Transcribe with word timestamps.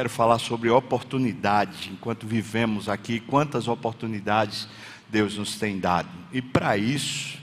quero 0.00 0.08
falar 0.08 0.38
sobre 0.38 0.70
oportunidade. 0.70 1.90
Enquanto 1.92 2.26
vivemos 2.26 2.88
aqui, 2.88 3.20
quantas 3.20 3.68
oportunidades 3.68 4.66
Deus 5.10 5.36
nos 5.36 5.58
tem 5.58 5.78
dado. 5.78 6.08
E 6.32 6.40
para 6.40 6.74
isso, 6.78 7.38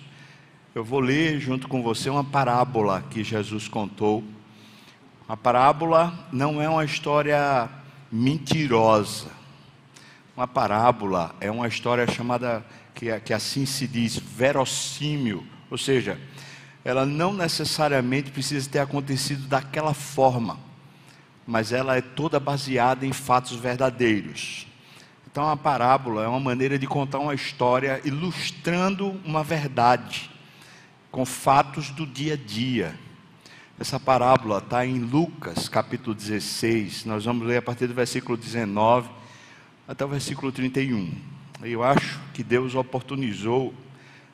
eu 0.74 0.83
vou 0.83 1.00
ler 1.00 1.40
junto 1.40 1.67
com 1.67 1.83
você 1.83 2.09
uma 2.09 2.24
parábola 2.24 3.04
que 3.12 3.24
Jesus 3.24 3.67
contou. 3.67 4.24
A 5.30 5.38
parábola 5.38 6.28
não 6.32 6.59
é 6.59 6.67
uma 6.67 6.83
história 6.83 7.70
mentirosa. 8.12 9.30
Uma 10.36 10.48
parábola 10.48 11.36
é 11.39 11.52
uma 11.52 11.68
história 11.68 12.08
chamada, 12.08 12.66
que, 12.96 13.20
que 13.20 13.34
assim 13.36 13.68
se 13.68 13.88
diz, 13.88 14.18
verossímil. 14.18 15.46
Ou 15.70 15.78
seja, 15.78 16.20
ela 16.84 17.05
não 17.05 17.34
necessariamente 17.34 18.32
precisa 18.32 18.68
ter 18.68 18.80
acontecido 18.80 19.48
daquela 19.48 19.94
forma, 19.94 20.66
mas 21.48 21.71
ela 21.71 21.95
é 21.95 22.02
toda 22.02 22.39
baseada 22.39 23.05
em 23.05 23.14
fatos 23.14 23.57
verdadeiros. 23.57 24.68
Então, 25.25 25.47
a 25.47 25.55
parábola 25.55 26.24
é 26.24 26.28
uma 26.28 26.39
maneira 26.39 26.78
de 26.78 26.86
contar 26.86 27.19
uma 27.19 27.33
história 27.33 28.01
ilustrando 28.04 29.19
uma 29.24 29.43
verdade, 29.43 30.29
com 31.10 31.25
fatos 31.25 31.89
do 31.91 32.05
dia 32.05 32.33
a 32.33 32.38
dia. 32.38 32.99
Essa 33.79 33.99
parábola 33.99 34.57
está 34.57 34.85
em 34.85 34.99
Lucas, 34.99 35.69
capítulo 35.69 36.13
16. 36.13 37.05
Nós 37.05 37.23
vamos 37.23 37.47
ler 37.47 37.57
a 37.57 37.61
partir 37.61 37.88
do 37.88 37.93
versículo 37.93 38.35
19 38.35 39.09
até 39.88 40.03
o 40.03 40.07
versículo 40.07 40.52
31. 40.52 41.13
Eu 41.61 41.83
acho 41.83 42.19
que 42.33 42.43
Deus 42.43 42.75
oportunizou 42.75 43.73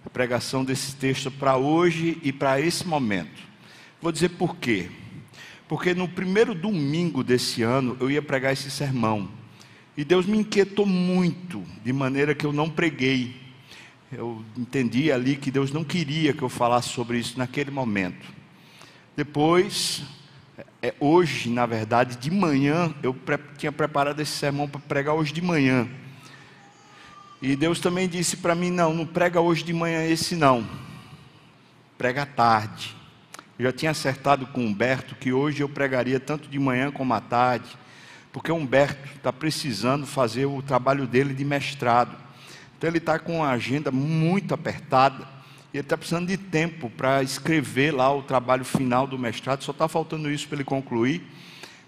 a 0.05 0.09
pregação 0.09 0.63
desse 0.63 0.95
texto 0.95 1.30
para 1.30 1.57
hoje 1.57 2.18
e 2.23 2.32
para 2.32 2.59
esse 2.59 2.88
momento. 2.88 3.41
Vou 4.02 4.12
dizer 4.12 4.30
por 4.30 4.55
quê. 4.55 4.90
Porque 5.73 5.95
no 5.95 6.08
primeiro 6.08 6.54
domingo 6.54 7.23
desse 7.23 7.63
ano 7.63 7.98
eu 8.00 8.12
ia 8.12 8.22
pregar 8.22 8.54
esse 8.54 8.70
sermão. 8.70 9.27
E 9.98 10.04
Deus 10.04 10.27
me 10.27 10.38
inquietou 10.38 10.86
muito, 10.86 11.63
de 11.84 11.91
maneira 11.91 12.35
que 12.35 12.46
eu 12.46 12.54
não 12.54 12.70
preguei. 12.70 13.35
Eu 14.12 14.46
entendi 14.55 15.12
ali 15.12 15.35
que 15.35 15.49
Deus 15.49 15.71
não 15.71 15.84
queria 15.84 16.32
que 16.32 16.44
eu 16.44 16.48
falasse 16.48 16.90
sobre 16.90 17.18
isso 17.18 17.40
naquele 17.40 17.71
momento. 17.71 18.24
Depois, 19.18 20.04
é, 20.79 20.94
hoje, 20.99 21.49
na 21.49 21.66
verdade, 21.66 22.18
de 22.18 22.29
manhã, 22.29 22.94
eu 23.01 23.12
pre 23.12 23.40
tinha 23.57 23.71
preparado 23.71 24.20
esse 24.20 24.34
sermão 24.34 24.70
para 24.70 24.79
pregar 24.79 25.16
hoje 25.16 25.34
de 25.34 25.41
manhã. 25.41 25.90
E 27.41 27.55
Deus 27.55 27.79
também 27.79 28.07
disse 28.07 28.38
para 28.38 28.54
mim: 28.54 28.70
não, 28.70 28.94
não 28.94 29.07
prega 29.07 29.41
hoje 29.41 29.63
de 29.63 29.74
manhã 29.74 30.05
esse 30.05 30.35
não, 30.35 30.70
prega 31.98 32.21
à 32.21 32.26
tarde. 32.27 32.96
Já 33.64 33.72
tinha 33.72 33.92
acertado 33.92 34.46
com 34.48 34.60
Humberto 34.60 35.16
que 35.16 35.32
hoje 35.32 35.64
eu 35.64 35.70
pregaria 35.70 36.20
tanto 36.20 36.50
de 36.50 36.60
manhã 36.60 36.92
como 36.92 37.14
à 37.14 37.22
tarde, 37.22 37.78
porque 38.30 38.52
Humberto 38.52 39.08
está 39.16 39.32
precisando 39.32 40.06
fazer 40.06 40.46
o 40.48 40.62
trabalho 40.62 41.08
dele 41.08 41.34
de 41.34 41.46
mestrado. 41.46 42.14
Então 42.78 42.90
ele 42.90 42.98
está 42.98 43.18
com 43.18 43.38
uma 43.38 43.52
agenda 43.52 43.90
muito 43.90 44.54
apertada. 44.54 45.26
E 45.74 45.78
ele 45.78 45.86
está 45.86 45.96
precisando 45.96 46.28
de 46.28 46.36
tempo 46.36 46.90
para 46.90 47.24
escrever 47.24 47.94
lá 47.94 48.14
o 48.14 48.22
trabalho 48.22 48.66
final 48.66 49.08
do 49.08 49.18
mestrado, 49.18 49.64
só 49.64 49.72
está 49.72 49.88
faltando 49.88 50.30
isso 50.30 50.46
para 50.46 50.58
ele 50.58 50.66
concluir. 50.66 51.26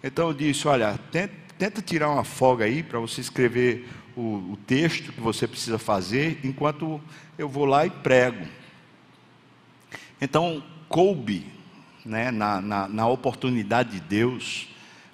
Então 0.01 0.29
eu 0.29 0.33
disse: 0.33 0.69
olha, 0.69 0.97
tenta, 1.11 1.33
tenta 1.57 1.81
tirar 1.81 2.09
uma 2.09 2.23
folga 2.23 2.63
aí 2.63 2.83
para 2.83 2.99
você 2.99 3.19
escrever 3.19 3.85
o, 4.15 4.53
o 4.53 4.59
texto 4.65 5.11
que 5.11 5.19
você 5.19 5.45
precisa 5.45 5.77
fazer, 5.77 6.39
enquanto 6.41 7.01
eu 7.37 7.49
vou 7.49 7.65
lá 7.65 7.85
e 7.85 7.89
prego. 7.89 8.45
Então, 10.21 10.63
coube 10.87 11.53
né, 12.05 12.29
na, 12.31 12.61
na, 12.61 12.87
na, 12.87 13.07
oportunidade 13.07 13.91
de 13.91 13.99
Deus 13.99 14.67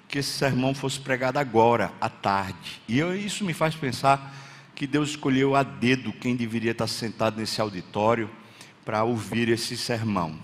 que 0.08 0.18
esse 0.18 0.30
sermão 0.30 0.74
fosse 0.74 1.00
pregado 1.00 1.38
agora, 1.38 1.90
à 1.98 2.08
tarde. 2.08 2.82
E 2.86 2.98
eu, 2.98 3.16
isso 3.16 3.44
me 3.44 3.54
faz 3.54 3.74
pensar 3.74 4.34
que 4.74 4.86
Deus 4.86 5.10
escolheu 5.10 5.56
a 5.56 5.62
dedo 5.62 6.12
quem 6.12 6.36
deveria 6.36 6.72
estar 6.72 6.86
sentado 6.86 7.40
nesse 7.40 7.60
auditório 7.60 8.28
para 8.84 9.04
ouvir 9.04 9.48
esse 9.48 9.76
sermão. 9.76 10.36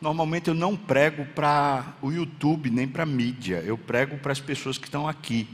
Normalmente 0.00 0.48
eu 0.48 0.54
não 0.54 0.76
prego 0.76 1.24
para 1.26 1.94
o 2.00 2.10
YouTube 2.10 2.70
nem 2.70 2.88
para 2.88 3.02
a 3.02 3.06
mídia, 3.06 3.62
eu 3.66 3.76
prego 3.76 4.16
para 4.18 4.32
as 4.32 4.40
pessoas 4.40 4.78
que 4.78 4.86
estão 4.86 5.06
aqui. 5.06 5.46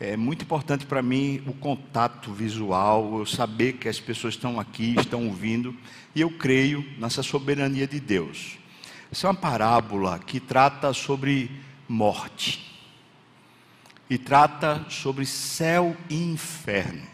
É 0.00 0.16
muito 0.16 0.42
importante 0.42 0.84
para 0.84 1.02
mim 1.02 1.42
o 1.46 1.52
contato 1.52 2.32
visual, 2.32 3.18
eu 3.18 3.26
saber 3.26 3.74
que 3.74 3.88
as 3.88 4.00
pessoas 4.00 4.34
estão 4.34 4.58
aqui, 4.58 4.94
estão 4.98 5.26
ouvindo, 5.26 5.76
e 6.14 6.20
eu 6.20 6.30
creio 6.30 6.84
nessa 6.98 7.22
soberania 7.22 7.86
de 7.86 8.00
Deus. 8.00 8.61
Essa 9.12 9.26
é 9.26 9.30
uma 9.30 9.36
parábola 9.36 10.18
que 10.18 10.40
trata 10.40 10.94
sobre 10.94 11.50
morte, 11.86 12.72
e 14.08 14.16
trata 14.16 14.86
sobre 14.88 15.26
céu 15.26 15.94
e 16.08 16.16
inferno. 16.16 17.06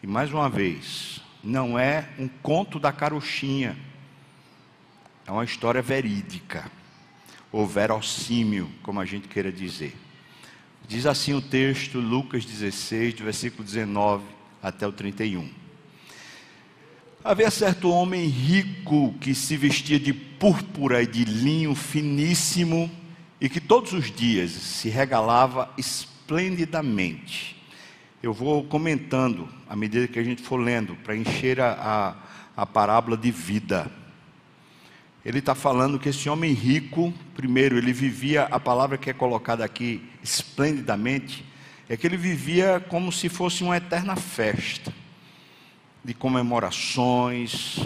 E 0.00 0.06
mais 0.06 0.32
uma 0.32 0.48
vez, 0.48 1.20
não 1.42 1.76
é 1.76 2.08
um 2.20 2.28
conto 2.28 2.78
da 2.78 2.92
carochinha, 2.92 3.76
é 5.26 5.32
uma 5.32 5.42
história 5.44 5.82
verídica, 5.82 6.70
ou 7.50 7.66
verossímil, 7.66 8.70
como 8.80 9.00
a 9.00 9.04
gente 9.04 9.26
queira 9.26 9.50
dizer. 9.50 9.96
Diz 10.86 11.04
assim 11.04 11.34
o 11.34 11.42
texto, 11.42 11.98
Lucas 11.98 12.44
16, 12.44 13.14
do 13.14 13.24
versículo 13.24 13.64
19 13.64 14.22
até 14.62 14.86
o 14.86 14.92
31. 14.92 15.61
Havia 17.24 17.50
certo 17.50 17.90
homem 17.90 18.26
rico 18.26 19.14
que 19.20 19.34
se 19.34 19.56
vestia 19.56 19.98
de 19.98 20.12
púrpura 20.12 21.02
e 21.02 21.06
de 21.06 21.24
linho 21.24 21.74
finíssimo 21.74 22.90
e 23.40 23.48
que 23.48 23.60
todos 23.60 23.92
os 23.92 24.10
dias 24.10 24.50
se 24.50 24.88
regalava 24.88 25.72
esplendidamente 25.78 27.62
eu 28.22 28.32
vou 28.32 28.62
comentando 28.62 29.48
à 29.68 29.74
medida 29.74 30.06
que 30.06 30.18
a 30.18 30.22
gente 30.22 30.42
for 30.42 30.56
lendo, 30.56 30.94
para 30.96 31.16
encher 31.16 31.60
a, 31.60 32.14
a, 32.56 32.62
a 32.62 32.64
parábola 32.64 33.16
de 33.16 33.32
vida. 33.32 33.90
Ele 35.24 35.40
está 35.40 35.56
falando 35.56 35.98
que 35.98 36.08
esse 36.08 36.28
homem 36.28 36.52
rico, 36.52 37.12
primeiro, 37.34 37.76
ele 37.76 37.92
vivia, 37.92 38.44
a 38.44 38.60
palavra 38.60 38.96
que 38.96 39.10
é 39.10 39.12
colocada 39.12 39.64
aqui 39.64 40.08
esplendidamente, 40.22 41.44
é 41.88 41.96
que 41.96 42.06
ele 42.06 42.16
vivia 42.16 42.78
como 42.88 43.10
se 43.10 43.28
fosse 43.28 43.64
uma 43.64 43.76
eterna 43.76 44.14
festa, 44.14 44.94
de 46.04 46.14
comemorações, 46.14 47.78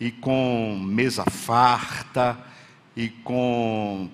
e 0.00 0.10
com 0.10 0.78
mesa 0.84 1.24
farta, 1.24 2.38
e 2.96 3.08
com 3.08 4.08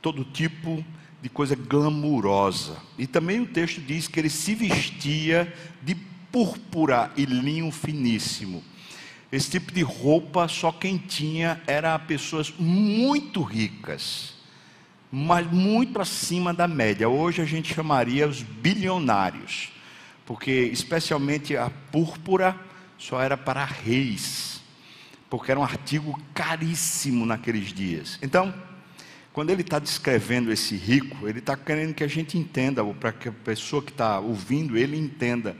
todo 0.00 0.24
tipo 0.24 0.84
de 1.20 1.28
coisa 1.28 1.54
glamurosa. 1.54 2.76
E 2.96 3.06
também 3.06 3.40
o 3.40 3.46
texto 3.46 3.80
diz 3.80 4.08
que 4.08 4.18
ele 4.18 4.30
se 4.30 4.54
vestia 4.54 5.52
de 5.82 5.94
púrpura 6.30 7.12
e 7.16 7.24
linho 7.24 7.70
finíssimo. 7.70 8.62
Esse 9.30 9.50
tipo 9.50 9.72
de 9.72 9.82
roupa 9.82 10.48
só 10.48 10.72
quem 10.72 10.96
tinha 10.96 11.60
era 11.66 11.98
pessoas 11.98 12.52
muito 12.58 13.42
ricas, 13.42 14.34
mas 15.12 15.46
muito 15.50 16.00
acima 16.00 16.54
da 16.54 16.66
média. 16.66 17.08
Hoje 17.08 17.42
a 17.42 17.44
gente 17.44 17.74
chamaria 17.74 18.26
os 18.26 18.42
bilionários, 18.42 19.70
porque 20.24 20.50
especialmente 20.72 21.56
a 21.56 21.70
púrpura 21.92 22.58
só 22.98 23.22
era 23.22 23.36
para 23.36 23.64
reis, 23.64 24.60
porque 25.30 25.50
era 25.50 25.60
um 25.60 25.64
artigo 25.64 26.20
caríssimo 26.34 27.24
naqueles 27.24 27.72
dias. 27.72 28.18
Então, 28.20 28.52
quando 29.32 29.50
ele 29.50 29.62
está 29.62 29.78
descrevendo 29.78 30.50
esse 30.50 30.74
rico, 30.74 31.28
ele 31.28 31.38
está 31.38 31.56
querendo 31.56 31.94
que 31.94 32.02
a 32.02 32.08
gente 32.08 32.36
entenda, 32.36 32.82
ou 32.82 32.92
para 32.92 33.12
que 33.12 33.28
a 33.28 33.32
pessoa 33.32 33.80
que 33.80 33.92
está 33.92 34.18
ouvindo 34.18 34.76
ele 34.76 34.98
entenda. 34.98 35.56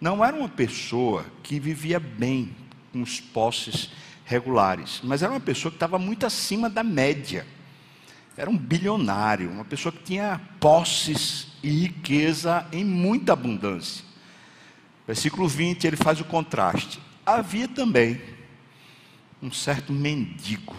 Não 0.00 0.24
era 0.24 0.34
uma 0.34 0.48
pessoa 0.48 1.26
que 1.42 1.60
vivia 1.60 2.00
bem 2.00 2.56
com 2.90 3.02
os 3.02 3.20
posses 3.20 3.90
regulares, 4.24 5.00
mas 5.02 5.22
era 5.22 5.32
uma 5.32 5.40
pessoa 5.40 5.70
que 5.70 5.76
estava 5.76 5.98
muito 5.98 6.24
acima 6.24 6.70
da 6.70 6.82
média. 6.82 7.46
Era 8.34 8.48
um 8.48 8.56
bilionário, 8.56 9.50
uma 9.50 9.64
pessoa 9.64 9.92
que 9.92 10.02
tinha 10.04 10.40
posses 10.60 11.48
e 11.62 11.68
riqueza 11.68 12.66
em 12.72 12.84
muita 12.84 13.32
abundância. 13.32 14.07
Versículo 15.08 15.48
20, 15.48 15.88
ele 15.88 15.96
faz 15.96 16.20
o 16.20 16.24
contraste. 16.24 17.00
Havia 17.26 17.66
também 17.66 18.20
um 19.42 19.50
certo 19.50 19.92
mendigo 19.92 20.76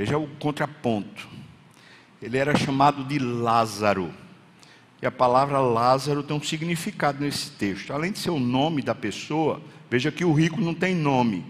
Veja 0.00 0.16
o 0.16 0.26
contraponto. 0.26 1.28
Ele 2.22 2.38
era 2.38 2.56
chamado 2.56 3.04
de 3.04 3.18
Lázaro. 3.18 4.10
E 5.02 5.04
a 5.04 5.10
palavra 5.10 5.58
Lázaro 5.58 6.22
tem 6.22 6.34
um 6.34 6.42
significado 6.42 7.22
nesse 7.22 7.50
texto. 7.50 7.92
Além 7.92 8.10
de 8.10 8.18
ser 8.18 8.30
o 8.30 8.38
nome 8.38 8.80
da 8.80 8.94
pessoa, 8.94 9.60
veja 9.90 10.10
que 10.10 10.24
o 10.24 10.32
rico 10.32 10.58
não 10.58 10.72
tem 10.72 10.94
nome, 10.94 11.44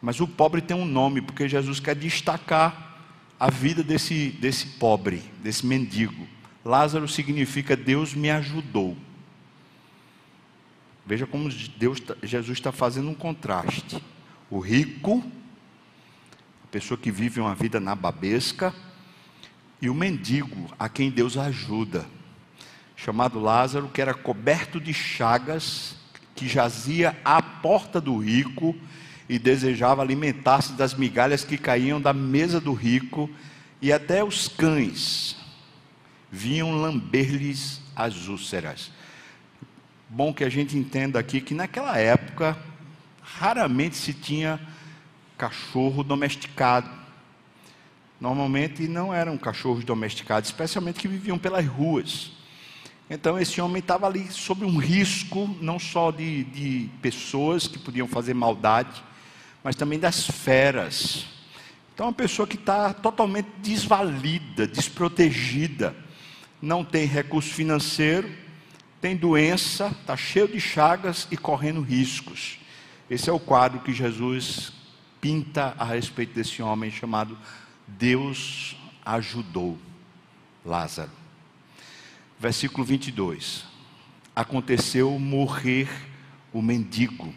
mas 0.00 0.20
o 0.20 0.28
pobre 0.28 0.60
tem 0.60 0.76
um 0.76 0.84
nome, 0.84 1.20
porque 1.22 1.48
Jesus 1.48 1.80
quer 1.80 1.96
destacar 1.96 3.00
a 3.38 3.50
vida 3.50 3.82
desse, 3.82 4.30
desse 4.30 4.66
pobre, 4.66 5.20
desse 5.42 5.66
mendigo. 5.66 6.26
Lázaro 6.64 7.08
significa 7.08 7.76
Deus 7.76 8.14
me 8.14 8.30
ajudou. 8.30 8.96
Veja 11.04 11.26
como 11.26 11.48
Deus, 11.76 12.00
tá, 12.00 12.16
Jesus 12.22 12.58
está 12.58 12.72
fazendo 12.72 13.10
um 13.10 13.14
contraste. 13.14 14.02
O 14.50 14.58
rico 14.58 15.22
pessoa 16.72 16.96
que 16.96 17.10
vive 17.10 17.38
uma 17.38 17.54
vida 17.54 17.78
nababesca, 17.78 18.74
e 19.78 19.90
o 19.90 19.94
mendigo 19.94 20.72
a 20.78 20.88
quem 20.88 21.10
Deus 21.10 21.36
ajuda, 21.36 22.06
chamado 22.96 23.38
Lázaro, 23.38 23.90
que 23.90 24.00
era 24.00 24.14
coberto 24.14 24.80
de 24.80 24.94
chagas, 24.94 25.96
que 26.34 26.48
jazia 26.48 27.14
à 27.22 27.42
porta 27.42 28.00
do 28.00 28.16
rico 28.16 28.74
e 29.28 29.38
desejava 29.38 30.00
alimentar-se 30.00 30.72
das 30.72 30.94
migalhas 30.94 31.44
que 31.44 31.58
caíam 31.58 32.00
da 32.00 32.14
mesa 32.14 32.58
do 32.58 32.72
rico, 32.72 33.28
e 33.82 33.92
até 33.92 34.24
os 34.24 34.48
cães 34.48 35.36
vinham 36.30 36.80
lamber-lhes 36.80 37.82
as 37.94 38.28
úlceras. 38.28 38.90
Bom 40.14 40.30
que 40.30 40.44
a 40.44 40.50
gente 40.50 40.76
entenda 40.76 41.18
aqui 41.18 41.40
que 41.40 41.54
naquela 41.54 41.96
época 41.96 42.54
raramente 43.22 43.96
se 43.96 44.12
tinha 44.12 44.60
cachorro 45.38 46.04
domesticado. 46.04 46.90
Normalmente 48.20 48.86
não 48.86 49.14
eram 49.14 49.38
cachorros 49.38 49.84
domesticados, 49.84 50.50
especialmente 50.50 51.00
que 51.00 51.08
viviam 51.08 51.38
pelas 51.38 51.66
ruas. 51.66 52.30
Então 53.08 53.38
esse 53.38 53.58
homem 53.58 53.78
estava 53.78 54.06
ali 54.06 54.30
sob 54.30 54.66
um 54.66 54.76
risco, 54.76 55.48
não 55.62 55.78
só 55.78 56.10
de, 56.10 56.44
de 56.44 56.90
pessoas 57.00 57.66
que 57.66 57.78
podiam 57.78 58.06
fazer 58.06 58.34
maldade, 58.34 59.02
mas 59.64 59.76
também 59.76 59.98
das 59.98 60.26
feras. 60.26 61.24
Então, 61.94 62.04
uma 62.04 62.12
pessoa 62.12 62.46
que 62.46 62.56
está 62.56 62.92
totalmente 62.92 63.48
desvalida, 63.62 64.66
desprotegida, 64.66 65.96
não 66.60 66.84
tem 66.84 67.06
recurso 67.06 67.48
financeiro, 67.54 68.41
tem 69.02 69.16
doença, 69.16 69.88
está 70.00 70.16
cheio 70.16 70.46
de 70.46 70.60
chagas 70.60 71.26
e 71.28 71.36
correndo 71.36 71.80
riscos. 71.80 72.60
Esse 73.10 73.28
é 73.28 73.32
o 73.32 73.40
quadro 73.40 73.80
que 73.80 73.92
Jesus 73.92 74.72
pinta 75.20 75.74
a 75.76 75.84
respeito 75.84 76.32
desse 76.32 76.62
homem 76.62 76.88
chamado 76.88 77.36
Deus 77.86 78.76
ajudou 79.04 79.76
Lázaro. 80.64 81.10
Versículo 82.38 82.84
22. 82.84 83.64
Aconteceu 84.36 85.18
morrer 85.18 85.88
o 86.52 86.62
mendigo 86.62 87.34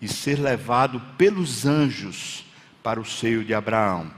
e 0.00 0.06
ser 0.06 0.38
levado 0.38 1.00
pelos 1.18 1.66
anjos 1.66 2.46
para 2.80 3.00
o 3.00 3.04
seio 3.04 3.44
de 3.44 3.52
Abraão. 3.52 4.08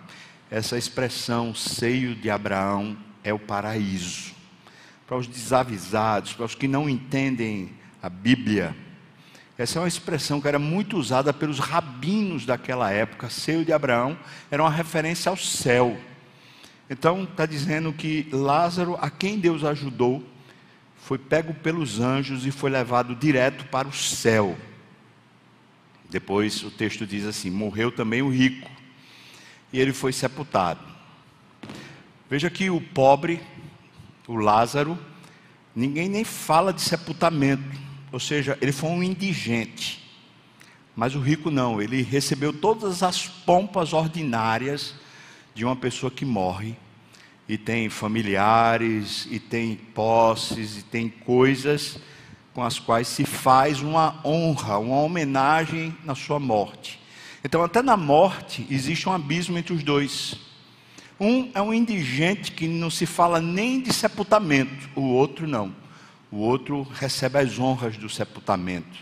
Essa 0.51 0.77
expressão, 0.77 1.55
seio 1.55 2.15
de 2.15 2.29
Abraão, 2.29 2.95
é 3.25 3.33
o 3.33 3.39
paraíso. 3.39 4.39
Para 5.11 5.19
os 5.19 5.27
desavisados, 5.27 6.35
para 6.35 6.47
os 6.47 6.55
que 6.55 6.69
não 6.69 6.89
entendem 6.89 7.71
a 8.01 8.09
Bíblia, 8.09 8.77
essa 9.59 9.81
é 9.81 9.83
uma 9.83 9.89
expressão 9.89 10.41
que 10.41 10.47
era 10.47 10.57
muito 10.57 10.97
usada 10.97 11.33
pelos 11.33 11.59
rabinos 11.59 12.47
daquela 12.47 12.93
época. 12.93 13.29
Seio 13.29 13.65
de 13.65 13.73
Abraão 13.73 14.17
era 14.53 14.63
uma 14.63 14.71
referência 14.71 15.29
ao 15.29 15.37
céu. 15.37 15.99
Então, 16.89 17.25
está 17.25 17.45
dizendo 17.45 17.93
que 17.93 18.29
Lázaro, 18.31 18.97
a 19.01 19.11
quem 19.11 19.41
Deus 19.41 19.65
ajudou, 19.65 20.25
foi 20.95 21.19
pego 21.19 21.55
pelos 21.55 21.99
anjos 21.99 22.47
e 22.47 22.53
foi 22.53 22.71
levado 22.71 23.17
direto 23.17 23.65
para 23.65 23.89
o 23.89 23.93
céu. 23.93 24.57
Depois 26.09 26.63
o 26.63 26.71
texto 26.71 27.05
diz 27.05 27.27
assim: 27.27 27.51
morreu 27.51 27.91
também 27.91 28.23
o 28.23 28.31
rico, 28.31 28.71
e 29.73 29.81
ele 29.81 29.93
foi 29.93 30.13
sepultado. 30.13 30.85
Veja 32.31 32.49
que 32.49 32.71
o 32.71 32.81
pobre, 32.81 33.41
o 34.33 34.37
Lázaro, 34.37 34.99
ninguém 35.75 36.09
nem 36.09 36.25
fala 36.25 36.73
de 36.73 36.81
sepultamento 36.81 37.91
ou 38.13 38.19
seja, 38.19 38.59
ele 38.61 38.73
foi 38.73 38.91
um 38.91 39.03
indigente. 39.03 40.01
Mas 40.97 41.15
o 41.15 41.21
rico 41.21 41.51
não, 41.51 41.81
ele 41.81 42.03
recebeu 42.03 42.53
todas 42.53 43.03
as 43.03 43.27
pompas 43.27 43.93
ordinárias 43.93 44.95
de 45.55 45.65
uma 45.65 45.77
pessoa 45.77 46.11
que 46.11 46.25
morre 46.25 46.77
e 47.49 47.57
tem 47.57 47.89
familiares 47.89 49.27
e 49.31 49.39
tem 49.39 49.77
posses 49.77 50.79
e 50.79 50.83
tem 50.83 51.09
coisas 51.09 51.99
com 52.53 52.63
as 52.63 52.79
quais 52.79 53.07
se 53.07 53.25
faz 53.25 53.81
uma 53.81 54.21
honra, 54.25 54.79
uma 54.79 55.01
homenagem 55.01 55.97
na 56.05 56.15
sua 56.15 56.41
morte. 56.41 57.01
Então, 57.45 57.63
até 57.63 57.81
na 57.81 57.97
morte 57.97 58.67
existe 58.69 59.09
um 59.09 59.13
abismo 59.13 59.57
entre 59.57 59.73
os 59.73 59.83
dois. 59.83 60.37
Um 61.21 61.51
é 61.55 61.61
um 61.61 61.75
indigente 61.75 62.51
que 62.53 62.67
não 62.67 62.91
se 62.91 63.05
fala 63.05 63.41
nem 63.41 63.81
de 63.81 63.93
sepultamento, 63.93 64.89
o 64.97 65.03
outro 65.03 65.47
não 65.47 65.79
o 66.31 66.39
outro 66.39 66.83
recebe 66.83 67.39
as 67.39 67.59
honras 67.59 67.97
do 67.97 68.09
sepultamento. 68.09 68.99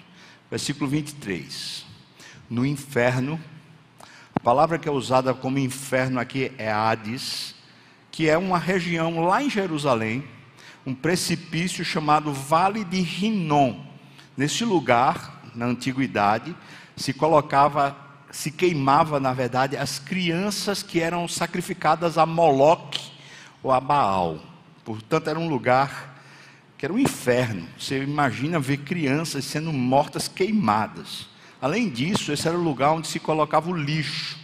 Versículo 0.51 0.89
23. 0.89 1.85
No 2.49 2.65
inferno, 2.65 3.39
a 4.35 4.41
palavra 4.41 4.79
que 4.79 4.89
é 4.89 4.93
usada 4.93 5.35
como 5.35 5.59
inferno 5.59 6.19
aqui 6.19 6.51
é 6.57 6.73
Hades, 6.73 7.55
que 8.11 8.29
é 8.29 8.39
uma 8.39 8.59
região 8.59 9.21
lá 9.21 9.43
em 9.43 9.51
Jerusalém, 9.51 10.25
um 10.87 10.95
precipício 10.95 11.85
chamado 11.85 12.33
Vale 12.33 12.83
de 12.83 13.01
Rinom. 13.01 13.85
Nesse 14.35 14.65
lugar, 14.65 15.43
na 15.55 15.67
antiguidade, 15.67 16.57
se 16.97 17.13
colocava, 17.13 17.95
se 18.31 18.51
queimava, 18.51 19.19
na 19.19 19.33
verdade, 19.33 19.77
as 19.77 19.99
crianças 19.99 20.83
que 20.83 21.01
eram 21.01 21.27
sacrificadas 21.27 22.19
a 22.19 22.27
Moloque 22.27 23.11
ou 23.63 23.73
a 23.73 23.81
Baal. 23.81 24.39
Portanto, 24.85 25.29
era 25.29 25.39
um 25.39 25.49
lugar 25.49 26.23
que 26.77 26.85
era 26.85 26.93
um 26.93 26.99
inferno. 26.99 27.67
Você 27.79 28.03
imagina 28.03 28.61
ver 28.61 28.79
crianças 28.79 29.45
sendo 29.45 29.73
mortas 29.73 30.29
queimadas. 30.29 31.29
Além 31.61 31.89
disso, 31.89 32.33
esse 32.33 32.47
era 32.47 32.57
o 32.57 32.63
lugar 32.63 32.93
onde 32.93 33.09
se 33.09 33.19
colocava 33.19 33.69
o 33.69 33.77
lixo, 33.77 34.39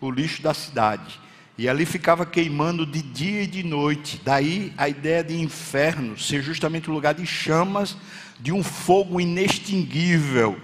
o 0.00 0.10
lixo 0.10 0.42
da 0.42 0.52
cidade. 0.52 1.20
E 1.56 1.68
ali 1.68 1.86
ficava 1.86 2.26
queimando 2.26 2.84
de 2.84 3.00
dia 3.00 3.42
e 3.42 3.46
de 3.46 3.62
noite. 3.62 4.20
Daí 4.24 4.72
a 4.76 4.88
ideia 4.88 5.22
de 5.22 5.40
inferno 5.40 6.18
ser 6.18 6.42
justamente 6.42 6.90
o 6.90 6.92
lugar 6.92 7.14
de 7.14 7.24
chamas, 7.24 7.96
de 8.40 8.50
um 8.50 8.64
fogo 8.64 9.20
inextinguível 9.20 10.58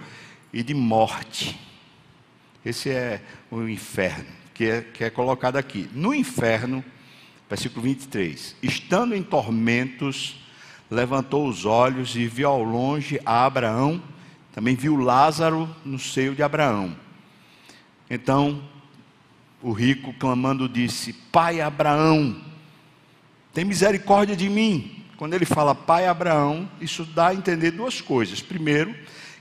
e 0.51 0.61
de 0.61 0.73
morte. 0.73 1.68
Esse 2.65 2.89
é 2.89 3.21
o 3.49 3.67
inferno 3.67 4.39
que 4.59 4.65
é, 4.65 4.81
que 4.81 5.03
é 5.05 5.09
colocado 5.09 5.55
aqui. 5.55 5.89
No 5.93 6.13
inferno, 6.13 6.83
versículo 7.49 7.81
23: 7.81 8.57
estando 8.61 9.15
em 9.15 9.23
tormentos, 9.23 10.37
levantou 10.91 11.47
os 11.47 11.63
olhos 11.63 12.13
e 12.17 12.27
viu 12.27 12.49
ao 12.49 12.61
longe 12.61 13.21
a 13.25 13.45
Abraão, 13.45 14.03
também 14.51 14.75
viu 14.75 14.97
Lázaro 14.97 15.73
no 15.85 15.97
seio 15.97 16.35
de 16.35 16.43
Abraão. 16.43 16.93
Então 18.09 18.61
o 19.61 19.71
rico 19.71 20.11
clamando 20.19 20.67
disse: 20.67 21.13
Pai 21.13 21.61
Abraão, 21.61 22.35
tem 23.53 23.63
misericórdia 23.63 24.35
de 24.35 24.49
mim. 24.49 25.05
Quando 25.15 25.35
ele 25.35 25.45
fala 25.45 25.73
Pai 25.73 26.05
Abraão, 26.05 26.69
isso 26.81 27.05
dá 27.05 27.29
a 27.29 27.33
entender 27.33 27.71
duas 27.71 28.01
coisas. 28.01 28.41
Primeiro, 28.41 28.93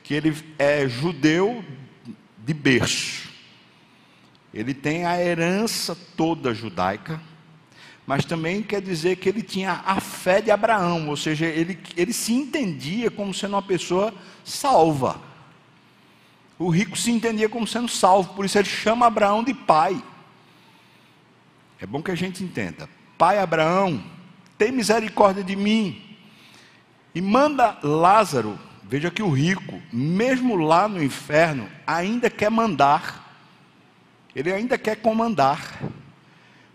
que 0.04 0.14
ele 0.14 0.32
é 0.60 0.88
judeu 0.88 1.64
de 2.48 2.54
berço. 2.54 3.28
Ele 4.52 4.74
tem 4.74 5.04
a 5.04 5.20
herança 5.20 5.96
toda 6.16 6.54
judaica 6.54 7.20
mas 8.08 8.24
também 8.24 8.62
quer 8.62 8.80
dizer 8.80 9.16
que 9.16 9.28
ele 9.28 9.42
tinha 9.42 9.82
a 9.84 10.00
fé 10.00 10.40
de 10.40 10.50
Abraão, 10.50 11.10
ou 11.10 11.16
seja, 11.16 11.44
ele, 11.44 11.78
ele 11.94 12.14
se 12.14 12.32
entendia 12.32 13.10
como 13.10 13.34
sendo 13.34 13.52
uma 13.52 13.60
pessoa 13.60 14.14
salva. 14.42 15.20
O 16.58 16.70
rico 16.70 16.96
se 16.96 17.10
entendia 17.10 17.50
como 17.50 17.66
sendo 17.66 17.86
salvo, 17.86 18.32
por 18.32 18.46
isso 18.46 18.56
ele 18.56 18.66
chama 18.66 19.04
Abraão 19.04 19.44
de 19.44 19.52
pai. 19.52 20.02
É 21.78 21.84
bom 21.84 22.02
que 22.02 22.10
a 22.10 22.14
gente 22.14 22.42
entenda. 22.42 22.88
Pai 23.18 23.38
Abraão, 23.38 24.02
tem 24.56 24.72
misericórdia 24.72 25.44
de 25.44 25.54
mim. 25.54 26.02
E 27.14 27.20
manda 27.20 27.76
Lázaro, 27.82 28.58
veja 28.88 29.10
que 29.10 29.22
o 29.22 29.30
rico, 29.30 29.82
mesmo 29.92 30.56
lá 30.56 30.88
no 30.88 31.02
inferno, 31.02 31.68
ainda 31.86 32.30
quer 32.30 32.50
mandar. 32.50 33.38
Ele 34.34 34.50
ainda 34.50 34.78
quer 34.78 34.96
comandar. 34.96 35.78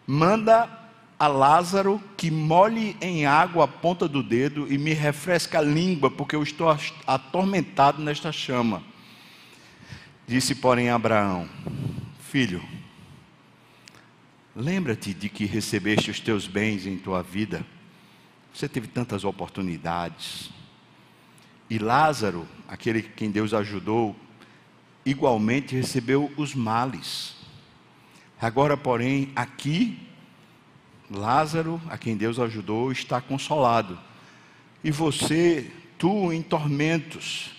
Manda 0.05 0.69
a 1.17 1.27
Lázaro 1.27 2.01
que 2.15 2.29
molhe 2.29 2.95
em 3.01 3.25
água 3.25 3.65
a 3.65 3.67
ponta 3.67 4.07
do 4.07 4.21
dedo 4.21 4.71
e 4.71 4.77
me 4.77 4.93
refresca 4.93 5.57
a 5.57 5.61
língua, 5.61 6.11
porque 6.11 6.35
eu 6.35 6.43
estou 6.43 6.67
atormentado 7.07 8.01
nesta 8.01 8.31
chama. 8.31 8.83
Disse, 10.27 10.53
porém, 10.53 10.89
Abraão: 10.89 11.49
Filho, 12.19 12.63
lembra-te 14.55 15.13
de 15.15 15.29
que 15.29 15.45
recebeste 15.45 16.11
os 16.11 16.19
teus 16.19 16.45
bens 16.45 16.85
em 16.85 16.97
tua 16.97 17.23
vida. 17.23 17.65
Você 18.53 18.69
teve 18.69 18.87
tantas 18.87 19.23
oportunidades. 19.23 20.51
E 21.73 21.79
Lázaro, 21.79 22.47
aquele 22.67 23.01
quem 23.01 23.31
Deus 23.31 23.51
ajudou, 23.51 24.15
igualmente 25.03 25.75
recebeu 25.75 26.31
os 26.37 26.53
males. 26.53 27.33
Agora, 28.39 28.77
porém, 28.77 29.31
aqui 29.35 29.97
Lázaro, 31.09 31.81
a 31.89 31.97
quem 31.97 32.15
Deus 32.15 32.37
ajudou, 32.37 32.91
está 32.91 33.19
consolado. 33.19 33.97
E 34.83 34.91
você, 34.91 35.71
tu, 35.97 36.31
em 36.31 36.43
tormentos. 36.43 37.49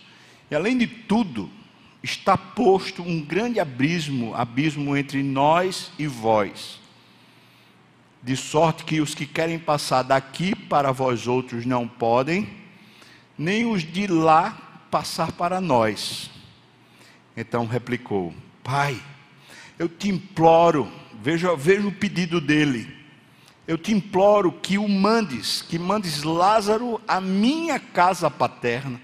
E 0.49 0.54
além 0.54 0.78
de 0.78 0.87
tudo, 0.87 1.50
está 2.00 2.38
posto 2.38 3.02
um 3.02 3.21
grande 3.21 3.59
abismo, 3.59 4.33
abismo 4.33 4.97
entre 4.97 5.25
nós 5.25 5.90
e 5.99 6.06
vós. 6.06 6.80
de 8.23 8.37
sorte 8.37 8.85
que 8.85 9.00
os 9.00 9.12
que 9.12 9.26
querem 9.26 9.59
passar 9.59 10.04
daqui 10.04 10.54
para 10.54 10.92
vós 10.92 11.26
outros 11.26 11.66
não 11.66 11.88
podem, 11.88 12.63
nem 13.37 13.67
os 13.67 13.83
de 13.83 14.07
lá 14.07 14.87
passar 14.91 15.33
para 15.33 15.61
nós. 15.61 16.31
Então 17.37 17.67
replicou: 17.67 18.33
Pai, 18.62 19.00
eu 19.79 19.88
te 19.88 20.09
imploro, 20.09 20.91
veja, 21.21 21.55
veja 21.57 21.87
o 21.87 21.93
pedido 21.93 22.41
dele. 22.41 22.95
Eu 23.67 23.79
te 23.79 23.93
imploro 23.93 24.53
que 24.53 24.76
o 24.76 24.87
mandes, 24.88 25.62
que 25.62 25.79
mandes 25.79 26.23
Lázaro 26.23 27.00
à 27.09 27.19
minha 27.21 27.79
casa 27.81 28.31
paterna, 28.31 29.00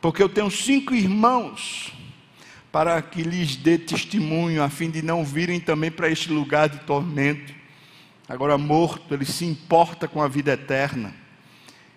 porque 0.00 0.20
eu 0.20 0.28
tenho 0.28 0.50
cinco 0.50 0.92
irmãos, 0.94 1.92
para 2.72 3.00
que 3.00 3.22
lhes 3.22 3.54
dê 3.54 3.78
testemunho, 3.78 4.62
a 4.62 4.68
fim 4.68 4.90
de 4.90 5.00
não 5.00 5.24
virem 5.24 5.60
também 5.60 5.90
para 5.92 6.08
este 6.08 6.30
lugar 6.32 6.68
de 6.68 6.80
tormento. 6.80 7.54
Agora 8.28 8.58
morto, 8.58 9.14
ele 9.14 9.24
se 9.24 9.44
importa 9.44 10.08
com 10.08 10.20
a 10.20 10.26
vida 10.26 10.52
eterna. 10.52 11.21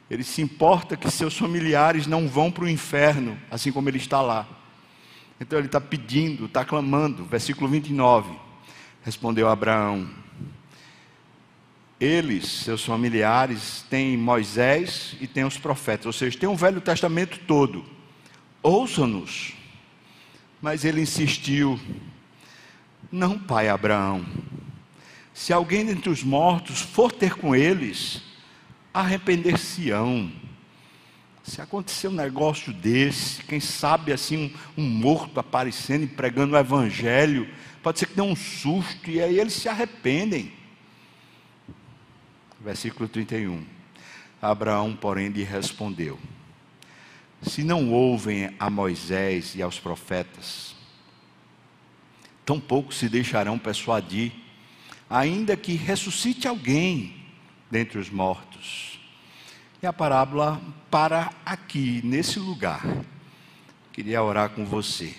Ele 0.09 0.23
se 0.23 0.41
importa 0.41 0.95
que 0.95 1.09
seus 1.09 1.35
familiares 1.35 2.05
não 2.05 2.27
vão 2.27 2.51
para 2.51 2.63
o 2.63 2.69
inferno, 2.69 3.37
assim 3.49 3.71
como 3.71 3.89
ele 3.89 3.97
está 3.97 4.21
lá. 4.21 4.47
Então 5.39 5.57
ele 5.57 5.67
está 5.67 5.81
pedindo, 5.81 6.45
está 6.45 6.63
clamando. 6.63 7.25
Versículo 7.25 7.67
29. 7.67 8.31
Respondeu 9.03 9.49
Abraão: 9.49 10.09
Eles, 11.99 12.45
seus 12.45 12.85
familiares, 12.85 13.83
têm 13.89 14.15
Moisés 14.15 15.15
e 15.19 15.27
têm 15.27 15.43
os 15.43 15.57
profetas, 15.57 16.05
ou 16.05 16.13
seja, 16.13 16.37
tem 16.37 16.47
o 16.47 16.55
Velho 16.55 16.81
Testamento 16.81 17.39
todo. 17.47 17.83
Ouçam-nos. 18.61 19.53
Mas 20.61 20.85
ele 20.85 21.01
insistiu: 21.01 21.79
Não, 23.11 23.37
pai 23.39 23.69
Abraão. 23.69 24.25
Se 25.33 25.51
alguém 25.51 25.85
dentre 25.85 26.09
os 26.09 26.23
mortos 26.23 26.79
for 26.79 27.11
ter 27.11 27.35
com 27.35 27.53
eles, 27.53 28.21
arrepender-se-ão. 28.95 30.31
Se 31.43 31.61
acontecer 31.61 32.07
um 32.07 32.13
negócio 32.13 32.71
desse, 32.71 33.43
quem 33.43 33.59
sabe 33.59 34.13
assim, 34.13 34.55
um, 34.77 34.81
um, 34.81 34.89
morto 34.89 35.37
aparecendo 35.37 36.05
e 36.05 36.07
pregando 36.07 36.55
o 36.55 36.57
evangelho, 36.57 37.47
pode 37.83 37.99
ser 37.99 38.07
que 38.07 38.15
dê 38.15 38.21
um 38.21 38.35
susto 38.35 39.11
e 39.11 39.21
aí 39.21 39.37
eles 39.37 39.53
se 39.53 39.67
arrependem. 39.67 40.51
Versículo 42.59 43.09
31. 43.09 43.65
Abraão, 44.41 44.95
porém, 44.95 45.27
lhe 45.27 45.43
respondeu: 45.43 46.17
Se 47.41 47.63
não 47.63 47.91
ouvem 47.91 48.55
a 48.57 48.69
Moisés 48.69 49.55
e 49.55 49.61
aos 49.61 49.77
profetas, 49.77 50.73
tampouco 52.45 52.93
se 52.93 53.09
deixarão 53.09 53.59
persuadir, 53.59 54.31
ainda 55.09 55.55
que 55.57 55.73
ressuscite 55.73 56.47
alguém 56.47 57.24
dentre 57.69 57.97
os 57.97 58.09
mortos. 58.09 58.99
E 59.81 59.87
a 59.87 59.93
parábola 59.93 60.61
para 60.89 61.31
aqui, 61.45 62.01
nesse 62.03 62.39
lugar. 62.39 62.83
Queria 63.93 64.23
orar 64.23 64.49
com 64.49 64.65
você. 64.65 65.15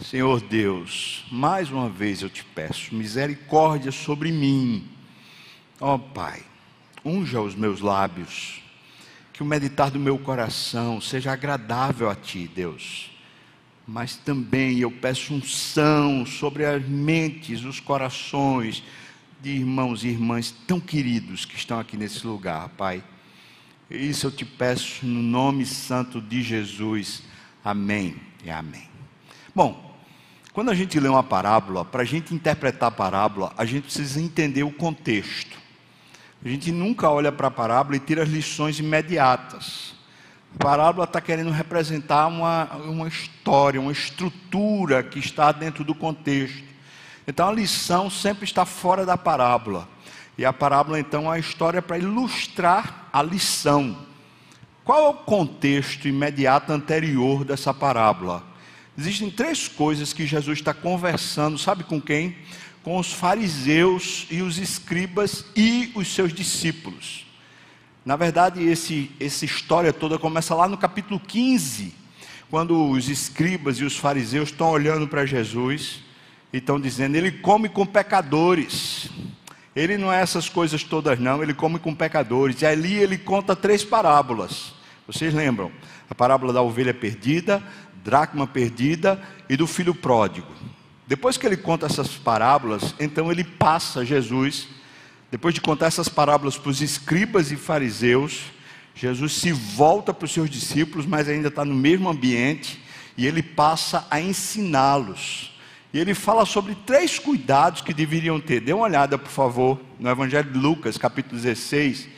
Senhor 0.00 0.40
Deus, 0.40 1.24
mais 1.30 1.70
uma 1.70 1.88
vez 1.88 2.22
eu 2.22 2.30
te 2.30 2.44
peço, 2.44 2.94
misericórdia 2.94 3.92
sobre 3.92 4.32
mim. 4.32 4.88
Ó 5.80 5.94
oh, 5.94 5.98
Pai, 5.98 6.42
unja 7.04 7.40
os 7.40 7.54
meus 7.54 7.80
lábios, 7.80 8.62
que 9.32 9.42
o 9.42 9.46
meditar 9.46 9.90
do 9.90 10.00
meu 10.00 10.18
coração 10.18 11.00
seja 11.00 11.32
agradável 11.32 12.10
a 12.10 12.14
Ti, 12.14 12.50
Deus. 12.52 13.10
Mas 13.86 14.16
também 14.16 14.78
eu 14.78 14.90
peço 14.90 15.34
unção 15.34 16.24
sobre 16.24 16.64
as 16.64 16.84
mentes, 16.86 17.64
os 17.64 17.80
corações 17.80 18.82
de 19.42 19.50
irmãos 19.50 20.04
e 20.04 20.08
irmãs 20.08 20.54
tão 20.68 20.78
queridos 20.78 21.44
que 21.44 21.56
estão 21.56 21.80
aqui 21.80 21.96
nesse 21.96 22.24
lugar, 22.24 22.68
Pai. 22.70 23.02
Isso 23.90 24.28
eu 24.28 24.30
te 24.30 24.44
peço 24.44 25.04
no 25.04 25.20
nome 25.20 25.66
santo 25.66 26.20
de 26.20 26.40
Jesus. 26.40 27.24
Amém 27.64 28.14
e 28.44 28.50
amém. 28.50 28.88
Bom, 29.52 29.98
quando 30.52 30.70
a 30.70 30.74
gente 30.74 30.98
lê 31.00 31.08
uma 31.08 31.24
parábola, 31.24 31.84
para 31.84 32.02
a 32.02 32.04
gente 32.04 32.32
interpretar 32.32 32.88
a 32.90 32.92
parábola, 32.92 33.52
a 33.58 33.64
gente 33.64 33.84
precisa 33.84 34.22
entender 34.22 34.62
o 34.62 34.70
contexto. 34.70 35.58
A 36.44 36.48
gente 36.48 36.70
nunca 36.70 37.10
olha 37.10 37.32
para 37.32 37.48
a 37.48 37.50
parábola 37.50 37.96
e 37.96 38.00
tira 38.00 38.22
as 38.22 38.28
lições 38.28 38.78
imediatas. 38.78 39.92
A 40.54 40.62
parábola 40.62 41.04
está 41.04 41.20
querendo 41.20 41.50
representar 41.50 42.28
uma, 42.28 42.72
uma 42.76 43.08
história, 43.08 43.80
uma 43.80 43.92
estrutura 43.92 45.02
que 45.02 45.18
está 45.18 45.50
dentro 45.50 45.82
do 45.82 45.96
contexto. 45.96 46.71
Então 47.26 47.48
a 47.48 47.52
lição 47.52 48.10
sempre 48.10 48.44
está 48.44 48.64
fora 48.64 49.06
da 49.06 49.16
parábola. 49.16 49.88
E 50.36 50.44
a 50.44 50.52
parábola, 50.52 50.98
então, 50.98 51.32
é 51.32 51.36
a 51.36 51.38
história 51.38 51.82
para 51.82 51.98
ilustrar 51.98 53.08
a 53.12 53.22
lição. 53.22 53.96
Qual 54.82 55.06
é 55.06 55.08
o 55.10 55.14
contexto 55.14 56.08
imediato 56.08 56.72
anterior 56.72 57.44
dessa 57.44 57.72
parábola? 57.72 58.42
Existem 58.98 59.30
três 59.30 59.68
coisas 59.68 60.12
que 60.12 60.26
Jesus 60.26 60.58
está 60.58 60.74
conversando, 60.74 61.58
sabe 61.58 61.84
com 61.84 62.00
quem? 62.00 62.36
Com 62.82 62.98
os 62.98 63.12
fariseus 63.12 64.26
e 64.30 64.42
os 64.42 64.58
escribas 64.58 65.44
e 65.54 65.92
os 65.94 66.08
seus 66.08 66.32
discípulos. 66.32 67.26
Na 68.04 68.16
verdade, 68.16 68.64
esse, 68.64 69.10
essa 69.20 69.44
história 69.44 69.92
toda 69.92 70.18
começa 70.18 70.54
lá 70.54 70.66
no 70.66 70.76
capítulo 70.76 71.20
15, 71.20 71.94
quando 72.50 72.90
os 72.90 73.08
escribas 73.08 73.78
e 73.78 73.84
os 73.84 73.96
fariseus 73.96 74.48
estão 74.48 74.70
olhando 74.70 75.06
para 75.06 75.24
Jesus 75.24 76.00
estão 76.58 76.80
dizendo: 76.80 77.16
Ele 77.16 77.30
come 77.30 77.68
com 77.68 77.86
pecadores. 77.86 79.10
Ele 79.74 79.96
não 79.96 80.12
é 80.12 80.20
essas 80.20 80.48
coisas 80.48 80.84
todas, 80.84 81.18
não. 81.18 81.42
Ele 81.42 81.54
come 81.54 81.78
com 81.78 81.94
pecadores. 81.94 82.60
E 82.60 82.66
ali 82.66 82.94
ele 82.94 83.16
conta 83.16 83.56
três 83.56 83.82
parábolas. 83.82 84.74
Vocês 85.06 85.32
lembram? 85.32 85.72
A 86.10 86.14
parábola 86.14 86.52
da 86.52 86.60
ovelha 86.60 86.92
perdida, 86.92 87.62
dracma 88.04 88.46
perdida 88.46 89.20
e 89.48 89.56
do 89.56 89.66
filho 89.66 89.94
pródigo. 89.94 90.48
Depois 91.06 91.38
que 91.38 91.46
ele 91.46 91.56
conta 91.56 91.86
essas 91.86 92.08
parábolas, 92.08 92.94
então 93.00 93.32
ele 93.32 93.44
passa 93.44 94.04
Jesus. 94.04 94.68
Depois 95.30 95.54
de 95.54 95.60
contar 95.62 95.86
essas 95.86 96.08
parábolas 96.08 96.58
para 96.58 96.70
os 96.70 96.82
escribas 96.82 97.50
e 97.50 97.56
fariseus, 97.56 98.42
Jesus 98.94 99.32
se 99.32 99.52
volta 99.52 100.12
para 100.12 100.26
os 100.26 100.32
seus 100.32 100.50
discípulos, 100.50 101.06
mas 101.06 101.28
ainda 101.28 101.48
está 101.48 101.64
no 101.64 101.74
mesmo 101.74 102.10
ambiente, 102.10 102.82
e 103.16 103.26
ele 103.26 103.42
passa 103.42 104.06
a 104.10 104.20
ensiná-los 104.20 105.51
e 105.92 105.98
ele 105.98 106.14
fala 106.14 106.46
sobre 106.46 106.74
três 106.86 107.18
cuidados 107.18 107.82
que 107.82 107.92
deveriam 107.92 108.40
ter. 108.40 108.60
Dê 108.60 108.72
uma 108.72 108.84
olhada, 108.84 109.18
por 109.18 109.30
favor, 109.30 109.78
no 110.00 110.08
Evangelho 110.08 110.50
de 110.50 110.58
Lucas, 110.58 110.96
capítulo 110.96 111.40
16, 111.40 112.08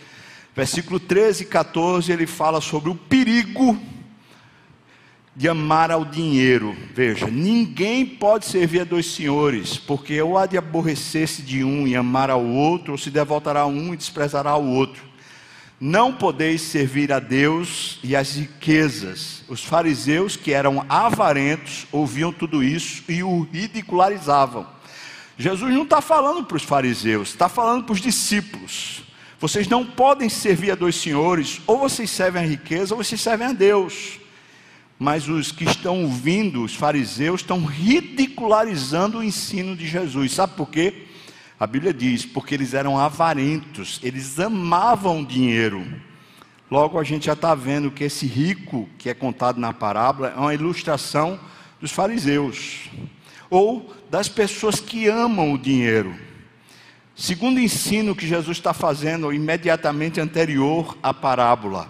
versículo 0.54 1.00
13 1.00 1.43
e 1.43 1.47
14. 1.47 2.12
Ele 2.12 2.26
fala 2.26 2.61
sobre 2.61 2.90
o 2.90 2.95
perigo 2.95 3.76
de 5.35 5.49
amar 5.49 5.90
ao 5.90 6.04
dinheiro. 6.04 6.76
Veja, 6.95 7.26
ninguém 7.26 8.07
pode 8.07 8.47
servir 8.47 8.83
a 8.83 8.85
dois 8.85 9.07
senhores, 9.07 9.76
porque 9.76 10.23
ou 10.23 10.38
há 10.38 10.47
de 10.47 10.57
aborrecer-se 10.57 11.43
de 11.43 11.64
um 11.64 11.87
e 11.87 11.97
amar 11.97 12.31
ao 12.31 12.45
outro, 12.45 12.93
ou 12.93 12.99
se 12.99 13.11
devotará 13.11 13.62
a 13.62 13.66
um 13.66 13.93
e 13.93 13.97
desprezará 13.97 14.57
o 14.57 14.71
outro. 14.71 15.13
Não 15.81 16.12
podeis 16.12 16.62
servir 16.62 17.12
a 17.12 17.19
Deus 17.19 17.99
e 18.02 18.14
as 18.14 18.37
riquezas. 18.37 19.43
Os 19.49 19.62
fariseus, 19.64 20.37
que 20.37 20.52
eram 20.52 20.85
avarentos, 20.88 21.87
ouviam 21.90 22.33
tudo 22.33 22.62
isso 22.62 23.02
e 23.09 23.23
o 23.23 23.43
ridicularizavam. 23.43 24.66
Jesus 25.37 25.75
não 25.75 25.83
está 25.83 26.00
falando 26.00 26.45
para 26.45 26.57
os 26.57 26.62
fariseus, 26.62 27.31
está 27.31 27.49
falando 27.49 27.85
para 27.85 27.93
os 27.93 28.00
discípulos. 28.00 29.02
Vocês 29.40 29.66
não 29.66 29.85
podem 29.85 30.28
servir 30.28 30.71
a 30.71 30.76
dois 30.76 30.95
senhores, 30.95 31.61
ou 31.66 31.78
vocês 31.78 32.09
servem 32.09 32.43
a 32.43 32.47
riqueza, 32.47 32.95
ou 32.95 33.02
vocês 33.02 33.21
servem 33.21 33.49
a 33.49 33.52
Deus. 33.52 34.21
Mas 34.97 35.28
os 35.28 35.50
que 35.50 35.64
estão 35.64 36.04
ouvindo, 36.04 36.62
os 36.62 36.75
fariseus, 36.75 37.40
estão 37.40 37.64
ridicularizando 37.64 39.19
o 39.19 39.25
ensino 39.25 39.75
de 39.76 39.87
Jesus. 39.87 40.33
Sabe 40.33 40.54
por 40.54 40.71
quê? 40.71 41.09
A 41.58 41.66
Bíblia 41.66 41.94
diz, 41.94 42.26
porque 42.26 42.54
eles 42.54 42.75
eram 42.75 42.99
avarentos, 42.99 44.00
eles 44.02 44.38
amavam 44.40 45.25
dinheiro. 45.25 45.87
Logo 46.70 46.99
a 46.99 47.04
gente 47.04 47.26
já 47.26 47.34
está 47.34 47.54
vendo 47.54 47.90
que 47.90 48.02
esse 48.02 48.26
rico 48.26 48.88
que 48.99 49.08
é 49.08 49.14
contado 49.14 49.61
na 49.61 49.73
parábola 49.73 50.32
é 50.37 50.38
uma 50.38 50.54
ilustração 50.54 51.38
dos 51.80 51.92
fariseus, 51.92 52.90
ou 53.49 53.94
das 54.11 54.28
pessoas 54.28 54.80
que 54.80 55.06
amam 55.06 55.52
o 55.52 55.58
dinheiro. 55.58 56.14
Segundo 57.14 57.61
ensino 57.61 58.16
que 58.16 58.26
Jesus 58.26 58.56
está 58.56 58.75
fazendo 58.75 59.32
imediatamente 59.32 60.20
anterior 60.20 60.99
à 61.00 61.14
parábola, 61.14 61.88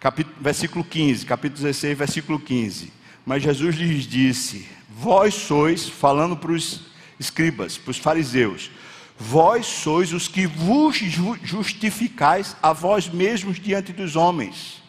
capítulo, 0.00 0.36
versículo 0.40 0.82
15, 0.82 1.26
capítulo 1.26 1.60
16, 1.60 1.98
versículo 1.98 2.40
15. 2.40 2.90
Mas 3.26 3.42
Jesus 3.42 3.76
lhes 3.76 4.06
disse: 4.06 4.66
Vós 4.88 5.34
sois, 5.34 5.86
falando 5.86 6.34
para 6.34 6.52
os 6.52 6.80
escribas, 7.20 7.76
para 7.76 7.90
os 7.90 7.98
fariseus, 7.98 8.70
Vós 9.18 9.66
sois 9.66 10.12
os 10.12 10.26
que 10.26 10.46
vos 10.46 10.96
justificais 11.42 12.56
a 12.62 12.72
vós 12.72 13.08
mesmos 13.08 13.60
diante 13.60 13.92
dos 13.92 14.16
homens. 14.16 14.82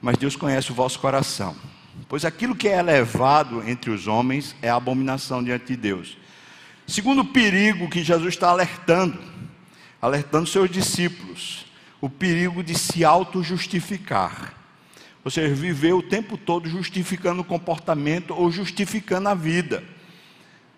Mas 0.00 0.16
Deus 0.16 0.36
conhece 0.36 0.72
o 0.72 0.74
vosso 0.74 0.98
coração. 0.98 1.56
Pois 2.08 2.24
aquilo 2.24 2.56
que 2.56 2.68
é 2.68 2.78
elevado 2.78 3.62
entre 3.68 3.90
os 3.90 4.06
homens 4.06 4.54
é 4.60 4.68
abominação 4.68 5.42
diante 5.42 5.66
de 5.66 5.76
Deus. 5.76 6.16
Segundo 6.86 7.24
perigo 7.24 7.88
que 7.88 8.04
Jesus 8.04 8.34
está 8.34 8.48
alertando, 8.48 9.18
alertando 10.00 10.46
seus 10.46 10.70
discípulos 10.70 11.66
o 12.00 12.10
perigo 12.10 12.62
de 12.62 12.78
se 12.78 13.04
auto-justificar. 13.04 14.54
Ou 15.24 15.30
seja, 15.30 15.52
viver 15.54 15.92
o 15.92 16.02
tempo 16.02 16.36
todo 16.36 16.68
justificando 16.68 17.42
o 17.42 17.44
comportamento 17.44 18.32
ou 18.32 18.50
justificando 18.50 19.28
a 19.28 19.34
vida. 19.34 19.82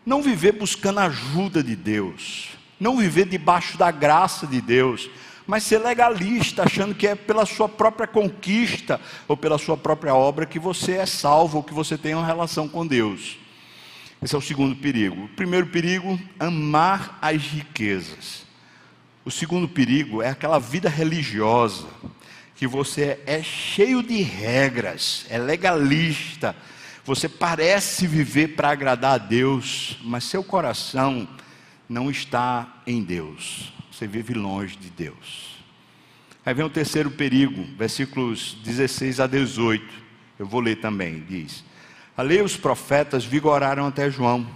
Não 0.06 0.22
viver 0.22 0.52
buscando 0.52 1.00
a 1.00 1.06
ajuda 1.06 1.62
de 1.62 1.76
Deus. 1.76 2.57
Não 2.78 2.96
viver 2.96 3.26
debaixo 3.26 3.76
da 3.76 3.90
graça 3.90 4.46
de 4.46 4.60
Deus. 4.60 5.10
Mas 5.46 5.64
ser 5.64 5.78
legalista, 5.78 6.64
achando 6.64 6.94
que 6.94 7.06
é 7.06 7.14
pela 7.14 7.46
sua 7.46 7.68
própria 7.68 8.06
conquista 8.06 9.00
ou 9.26 9.36
pela 9.36 9.56
sua 9.56 9.76
própria 9.76 10.14
obra 10.14 10.44
que 10.44 10.58
você 10.58 10.92
é 10.92 11.06
salvo 11.06 11.58
ou 11.58 11.64
que 11.64 11.72
você 11.72 11.96
tem 11.96 12.14
uma 12.14 12.26
relação 12.26 12.68
com 12.68 12.86
Deus. 12.86 13.38
Esse 14.22 14.34
é 14.34 14.38
o 14.38 14.42
segundo 14.42 14.76
perigo. 14.76 15.24
O 15.24 15.28
primeiro 15.28 15.68
perigo, 15.68 16.20
amar 16.38 17.18
as 17.22 17.40
riquezas. 17.42 18.46
O 19.24 19.30
segundo 19.30 19.68
perigo 19.68 20.22
é 20.22 20.30
aquela 20.30 20.58
vida 20.58 20.88
religiosa, 20.88 21.86
que 22.56 22.66
você 22.66 23.20
é 23.26 23.42
cheio 23.42 24.02
de 24.02 24.20
regras, 24.22 25.26
é 25.28 25.38
legalista, 25.38 26.56
você 27.04 27.28
parece 27.28 28.06
viver 28.06 28.48
para 28.48 28.70
agradar 28.70 29.14
a 29.14 29.18
Deus, 29.18 29.98
mas 30.02 30.24
seu 30.24 30.42
coração 30.42 31.28
não 31.88 32.10
está 32.10 32.82
em 32.86 33.02
Deus, 33.02 33.72
você 33.90 34.06
vive 34.06 34.34
longe 34.34 34.76
de 34.76 34.90
Deus. 34.90 35.56
Aí 36.44 36.54
vem 36.54 36.64
o 36.64 36.70
terceiro 36.70 37.10
perigo, 37.10 37.64
versículos 37.76 38.58
16 38.64 39.20
a 39.20 39.26
18, 39.26 39.84
eu 40.38 40.46
vou 40.46 40.60
ler 40.60 40.76
também, 40.76 41.24
diz: 41.28 41.64
A 42.16 42.22
lei 42.22 42.38
e 42.38 42.42
os 42.42 42.56
profetas 42.56 43.24
vigoraram 43.24 43.86
até 43.86 44.10
João 44.10 44.46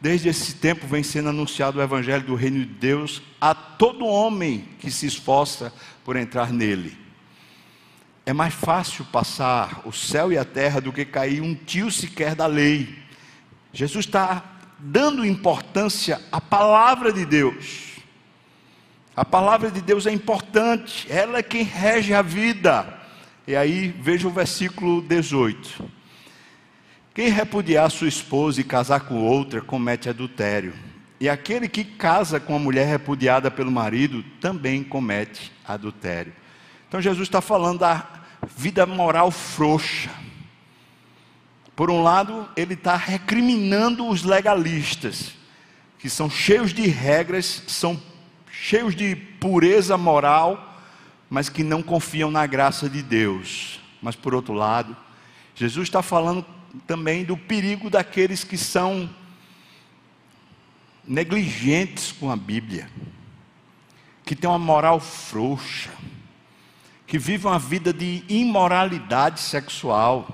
Desde 0.00 0.28
esse 0.28 0.54
tempo 0.56 0.86
vem 0.86 1.02
sendo 1.02 1.30
anunciado 1.30 1.78
o 1.78 1.82
evangelho 1.82 2.24
do 2.24 2.34
reino 2.34 2.58
de 2.58 2.66
Deus 2.66 3.22
a 3.40 3.54
todo 3.54 4.06
homem 4.06 4.68
que 4.78 4.90
se 4.90 5.06
esforça 5.06 5.72
por 6.04 6.16
entrar 6.16 6.52
nele. 6.52 6.96
É 8.26 8.32
mais 8.32 8.52
fácil 8.52 9.04
passar 9.06 9.82
o 9.86 9.92
céu 9.92 10.32
e 10.32 10.36
a 10.36 10.44
terra 10.44 10.80
do 10.80 10.92
que 10.92 11.04
cair 11.04 11.40
um 11.40 11.54
tio 11.54 11.90
sequer 11.90 12.34
da 12.34 12.46
lei. 12.46 12.98
Jesus 13.72 14.04
está 14.04 14.55
dando 14.78 15.24
importância 15.24 16.20
à 16.30 16.40
palavra 16.40 17.12
de 17.12 17.24
Deus. 17.24 17.96
A 19.16 19.24
palavra 19.24 19.70
de 19.70 19.80
Deus 19.80 20.06
é 20.06 20.12
importante, 20.12 21.06
ela 21.10 21.38
é 21.38 21.42
quem 21.42 21.62
rege 21.62 22.12
a 22.12 22.20
vida. 22.20 22.86
E 23.46 23.56
aí, 23.56 23.88
veja 23.88 24.28
o 24.28 24.30
versículo 24.30 25.00
18. 25.00 25.96
Quem 27.14 27.30
repudiar 27.30 27.90
sua 27.90 28.08
esposa 28.08 28.60
e 28.60 28.64
casar 28.64 29.00
com 29.00 29.22
outra 29.22 29.62
comete 29.62 30.08
adultério. 30.08 30.74
E 31.18 31.30
aquele 31.30 31.66
que 31.66 31.82
casa 31.82 32.38
com 32.38 32.56
a 32.56 32.58
mulher 32.58 32.86
repudiada 32.86 33.50
pelo 33.50 33.70
marido 33.70 34.22
também 34.38 34.84
comete 34.84 35.50
adultério. 35.66 36.34
Então 36.86 37.00
Jesus 37.00 37.26
está 37.26 37.40
falando 37.40 37.78
da 37.78 38.06
vida 38.54 38.84
moral 38.84 39.30
frouxa. 39.30 40.10
Por 41.76 41.90
um 41.90 42.02
lado, 42.02 42.48
ele 42.56 42.72
está 42.72 42.96
recriminando 42.96 44.08
os 44.08 44.22
legalistas, 44.22 45.32
que 45.98 46.08
são 46.08 46.30
cheios 46.30 46.72
de 46.72 46.86
regras, 46.86 47.62
são 47.68 48.00
cheios 48.50 48.96
de 48.96 49.14
pureza 49.14 49.98
moral, 49.98 50.80
mas 51.28 51.50
que 51.50 51.62
não 51.62 51.82
confiam 51.82 52.30
na 52.30 52.46
graça 52.46 52.88
de 52.88 53.02
Deus. 53.02 53.78
Mas 54.00 54.16
por 54.16 54.34
outro 54.34 54.54
lado, 54.54 54.96
Jesus 55.54 55.86
está 55.86 56.00
falando 56.00 56.44
também 56.86 57.24
do 57.24 57.36
perigo 57.36 57.90
daqueles 57.90 58.42
que 58.42 58.56
são 58.56 59.08
negligentes 61.06 62.10
com 62.10 62.30
a 62.30 62.36
Bíblia, 62.36 62.90
que 64.24 64.34
têm 64.34 64.48
uma 64.48 64.58
moral 64.58 64.98
frouxa, 64.98 65.90
que 67.06 67.18
vivem 67.18 67.50
uma 67.50 67.58
vida 67.58 67.92
de 67.92 68.24
imoralidade 68.28 69.40
sexual. 69.40 70.26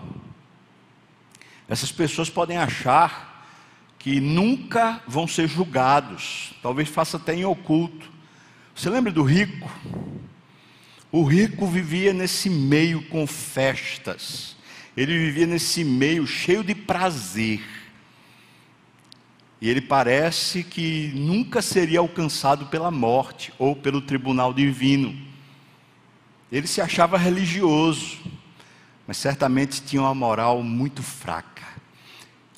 Essas 1.72 1.90
pessoas 1.90 2.28
podem 2.28 2.58
achar 2.58 3.46
que 3.98 4.20
nunca 4.20 5.00
vão 5.06 5.26
ser 5.26 5.48
julgados, 5.48 6.52
talvez 6.62 6.88
faça 6.88 7.16
até 7.16 7.34
em 7.34 7.44
oculto. 7.44 8.10
Você 8.74 8.90
lembra 8.90 9.12
do 9.12 9.22
rico? 9.22 9.70
O 11.10 11.24
rico 11.24 11.66
vivia 11.66 12.12
nesse 12.12 12.50
meio 12.50 13.02
com 13.08 13.26
festas 13.26 14.56
ele 14.96 15.16
vivia 15.18 15.46
nesse 15.46 15.84
meio 15.84 16.26
cheio 16.26 16.62
de 16.62 16.74
prazer. 16.74 17.62
E 19.60 19.68
ele 19.68 19.80
parece 19.80 20.62
que 20.62 21.12
nunca 21.14 21.62
seria 21.62 22.00
alcançado 22.00 22.66
pela 22.66 22.90
morte 22.90 23.52
ou 23.58 23.76
pelo 23.76 24.00
tribunal 24.00 24.52
divino. 24.52 25.16
Ele 26.50 26.66
se 26.66 26.80
achava 26.80 27.16
religioso, 27.16 28.18
mas 29.12 29.18
certamente 29.18 29.82
tinha 29.82 30.00
uma 30.00 30.14
moral 30.14 30.62
muito 30.62 31.02
fraca, 31.02 31.66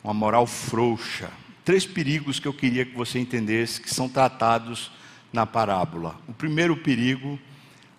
uma 0.05 0.15
moral 0.15 0.47
frouxa. 0.47 1.29
Três 1.65 1.85
perigos 1.85 2.39
que 2.39 2.47
eu 2.47 2.55
queria 2.55 2.85
que 2.87 2.97
você 2.97 3.19
entendesse 3.19 3.81
que 3.81 3.93
são 3.93 4.09
tratados 4.09 4.93
na 5.33 5.45
parábola. 5.45 6.17
O 6.29 6.33
primeiro 6.33 6.77
perigo, 6.77 7.37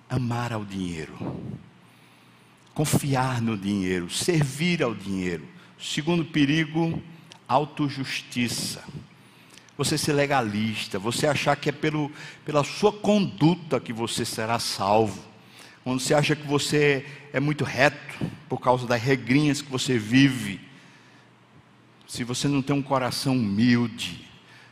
amar 0.10 0.54
ao 0.54 0.64
dinheiro 0.64 1.18
confiar 2.76 3.42
no 3.42 3.58
dinheiro, 3.58 4.10
servir 4.10 4.84
ao 4.84 4.94
dinheiro. 4.94 5.48
Segundo 5.80 6.26
perigo, 6.26 7.02
autojustiça. 7.48 8.84
Você 9.78 9.98
ser 9.98 10.14
legalista, 10.14 10.98
você 10.98 11.28
achar 11.28 11.56
que 11.56 11.68
é 11.70 11.72
pelo, 11.72 12.10
pela 12.46 12.64
sua 12.64 12.94
conduta 12.94 13.80
que 13.80 13.92
você 13.94 14.24
será 14.24 14.60
salvo. 14.60 15.35
Quando 15.86 16.00
você 16.00 16.16
acha 16.16 16.36
que 16.36 16.48
você 16.48 17.06
é 17.32 17.40
muito 17.40 17.64
reto 17.64 18.26
por 18.50 18.60
causa 18.60 18.88
das 18.88 19.00
regrinhas 19.00 19.62
que 19.62 19.72
você 19.72 20.00
vive. 20.00 20.60
Se 22.08 22.24
você 22.24 22.48
não 22.48 22.60
tem 22.60 22.76
um 22.76 22.82
coração 22.82 23.36
humilde, 23.36 24.28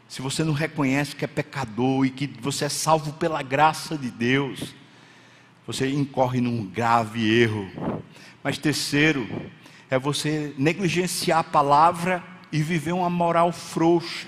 se 0.10 0.24
você 0.24 0.44
não 0.44 0.54
reconhece 0.54 1.16
que 1.16 1.24
é 1.24 1.28
pecador 1.28 2.04
e 2.04 2.10
que 2.10 2.26
você 2.42 2.66
é 2.66 2.70
salvo 2.70 3.14
pela 3.14 3.44
graça 3.44 3.96
de 3.96 4.10
Deus, 4.10 4.74
você 5.68 5.88
incorre 5.88 6.42
num 6.42 6.66
grave 6.66 7.32
erro. 7.32 8.02
Mas 8.44 8.58
terceiro, 8.58 9.30
é 9.92 10.00
você 10.00 10.56
negligenciar 10.58 11.38
a 11.38 11.44
palavra 11.44 12.24
e 12.52 12.64
viver 12.64 12.92
uma 12.92 13.10
moral 13.12 13.52
frouxa. 13.52 14.28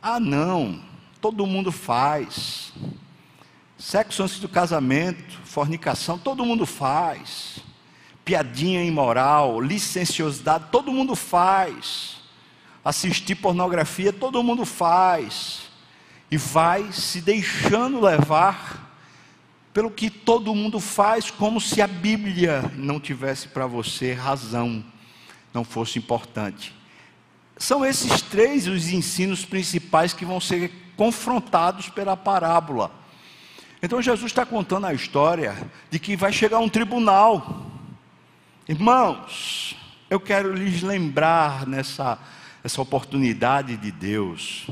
Ah, 0.00 0.18
não, 0.18 0.82
todo 1.20 1.46
mundo 1.46 1.70
faz. 1.70 2.72
Sexo 3.78 4.22
antes 4.22 4.38
do 4.38 4.48
casamento, 4.48 5.38
fornicação, 5.44 6.18
todo 6.18 6.44
mundo 6.44 6.64
faz. 6.64 7.58
Piadinha 8.24 8.82
imoral, 8.82 9.60
licenciosidade, 9.60 10.66
todo 10.70 10.92
mundo 10.92 11.16
faz. 11.16 12.16
Assistir 12.84 13.34
pornografia, 13.34 14.12
todo 14.12 14.42
mundo 14.42 14.64
faz. 14.64 15.62
E 16.30 16.36
vai 16.36 16.92
se 16.92 17.20
deixando 17.20 18.00
levar 18.00 18.84
pelo 19.72 19.90
que 19.90 20.08
todo 20.08 20.54
mundo 20.54 20.78
faz, 20.78 21.32
como 21.32 21.60
se 21.60 21.82
a 21.82 21.86
Bíblia 21.88 22.70
não 22.76 23.00
tivesse 23.00 23.48
para 23.48 23.66
você 23.66 24.12
razão, 24.12 24.84
não 25.52 25.64
fosse 25.64 25.98
importante. 25.98 26.72
São 27.56 27.84
esses 27.84 28.22
três 28.22 28.68
os 28.68 28.88
ensinos 28.88 29.44
principais 29.44 30.12
que 30.12 30.24
vão 30.24 30.40
ser 30.40 30.70
confrontados 30.96 31.88
pela 31.88 32.16
parábola. 32.16 33.03
Então 33.84 34.00
Jesus 34.00 34.32
está 34.32 34.46
contando 34.46 34.86
a 34.86 34.94
história 34.94 35.54
de 35.90 35.98
que 35.98 36.16
vai 36.16 36.32
chegar 36.32 36.58
um 36.58 36.70
tribunal. 36.70 37.70
Irmãos, 38.66 39.76
eu 40.08 40.18
quero 40.18 40.54
lhes 40.54 40.80
lembrar 40.80 41.66
nessa 41.66 42.18
essa 42.64 42.80
oportunidade 42.80 43.76
de 43.76 43.92
Deus, 43.92 44.66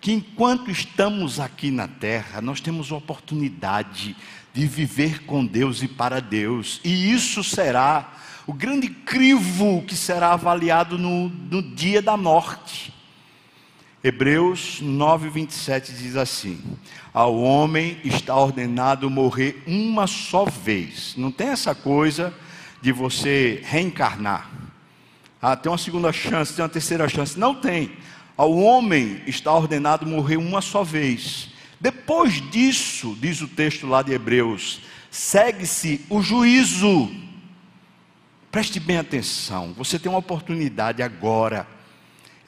que 0.00 0.10
enquanto 0.10 0.72
estamos 0.72 1.38
aqui 1.38 1.70
na 1.70 1.86
terra, 1.86 2.40
nós 2.40 2.60
temos 2.60 2.90
a 2.90 2.96
oportunidade 2.96 4.16
de 4.52 4.66
viver 4.66 5.22
com 5.24 5.46
Deus 5.46 5.80
e 5.80 5.86
para 5.86 6.20
Deus, 6.20 6.80
e 6.82 7.12
isso 7.12 7.44
será 7.44 8.12
o 8.44 8.52
grande 8.52 8.88
crivo 8.88 9.84
que 9.86 9.94
será 9.94 10.32
avaliado 10.32 10.98
no, 10.98 11.28
no 11.28 11.62
dia 11.62 12.02
da 12.02 12.16
morte. 12.16 12.92
Hebreus 14.02 14.80
9, 14.80 15.28
27 15.28 15.92
diz 15.92 16.16
assim: 16.16 16.62
Ao 17.12 17.36
homem 17.36 17.98
está 18.04 18.36
ordenado 18.36 19.10
morrer 19.10 19.62
uma 19.66 20.06
só 20.06 20.44
vez. 20.44 21.14
Não 21.16 21.32
tem 21.32 21.48
essa 21.48 21.74
coisa 21.74 22.32
de 22.80 22.92
você 22.92 23.60
reencarnar. 23.64 24.48
Ah, 25.42 25.56
tem 25.56 25.70
uma 25.70 25.78
segunda 25.78 26.12
chance, 26.12 26.54
tem 26.54 26.62
uma 26.62 26.68
terceira 26.68 27.08
chance. 27.08 27.38
Não 27.38 27.54
tem. 27.54 27.92
Ao 28.36 28.56
homem 28.56 29.20
está 29.26 29.52
ordenado 29.52 30.06
morrer 30.06 30.36
uma 30.36 30.60
só 30.60 30.84
vez. 30.84 31.48
Depois 31.80 32.40
disso, 32.50 33.16
diz 33.20 33.40
o 33.40 33.48
texto 33.48 33.86
lá 33.86 34.02
de 34.02 34.12
Hebreus, 34.12 34.80
segue-se 35.10 36.04
o 36.08 36.22
juízo. 36.22 37.10
Preste 38.50 38.78
bem 38.78 38.98
atenção, 38.98 39.74
você 39.76 39.98
tem 39.98 40.10
uma 40.10 40.20
oportunidade 40.20 41.02
agora, 41.02 41.66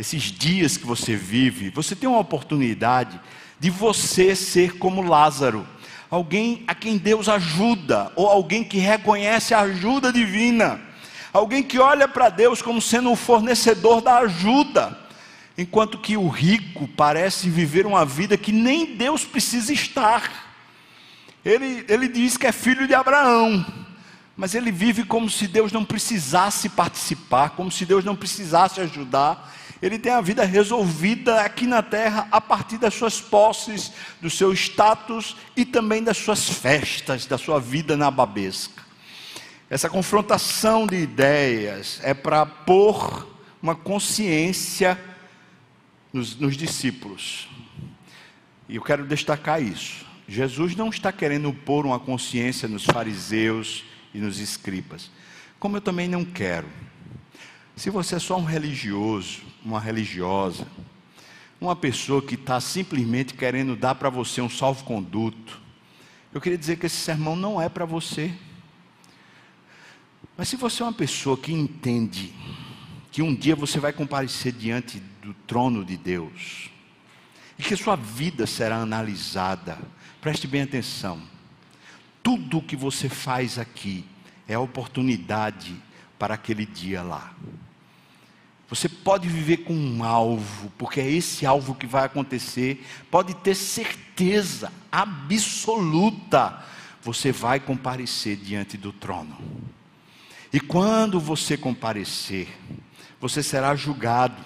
esses 0.00 0.22
dias 0.22 0.78
que 0.78 0.86
você 0.86 1.14
vive, 1.14 1.68
você 1.68 1.94
tem 1.94 2.08
uma 2.08 2.20
oportunidade 2.20 3.20
de 3.58 3.68
você 3.68 4.34
ser 4.34 4.78
como 4.78 5.02
Lázaro, 5.02 5.68
alguém 6.10 6.64
a 6.66 6.74
quem 6.74 6.96
Deus 6.96 7.28
ajuda, 7.28 8.10
ou 8.16 8.26
alguém 8.26 8.64
que 8.64 8.78
reconhece 8.78 9.52
a 9.52 9.60
ajuda 9.60 10.10
divina, 10.10 10.80
alguém 11.34 11.62
que 11.62 11.78
olha 11.78 12.08
para 12.08 12.30
Deus 12.30 12.62
como 12.62 12.80
sendo 12.80 13.12
o 13.12 13.16
fornecedor 13.16 14.00
da 14.00 14.20
ajuda, 14.20 14.98
enquanto 15.58 15.98
que 15.98 16.16
o 16.16 16.28
rico 16.28 16.88
parece 16.88 17.50
viver 17.50 17.84
uma 17.84 18.06
vida 18.06 18.38
que 18.38 18.52
nem 18.52 18.96
Deus 18.96 19.26
precisa 19.26 19.70
estar. 19.70 20.48
Ele, 21.44 21.84
ele 21.86 22.08
diz 22.08 22.38
que 22.38 22.46
é 22.46 22.52
filho 22.52 22.86
de 22.86 22.94
Abraão, 22.94 23.66
mas 24.34 24.54
ele 24.54 24.72
vive 24.72 25.04
como 25.04 25.28
se 25.28 25.46
Deus 25.46 25.70
não 25.70 25.84
precisasse 25.84 26.70
participar, 26.70 27.50
como 27.50 27.70
se 27.70 27.84
Deus 27.84 28.02
não 28.02 28.16
precisasse 28.16 28.80
ajudar. 28.80 29.59
Ele 29.82 29.98
tem 29.98 30.12
a 30.12 30.20
vida 30.20 30.44
resolvida 30.44 31.40
aqui 31.40 31.66
na 31.66 31.82
terra 31.82 32.28
a 32.30 32.40
partir 32.40 32.76
das 32.76 32.94
suas 32.94 33.20
posses, 33.20 33.92
do 34.20 34.28
seu 34.28 34.52
status 34.52 35.36
e 35.56 35.64
também 35.64 36.02
das 36.02 36.18
suas 36.18 36.48
festas, 36.48 37.24
da 37.24 37.38
sua 37.38 37.58
vida 37.58 37.96
na 37.96 38.10
babesca. 38.10 38.82
Essa 39.70 39.88
confrontação 39.88 40.86
de 40.86 40.96
ideias 40.96 42.00
é 42.02 42.12
para 42.12 42.44
pôr 42.44 43.26
uma 43.62 43.74
consciência 43.74 45.00
nos, 46.12 46.36
nos 46.36 46.56
discípulos. 46.56 47.48
E 48.68 48.76
eu 48.76 48.82
quero 48.82 49.06
destacar 49.06 49.62
isso. 49.62 50.04
Jesus 50.28 50.76
não 50.76 50.90
está 50.90 51.10
querendo 51.10 51.52
pôr 51.52 51.86
uma 51.86 51.98
consciência 51.98 52.68
nos 52.68 52.84
fariseus 52.84 53.84
e 54.12 54.18
nos 54.18 54.38
escribas, 54.38 55.10
como 55.58 55.76
eu 55.76 55.80
também 55.80 56.06
não 56.08 56.24
quero. 56.24 56.68
Se 57.74 57.90
você 57.90 58.16
é 58.16 58.18
só 58.18 58.36
um 58.36 58.44
religioso, 58.44 59.49
uma 59.64 59.80
religiosa, 59.80 60.66
uma 61.60 61.76
pessoa 61.76 62.22
que 62.22 62.34
está 62.34 62.60
simplesmente 62.60 63.34
querendo 63.34 63.76
dar 63.76 63.94
para 63.94 64.08
você 64.08 64.40
um 64.40 64.48
salvo-conduto, 64.48 65.60
eu 66.32 66.40
queria 66.40 66.58
dizer 66.58 66.76
que 66.76 66.86
esse 66.86 66.96
sermão 66.96 67.34
não 67.34 67.60
é 67.60 67.68
para 67.68 67.84
você. 67.84 68.32
Mas 70.36 70.48
se 70.48 70.56
você 70.56 70.82
é 70.82 70.86
uma 70.86 70.92
pessoa 70.92 71.36
que 71.36 71.52
entende 71.52 72.32
que 73.10 73.22
um 73.22 73.34
dia 73.34 73.56
você 73.56 73.78
vai 73.78 73.92
comparecer 73.92 74.52
diante 74.52 75.00
do 75.22 75.34
trono 75.46 75.84
de 75.84 75.96
Deus, 75.96 76.70
e 77.58 77.62
que 77.62 77.76
sua 77.76 77.96
vida 77.96 78.46
será 78.46 78.76
analisada, 78.76 79.76
Preste 80.20 80.46
bem 80.46 80.60
atenção. 80.60 81.22
Tudo 82.22 82.58
o 82.58 82.62
que 82.62 82.76
você 82.76 83.08
faz 83.08 83.58
aqui 83.58 84.04
é 84.46 84.58
oportunidade 84.58 85.74
para 86.18 86.34
aquele 86.34 86.66
dia 86.66 87.02
lá. 87.02 87.34
Você 88.70 88.88
pode 88.88 89.28
viver 89.28 89.58
com 89.58 89.74
um 89.74 90.02
alvo, 90.02 90.72
porque 90.78 91.00
é 91.00 91.10
esse 91.10 91.44
alvo 91.44 91.74
que 91.74 91.86
vai 91.86 92.04
acontecer. 92.04 92.86
Pode 93.10 93.34
ter 93.34 93.54
certeza 93.54 94.72
absoluta, 94.90 96.62
você 97.02 97.30
vai 97.32 97.60
comparecer 97.60 98.36
diante 98.36 98.78
do 98.78 98.92
trono. 98.92 99.36
E 100.52 100.58
quando 100.60 101.20
você 101.20 101.56
comparecer, 101.56 102.48
você 103.20 103.42
será 103.42 103.74
julgado 103.74 104.40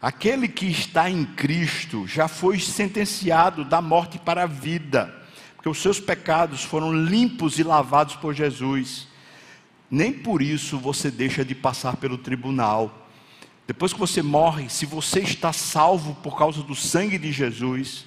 Aquele 0.00 0.46
que 0.46 0.66
está 0.66 1.10
em 1.10 1.24
Cristo 1.24 2.06
já 2.06 2.28
foi 2.28 2.60
sentenciado 2.60 3.64
da 3.64 3.82
morte 3.82 4.16
para 4.16 4.44
a 4.44 4.46
vida, 4.46 5.12
porque 5.56 5.68
os 5.68 5.78
seus 5.78 5.98
pecados 5.98 6.62
foram 6.62 6.92
limpos 6.92 7.58
e 7.58 7.64
lavados 7.64 8.14
por 8.14 8.32
Jesus. 8.32 9.07
Nem 9.90 10.12
por 10.12 10.42
isso 10.42 10.78
você 10.78 11.10
deixa 11.10 11.44
de 11.44 11.54
passar 11.54 11.96
pelo 11.96 12.18
tribunal. 12.18 13.08
Depois 13.66 13.92
que 13.92 13.98
você 13.98 14.22
morre, 14.22 14.68
se 14.68 14.86
você 14.86 15.20
está 15.20 15.52
salvo 15.52 16.14
por 16.16 16.36
causa 16.36 16.62
do 16.62 16.74
sangue 16.74 17.18
de 17.18 17.32
Jesus, 17.32 18.04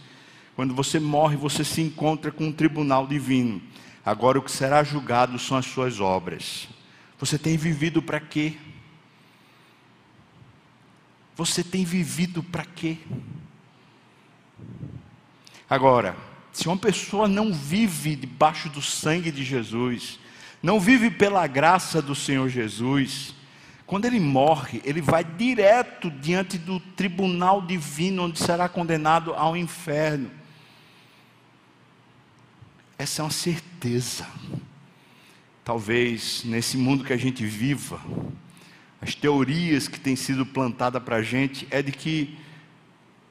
quando 0.55 0.73
você 0.75 0.99
morre, 0.99 1.35
você 1.35 1.63
se 1.63 1.81
encontra 1.81 2.31
com 2.31 2.45
um 2.45 2.51
tribunal 2.51 3.07
divino. 3.07 3.61
Agora 4.05 4.39
o 4.39 4.41
que 4.41 4.51
será 4.51 4.83
julgado 4.83 5.37
são 5.39 5.57
as 5.57 5.65
suas 5.65 5.99
obras. 5.99 6.67
Você 7.19 7.37
tem 7.37 7.57
vivido 7.57 8.01
para 8.01 8.19
quê? 8.19 8.57
Você 11.35 11.63
tem 11.63 11.83
vivido 11.83 12.43
para 12.43 12.65
quê? 12.65 12.97
Agora, 15.69 16.15
se 16.51 16.67
uma 16.67 16.77
pessoa 16.77 17.27
não 17.27 17.53
vive 17.53 18.15
debaixo 18.15 18.69
do 18.69 18.81
sangue 18.81 19.31
de 19.31 19.43
Jesus, 19.43 20.19
não 20.61 20.79
vive 20.79 21.09
pela 21.09 21.45
graça 21.47 22.01
do 22.01 22.13
Senhor 22.13 22.47
Jesus, 22.47 23.33
quando 23.85 24.05
ele 24.05 24.19
morre, 24.19 24.81
ele 24.85 25.01
vai 25.01 25.23
direto 25.23 26.09
diante 26.09 26.57
do 26.57 26.79
tribunal 26.79 27.61
divino, 27.61 28.23
onde 28.23 28.39
será 28.39 28.69
condenado 28.69 29.33
ao 29.33 29.57
inferno. 29.57 30.31
Essa 32.97 33.21
é 33.21 33.25
uma 33.25 33.31
certeza. 33.31 34.27
Talvez 35.63 36.43
nesse 36.45 36.77
mundo 36.77 37.03
que 37.03 37.11
a 37.11 37.17
gente 37.17 37.45
viva, 37.45 37.99
as 39.01 39.15
teorias 39.15 39.87
que 39.87 39.99
têm 39.99 40.15
sido 40.15 40.45
plantadas 40.45 41.01
para 41.03 41.17
a 41.17 41.23
gente 41.23 41.67
é 41.71 41.81
de 41.81 41.91
que 41.91 42.37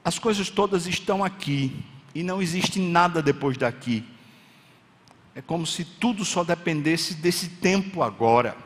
as 0.04 0.18
coisas 0.18 0.50
todas 0.50 0.86
estão 0.86 1.24
aqui 1.24 1.72
e 2.14 2.22
não 2.22 2.42
existe 2.42 2.80
nada 2.80 3.22
depois 3.22 3.56
daqui. 3.56 4.04
É 5.34 5.40
como 5.40 5.66
se 5.66 5.84
tudo 5.84 6.24
só 6.24 6.42
dependesse 6.42 7.14
desse 7.14 7.48
tempo 7.48 8.02
agora. 8.02 8.56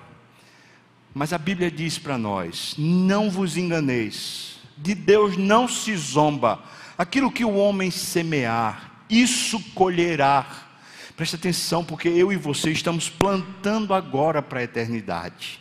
Mas 1.15 1.33
a 1.33 1.39
Bíblia 1.39 1.71
diz 1.71 1.99
para 1.99 2.19
nós: 2.19 2.75
não 2.77 3.31
vos 3.31 3.57
enganeis, 3.57 4.57
de 4.77 4.95
Deus 4.95 5.37
não 5.37 5.69
se 5.69 5.97
zomba, 5.97 6.63
aquilo 6.99 7.31
que 7.31 7.45
o 7.45 7.55
homem 7.55 7.91
semear, 7.91 9.05
isso 9.09 9.61
colherá. 9.75 10.47
Preste 11.17 11.37
atenção, 11.37 11.85
porque 11.85 12.09
eu 12.09 12.33
e 12.33 12.37
você 12.37 12.73
estamos 12.73 13.09
plantando 13.09 13.95
agora 13.95 14.43
para 14.43 14.59
a 14.59 14.65
eternidade. 14.65 15.61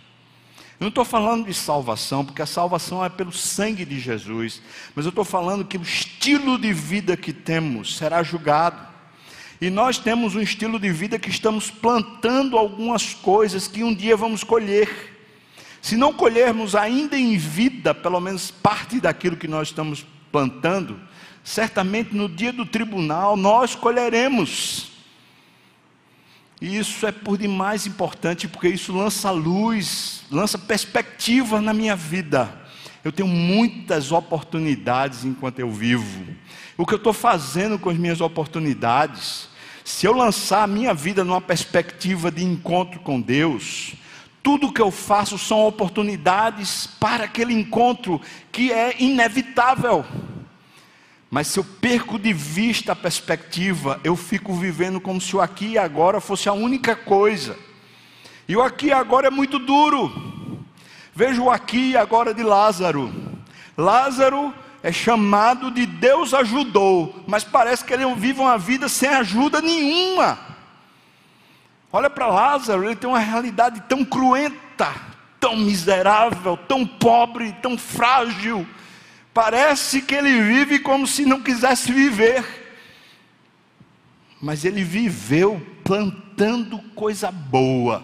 Eu 0.79 0.85
não 0.85 0.89
estou 0.89 1.05
falando 1.05 1.45
de 1.45 1.53
salvação, 1.53 2.25
porque 2.25 2.41
a 2.41 2.47
salvação 2.47 3.05
é 3.05 3.09
pelo 3.09 3.31
sangue 3.31 3.85
de 3.85 3.99
Jesus, 3.99 4.61
mas 4.95 5.05
eu 5.05 5.09
estou 5.09 5.23
falando 5.23 5.63
que 5.63 5.77
o 5.77 5.83
estilo 5.83 6.57
de 6.57 6.73
vida 6.73 7.15
que 7.15 7.31
temos 7.31 7.95
será 7.95 8.23
julgado. 8.23 8.92
E 9.63 9.69
nós 9.69 9.97
temos 9.97 10.35
um 10.35 10.41
estilo 10.41 10.77
de 10.77 10.91
vida 10.91 11.17
que 11.17 11.29
estamos 11.29 11.71
plantando 11.71 12.57
algumas 12.57 13.13
coisas 13.13 13.65
que 13.65 13.81
um 13.81 13.95
dia 13.95 14.17
vamos 14.17 14.43
colher. 14.43 14.89
Se 15.81 15.95
não 15.95 16.11
colhermos 16.11 16.75
ainda 16.75 17.17
em 17.17 17.37
vida, 17.37 17.95
pelo 17.95 18.19
menos 18.19 18.51
parte 18.51 18.99
daquilo 18.99 19.37
que 19.37 19.47
nós 19.47 19.69
estamos 19.69 20.05
plantando, 20.33 20.99
certamente 21.45 22.13
no 22.13 22.27
dia 22.27 22.51
do 22.51 22.65
tribunal 22.65 23.37
nós 23.37 23.73
colheremos. 23.73 24.91
E 26.59 26.77
isso 26.77 27.07
é 27.07 27.13
por 27.13 27.37
demais 27.37 27.87
importante, 27.87 28.49
porque 28.49 28.67
isso 28.67 28.91
lança 28.91 29.31
luz, 29.31 30.25
lança 30.29 30.57
perspectiva 30.57 31.61
na 31.61 31.73
minha 31.73 31.95
vida. 31.95 32.53
Eu 33.01 33.13
tenho 33.13 33.29
muitas 33.29 34.11
oportunidades 34.11 35.23
enquanto 35.23 35.59
eu 35.59 35.71
vivo. 35.71 36.27
O 36.77 36.85
que 36.85 36.93
eu 36.93 36.97
estou 36.97 37.13
fazendo 37.13 37.79
com 37.79 37.89
as 37.89 37.97
minhas 37.97 38.19
oportunidades, 38.19 39.52
se 39.83 40.05
eu 40.05 40.13
lançar 40.13 40.63
a 40.63 40.67
minha 40.67 40.93
vida 40.93 41.23
numa 41.23 41.41
perspectiva 41.41 42.31
de 42.31 42.43
encontro 42.43 42.99
com 42.99 43.19
Deus, 43.19 43.95
tudo 44.41 44.71
que 44.71 44.81
eu 44.81 44.91
faço 44.91 45.37
são 45.37 45.65
oportunidades 45.65 46.87
para 46.87 47.25
aquele 47.25 47.53
encontro 47.53 48.21
que 48.51 48.71
é 48.71 49.01
inevitável. 49.01 50.05
Mas 51.29 51.47
se 51.47 51.59
eu 51.59 51.63
perco 51.63 52.19
de 52.19 52.31
vista 52.31 52.91
a 52.91 52.95
perspectiva, 52.95 53.99
eu 54.03 54.15
fico 54.15 54.53
vivendo 54.53 55.01
como 55.01 55.19
se 55.19 55.35
o 55.35 55.41
aqui 55.41 55.69
e 55.69 55.77
agora 55.77 56.21
fosse 56.21 56.47
a 56.47 56.53
única 56.53 56.95
coisa. 56.95 57.57
E 58.47 58.55
o 58.55 58.61
aqui 58.61 58.87
e 58.87 58.93
agora 58.93 59.27
é 59.27 59.31
muito 59.31 59.57
duro. 59.57 60.11
Veja 61.15 61.41
o 61.41 61.49
aqui 61.49 61.91
e 61.91 61.97
agora 61.97 62.33
de 62.33 62.43
Lázaro. 62.43 63.11
Lázaro 63.77 64.53
é 64.83 64.91
chamado 64.91 65.71
de 65.71 65.85
Deus 65.85 66.33
ajudou, 66.33 67.23
mas 67.25 67.43
parece 67.43 67.83
que 67.83 67.93
ele 67.93 68.05
vive 68.13 68.41
uma 68.41 68.57
vida 68.57 68.87
sem 68.87 69.09
ajuda 69.09 69.61
nenhuma. 69.61 70.37
Olha 71.91 72.09
para 72.09 72.27
Lázaro, 72.27 72.83
ele 72.83 72.95
tem 72.95 73.09
uma 73.09 73.19
realidade 73.19 73.81
tão 73.87 74.05
cruenta, 74.05 74.93
tão 75.39 75.55
miserável, 75.55 76.57
tão 76.57 76.85
pobre, 76.85 77.53
tão 77.61 77.77
frágil 77.77 78.67
Parece 79.33 80.01
que 80.01 80.13
ele 80.13 80.41
vive 80.43 80.79
como 80.79 81.07
se 81.07 81.25
não 81.25 81.41
quisesse 81.41 81.91
viver. 81.91 82.45
Mas 84.39 84.63
ele 84.63 84.83
viveu 84.83 85.59
plantando 85.83 86.77
coisa 86.93 87.31
boa, 87.31 88.03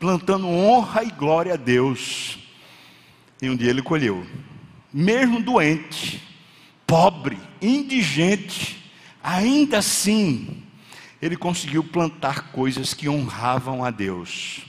plantando 0.00 0.48
honra 0.48 1.04
e 1.04 1.10
glória 1.10 1.52
a 1.52 1.56
Deus. 1.56 2.38
E 3.42 3.50
um 3.50 3.56
dia 3.56 3.68
ele 3.68 3.82
colheu, 3.82 4.26
mesmo 4.94 5.42
doente, 5.42 6.22
pobre, 6.86 7.36
indigente, 7.60 8.90
ainda 9.22 9.78
assim, 9.78 10.62
ele 11.20 11.36
conseguiu 11.36 11.82
plantar 11.82 12.52
coisas 12.52 12.94
que 12.94 13.08
honravam 13.08 13.84
a 13.84 13.90
Deus. 13.90 14.62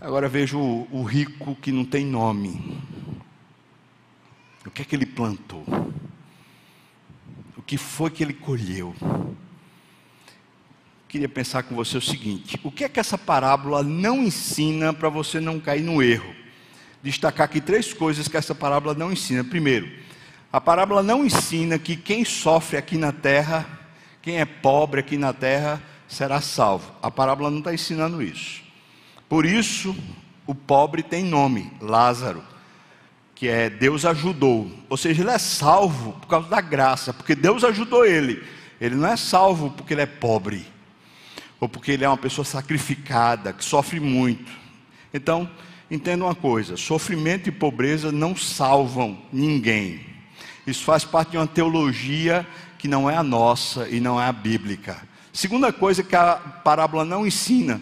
Agora 0.00 0.28
vejo 0.28 0.58
o, 0.58 0.88
o 0.92 1.02
rico 1.02 1.56
que 1.56 1.72
não 1.72 1.84
tem 1.84 2.06
nome, 2.06 2.78
o 4.64 4.70
que 4.70 4.82
é 4.82 4.84
que 4.84 4.94
ele 4.94 5.06
plantou? 5.06 5.66
que 7.72 7.78
foi 7.78 8.10
que 8.10 8.22
ele 8.22 8.34
colheu? 8.34 8.94
Queria 11.08 11.26
pensar 11.26 11.62
com 11.62 11.74
você 11.74 11.96
o 11.96 12.02
seguinte: 12.02 12.60
o 12.62 12.70
que 12.70 12.84
é 12.84 12.88
que 12.88 13.00
essa 13.00 13.16
parábola 13.16 13.82
não 13.82 14.22
ensina 14.22 14.92
para 14.92 15.08
você 15.08 15.40
não 15.40 15.58
cair 15.58 15.82
no 15.82 16.02
erro? 16.02 16.34
Destacar 17.02 17.46
aqui 17.46 17.60
três 17.60 17.92
coisas 17.92 18.28
que 18.28 18.36
essa 18.36 18.54
parábola 18.54 18.94
não 18.94 19.12
ensina. 19.12 19.42
Primeiro, 19.42 19.90
a 20.52 20.60
parábola 20.60 21.02
não 21.02 21.24
ensina 21.24 21.78
que 21.78 21.96
quem 21.96 22.24
sofre 22.24 22.76
aqui 22.76 22.96
na 22.96 23.12
terra, 23.12 23.66
quem 24.20 24.40
é 24.40 24.44
pobre 24.44 25.00
aqui 25.00 25.16
na 25.16 25.32
terra, 25.32 25.82
será 26.06 26.40
salvo. 26.40 26.92
A 27.02 27.10
parábola 27.10 27.50
não 27.50 27.58
está 27.58 27.74
ensinando 27.74 28.22
isso. 28.22 28.62
Por 29.28 29.44
isso, 29.44 29.96
o 30.46 30.54
pobre 30.54 31.02
tem 31.02 31.24
nome, 31.24 31.72
Lázaro 31.80 32.52
que 33.42 33.48
é 33.48 33.68
Deus 33.68 34.04
ajudou. 34.04 34.70
Ou 34.88 34.96
seja, 34.96 35.20
ele 35.20 35.30
é 35.32 35.36
salvo 35.36 36.12
por 36.12 36.28
causa 36.28 36.48
da 36.48 36.60
graça, 36.60 37.12
porque 37.12 37.34
Deus 37.34 37.64
ajudou 37.64 38.06
ele. 38.06 38.40
Ele 38.80 38.94
não 38.94 39.08
é 39.08 39.16
salvo 39.16 39.68
porque 39.72 39.94
ele 39.94 40.02
é 40.02 40.06
pobre, 40.06 40.64
ou 41.58 41.68
porque 41.68 41.90
ele 41.90 42.04
é 42.04 42.08
uma 42.08 42.16
pessoa 42.16 42.44
sacrificada, 42.44 43.52
que 43.52 43.64
sofre 43.64 43.98
muito. 43.98 44.48
Então, 45.12 45.50
entenda 45.92 46.24
uma 46.24 46.34
coisa: 46.34 46.76
sofrimento 46.76 47.48
e 47.48 47.52
pobreza 47.52 48.10
não 48.10 48.34
salvam 48.34 49.18
ninguém. 49.30 50.00
Isso 50.66 50.84
faz 50.84 51.04
parte 51.04 51.32
de 51.32 51.36
uma 51.36 51.46
teologia 51.46 52.46
que 52.78 52.88
não 52.88 53.08
é 53.08 53.16
a 53.16 53.22
nossa 53.22 53.88
e 53.88 54.00
não 54.00 54.20
é 54.20 54.26
a 54.26 54.32
bíblica. 54.32 54.96
Segunda 55.32 55.72
coisa 55.72 56.02
que 56.02 56.16
a 56.16 56.34
parábola 56.34 57.04
não 57.04 57.26
ensina, 57.26 57.80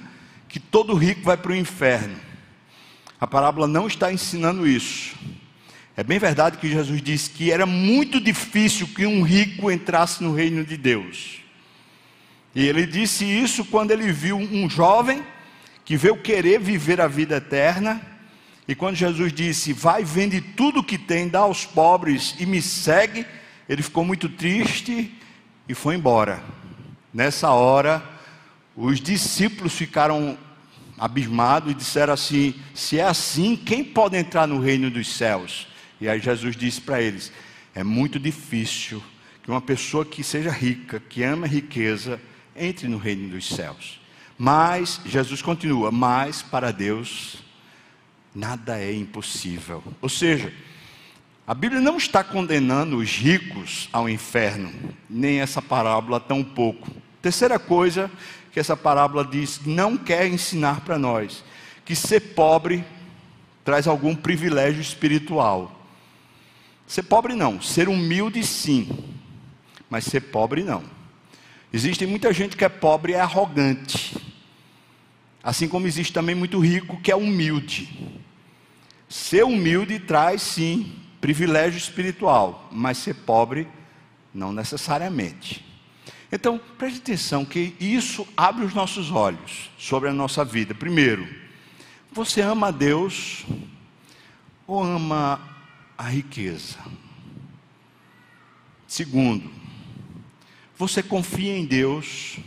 que 0.48 0.58
todo 0.58 0.94
rico 0.94 1.22
vai 1.22 1.36
para 1.36 1.52
o 1.52 1.56
inferno. 1.56 2.16
A 3.20 3.26
parábola 3.26 3.66
não 3.66 3.86
está 3.86 4.12
ensinando 4.12 4.66
isso. 4.66 5.14
É 5.96 6.02
bem 6.02 6.18
verdade 6.18 6.56
que 6.56 6.68
Jesus 6.68 7.02
disse 7.02 7.30
que 7.30 7.50
era 7.50 7.66
muito 7.66 8.20
difícil 8.20 8.88
que 8.88 9.04
um 9.04 9.22
rico 9.22 9.70
entrasse 9.70 10.22
no 10.22 10.34
reino 10.34 10.64
de 10.64 10.76
Deus. 10.76 11.40
E 12.54 12.66
ele 12.66 12.86
disse 12.86 13.24
isso 13.24 13.64
quando 13.64 13.90
ele 13.90 14.10
viu 14.10 14.36
um 14.36 14.68
jovem 14.68 15.22
que 15.84 15.96
veio 15.96 16.16
querer 16.16 16.60
viver 16.60 17.00
a 17.00 17.06
vida 17.06 17.36
eterna. 17.36 18.00
E 18.66 18.74
quando 18.74 18.96
Jesus 18.96 19.32
disse: 19.32 19.72
Vai, 19.72 20.04
vende 20.04 20.40
tudo 20.40 20.82
que 20.82 20.98
tem, 20.98 21.28
dá 21.28 21.40
aos 21.40 21.64
pobres 21.64 22.34
e 22.38 22.46
me 22.46 22.62
segue, 22.62 23.26
ele 23.68 23.82
ficou 23.82 24.04
muito 24.04 24.28
triste 24.28 25.12
e 25.68 25.74
foi 25.74 25.94
embora. 25.94 26.42
Nessa 27.12 27.50
hora, 27.50 28.02
os 28.76 29.00
discípulos 29.00 29.74
ficaram 29.74 30.38
abismados 30.98 31.72
e 31.72 31.74
disseram 31.74 32.12
assim: 32.12 32.54
Se 32.74 32.98
é 32.98 33.04
assim, 33.04 33.56
quem 33.56 33.82
pode 33.82 34.16
entrar 34.16 34.46
no 34.46 34.60
reino 34.60 34.90
dos 34.90 35.14
céus? 35.14 35.66
E 36.00 36.08
aí 36.08 36.18
Jesus 36.20 36.56
disse 36.56 36.80
para 36.80 37.02
eles: 37.02 37.32
é 37.74 37.84
muito 37.84 38.18
difícil 38.18 39.02
que 39.42 39.50
uma 39.50 39.60
pessoa 39.60 40.04
que 40.04 40.24
seja 40.24 40.50
rica, 40.50 41.00
que 41.08 41.22
ama 41.22 41.46
a 41.46 41.48
riqueza, 41.48 42.20
entre 42.56 42.88
no 42.88 42.98
reino 42.98 43.28
dos 43.28 43.48
céus. 43.48 43.99
Mas, 44.42 45.02
Jesus 45.04 45.42
continua, 45.42 45.92
mas 45.92 46.40
para 46.40 46.72
Deus 46.72 47.44
nada 48.34 48.78
é 48.80 48.90
impossível. 48.90 49.84
Ou 50.00 50.08
seja, 50.08 50.50
a 51.46 51.52
Bíblia 51.52 51.78
não 51.78 51.98
está 51.98 52.24
condenando 52.24 52.96
os 52.96 53.18
ricos 53.18 53.90
ao 53.92 54.08
inferno, 54.08 54.72
nem 55.10 55.40
essa 55.40 55.60
parábola 55.60 56.18
tão 56.18 56.42
pouco. 56.42 56.90
Terceira 57.20 57.58
coisa 57.58 58.10
que 58.50 58.58
essa 58.58 58.74
parábola 58.74 59.26
diz, 59.26 59.60
não 59.66 59.94
quer 59.94 60.26
ensinar 60.26 60.80
para 60.86 60.98
nós, 60.98 61.44
que 61.84 61.94
ser 61.94 62.32
pobre 62.34 62.82
traz 63.62 63.86
algum 63.86 64.16
privilégio 64.16 64.80
espiritual. 64.80 65.86
Ser 66.86 67.02
pobre 67.02 67.34
não, 67.34 67.60
ser 67.60 67.90
humilde 67.90 68.42
sim, 68.42 68.88
mas 69.90 70.04
ser 70.04 70.22
pobre 70.22 70.62
não. 70.62 70.82
Existe 71.70 72.06
muita 72.06 72.32
gente 72.32 72.56
que 72.56 72.64
é 72.64 72.70
pobre 72.70 73.12
e 73.12 73.16
é 73.16 73.20
arrogante, 73.20 74.29
assim 75.42 75.68
como 75.68 75.86
existe 75.86 76.12
também 76.12 76.34
muito 76.34 76.58
rico 76.58 77.00
que 77.00 77.10
é 77.10 77.16
humilde. 77.16 77.88
Ser 79.08 79.44
humilde 79.44 79.98
traz 79.98 80.42
sim 80.42 80.92
privilégio 81.20 81.78
espiritual, 81.78 82.68
mas 82.70 82.98
ser 82.98 83.14
pobre 83.14 83.68
não 84.32 84.52
necessariamente. 84.52 85.64
Então, 86.32 86.60
preste 86.78 86.98
atenção 86.98 87.44
que 87.44 87.74
isso 87.80 88.26
abre 88.36 88.64
os 88.64 88.72
nossos 88.72 89.10
olhos 89.10 89.70
sobre 89.76 90.08
a 90.08 90.12
nossa 90.12 90.44
vida. 90.44 90.74
Primeiro, 90.74 91.28
você 92.12 92.40
ama 92.40 92.68
a 92.68 92.70
Deus 92.70 93.44
ou 94.66 94.82
ama 94.82 95.40
a 95.98 96.04
riqueza. 96.04 96.78
Segundo, 98.86 99.50
você 100.76 101.02
confia 101.02 101.56
em 101.56 101.66
Deus 101.66 102.38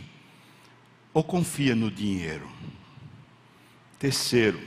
ou 1.12 1.22
confia 1.22 1.74
no 1.74 1.90
dinheiro? 1.90 2.53
Terceiro, 4.04 4.60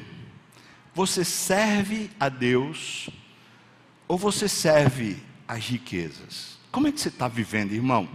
você 0.96 1.24
serve 1.24 2.10
a 2.20 2.28
Deus 2.28 3.08
ou 4.08 4.18
você 4.18 4.50
serve 4.50 5.22
às 5.48 5.64
riquezas? 5.64 6.58
Como 6.72 6.88
é 6.88 6.92
que 6.92 7.00
você 7.00 7.10
está 7.10 7.28
vivendo, 7.28 7.72
irmão? 7.72 8.10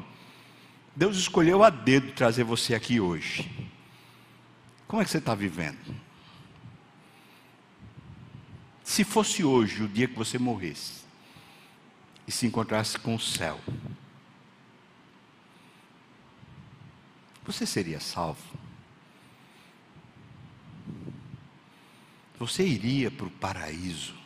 Deus 0.96 1.16
escolheu 1.16 1.62
a 1.62 1.70
dedo 1.70 2.10
trazer 2.10 2.42
você 2.42 2.74
aqui 2.74 2.98
hoje. 2.98 3.48
Como 4.88 5.00
é 5.00 5.04
que 5.04 5.12
você 5.12 5.18
está 5.18 5.32
vivendo? 5.32 5.94
Se 8.82 9.04
fosse 9.04 9.44
hoje 9.44 9.84
o 9.84 9.88
dia 9.88 10.08
que 10.08 10.18
você 10.18 10.40
morresse 10.40 11.02
e 12.26 12.32
se 12.32 12.48
encontrasse 12.48 12.98
com 12.98 13.14
o 13.14 13.20
céu, 13.20 13.60
você 17.44 17.64
seria 17.64 18.00
salvo? 18.00 18.61
Você 22.42 22.66
iria 22.66 23.08
para 23.08 23.26
o 23.26 23.30
paraíso? 23.30 24.16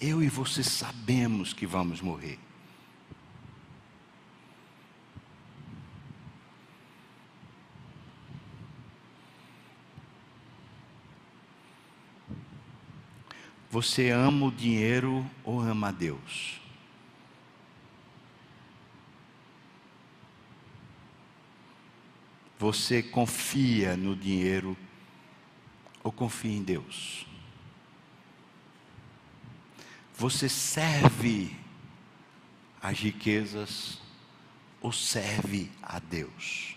Eu 0.00 0.22
e 0.22 0.28
você 0.28 0.62
sabemos 0.62 1.52
que 1.52 1.66
vamos 1.66 2.00
morrer. 2.00 2.38
Você 13.68 14.10
ama 14.10 14.46
o 14.46 14.52
dinheiro 14.52 15.28
ou 15.42 15.60
ama 15.60 15.92
Deus? 15.92 16.65
Você 22.58 23.02
confia 23.02 23.96
no 23.96 24.16
dinheiro 24.16 24.76
ou 26.02 26.10
confia 26.10 26.56
em 26.56 26.62
Deus? 26.62 27.26
Você 30.16 30.48
serve 30.48 31.54
as 32.80 32.98
riquezas 32.98 34.00
ou 34.80 34.90
serve 34.90 35.70
a 35.82 35.98
Deus? 35.98 36.74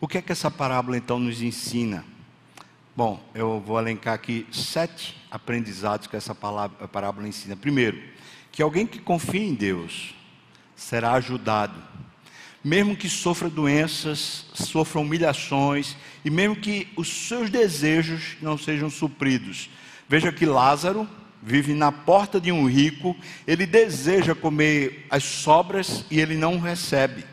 O 0.00 0.06
que 0.06 0.18
é 0.18 0.22
que 0.22 0.30
essa 0.30 0.50
parábola 0.50 0.98
então 0.98 1.18
nos 1.18 1.40
ensina? 1.40 2.04
Bom, 2.94 3.26
eu 3.32 3.58
vou 3.60 3.78
elencar 3.78 4.14
aqui 4.14 4.46
sete 4.52 5.16
aprendizados 5.30 6.06
que 6.06 6.16
essa 6.16 6.34
parábola 6.34 7.26
ensina. 7.26 7.56
Primeiro, 7.56 8.02
que 8.52 8.60
alguém 8.60 8.86
que 8.86 8.98
confia 8.98 9.42
em 9.42 9.54
Deus 9.54 10.14
será 10.78 11.12
ajudado, 11.12 11.74
mesmo 12.64 12.96
que 12.96 13.08
sofra 13.08 13.50
doenças, 13.50 14.46
sofra 14.54 15.00
humilhações 15.00 15.96
e 16.24 16.30
mesmo 16.30 16.56
que 16.56 16.88
os 16.96 17.08
seus 17.26 17.50
desejos 17.50 18.36
não 18.40 18.56
sejam 18.56 18.88
supridos. 18.88 19.68
Veja 20.08 20.32
que 20.32 20.46
Lázaro 20.46 21.08
vive 21.42 21.74
na 21.74 21.92
porta 21.92 22.40
de 22.40 22.50
um 22.50 22.66
rico, 22.66 23.14
ele 23.46 23.66
deseja 23.66 24.34
comer 24.34 25.06
as 25.10 25.24
sobras 25.24 26.04
e 26.10 26.18
ele 26.18 26.36
não 26.36 26.58
recebe. 26.58 27.24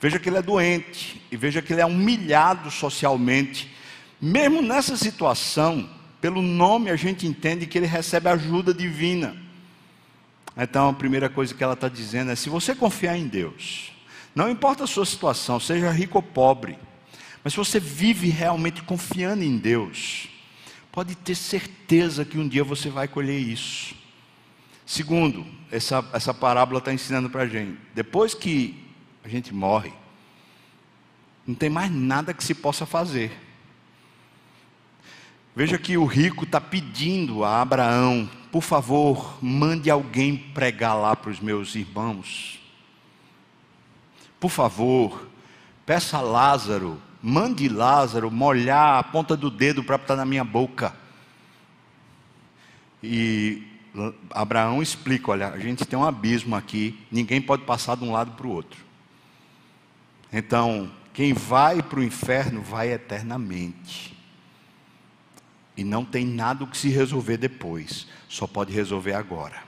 Veja 0.00 0.18
que 0.18 0.28
ele 0.28 0.38
é 0.38 0.42
doente 0.42 1.22
e 1.30 1.36
veja 1.36 1.62
que 1.62 1.72
ele 1.72 1.80
é 1.80 1.86
humilhado 1.86 2.70
socialmente 2.70 3.72
mesmo 4.24 4.62
nessa 4.62 4.96
situação, 4.96 5.90
pelo 6.20 6.40
nome 6.40 6.90
a 6.90 6.94
gente 6.94 7.26
entende 7.26 7.66
que 7.66 7.76
ele 7.76 7.88
recebe 7.88 8.28
ajuda 8.28 8.72
divina. 8.72 9.36
Então 10.56 10.88
a 10.88 10.92
primeira 10.92 11.28
coisa 11.28 11.54
que 11.54 11.62
ela 11.62 11.74
está 11.74 11.88
dizendo 11.88 12.30
é: 12.30 12.36
se 12.36 12.48
você 12.48 12.74
confiar 12.74 13.16
em 13.16 13.26
Deus, 13.26 13.92
não 14.34 14.50
importa 14.50 14.84
a 14.84 14.86
sua 14.86 15.06
situação, 15.06 15.58
seja 15.58 15.90
rico 15.90 16.18
ou 16.18 16.22
pobre, 16.22 16.78
mas 17.42 17.52
se 17.52 17.56
você 17.56 17.80
vive 17.80 18.28
realmente 18.28 18.82
confiando 18.82 19.42
em 19.42 19.56
Deus, 19.56 20.28
pode 20.90 21.14
ter 21.14 21.34
certeza 21.34 22.24
que 22.24 22.38
um 22.38 22.46
dia 22.46 22.62
você 22.62 22.88
vai 22.88 23.08
colher 23.08 23.38
isso. 23.38 23.94
Segundo, 24.84 25.46
essa, 25.70 26.04
essa 26.12 26.34
parábola 26.34 26.78
está 26.78 26.92
ensinando 26.92 27.30
para 27.30 27.42
a 27.42 27.48
gente: 27.48 27.78
depois 27.94 28.34
que 28.34 28.78
a 29.24 29.28
gente 29.28 29.54
morre, 29.54 29.92
não 31.46 31.54
tem 31.54 31.70
mais 31.70 31.90
nada 31.90 32.34
que 32.34 32.44
se 32.44 32.54
possa 32.54 32.84
fazer. 32.84 33.32
Veja 35.54 35.78
que 35.78 35.98
o 35.98 36.06
rico 36.06 36.44
está 36.44 36.60
pedindo 36.60 37.44
a 37.44 37.60
Abraão, 37.60 38.28
por 38.50 38.62
favor, 38.62 39.36
mande 39.42 39.90
alguém 39.90 40.34
pregar 40.36 40.94
lá 40.94 41.14
para 41.14 41.30
os 41.30 41.40
meus 41.40 41.74
irmãos. 41.74 42.58
Por 44.40 44.50
favor, 44.50 45.28
peça 45.84 46.16
a 46.16 46.22
Lázaro, 46.22 47.00
mande 47.22 47.68
Lázaro 47.68 48.30
molhar 48.30 48.98
a 48.98 49.02
ponta 49.02 49.36
do 49.36 49.50
dedo 49.50 49.84
para 49.84 49.96
estar 49.96 50.16
na 50.16 50.24
minha 50.24 50.42
boca. 50.42 50.94
E 53.02 53.62
Abraão 54.30 54.82
explica: 54.82 55.32
olha, 55.32 55.48
a 55.48 55.58
gente 55.58 55.84
tem 55.84 55.98
um 55.98 56.04
abismo 56.04 56.56
aqui, 56.56 56.98
ninguém 57.10 57.42
pode 57.42 57.64
passar 57.64 57.96
de 57.96 58.04
um 58.04 58.12
lado 58.12 58.32
para 58.32 58.46
o 58.46 58.50
outro. 58.50 58.80
Então, 60.32 60.90
quem 61.12 61.34
vai 61.34 61.82
para 61.82 62.00
o 62.00 62.02
inferno 62.02 62.62
vai 62.62 62.90
eternamente. 62.90 64.21
E 65.76 65.84
não 65.84 66.04
tem 66.04 66.26
nada 66.26 66.66
que 66.66 66.76
se 66.76 66.88
resolver 66.88 67.36
depois, 67.36 68.06
só 68.28 68.46
pode 68.46 68.72
resolver 68.72 69.14
agora. 69.14 69.62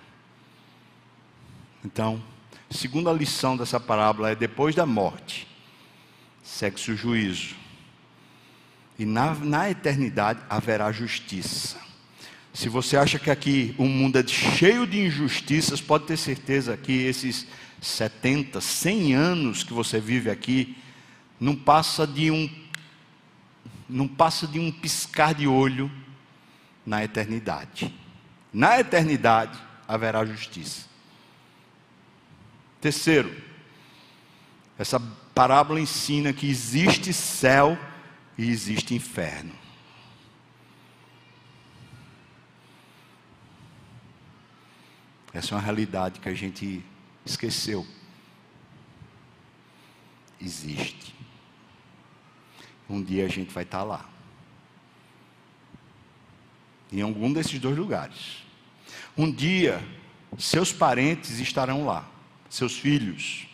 Então, 1.85 2.23
segunda 2.71 3.12
lição 3.12 3.57
dessa 3.57 3.81
parábola 3.81 4.31
é: 4.31 4.35
depois 4.35 4.75
da 4.75 4.85
morte, 4.85 5.47
segue-se 6.43 6.90
o 6.90 6.97
juízo. 6.97 7.55
E 8.99 9.05
na, 9.05 9.35
na 9.35 9.71
eternidade 9.71 10.40
haverá 10.49 10.93
justiça. 10.93 11.79
Se 12.53 12.69
você 12.69 12.97
acha 12.97 13.19
que 13.19 13.31
aqui 13.31 13.75
o 13.77 13.85
mundo 13.85 14.17
é 14.17 14.27
cheio 14.27 14.87
de 14.87 15.01
injustiças, 15.01 15.81
pode 15.81 16.07
ter 16.07 16.17
certeza 16.17 16.77
que 16.77 16.93
esses 16.93 17.47
70, 17.81 18.61
100 18.61 19.14
anos 19.14 19.64
que 19.64 19.73
você 19.73 19.99
vive 19.99 20.31
aqui, 20.31 20.77
não 21.40 21.57
passa 21.57 22.07
de 22.07 22.31
um 22.31 22.49
não 23.88 24.09
passa 24.09 24.47
de 24.47 24.59
um 24.59 24.73
piscar 24.73 25.35
de 25.35 25.47
olho 25.47 25.90
na 26.85 27.05
eternidade. 27.05 27.94
Na 28.53 28.79
eternidade 28.79 29.59
haverá 29.87 30.25
justiça. 30.25 30.87
Terceiro, 32.81 33.35
essa 34.79 35.01
parábola 35.35 35.81
ensina 35.81 36.33
que 36.33 36.49
existe 36.49 37.12
céu 37.12 37.79
e 38.37 38.49
existe 38.51 38.94
inferno. 38.94 39.53
Essa 45.33 45.53
é 45.53 45.57
uma 45.57 45.62
realidade 45.62 46.20
que 46.20 46.29
a 46.29 46.35
gente 46.35 46.85
esqueceu. 47.27 47.85
Existe. 50.40 51.14
Um 52.94 53.02
dia 53.02 53.24
a 53.24 53.28
gente 53.28 53.52
vai 53.52 53.64
estar 53.64 53.83
lá. 53.83 54.09
Em 56.92 57.00
algum 57.00 57.33
desses 57.33 57.59
dois 57.59 57.76
lugares. 57.76 58.44
Um 59.18 59.33
dia, 59.33 59.85
seus 60.38 60.72
parentes 60.72 61.40
estarão 61.40 61.85
lá. 61.85 62.09
Seus 62.48 62.78
filhos. 62.78 63.48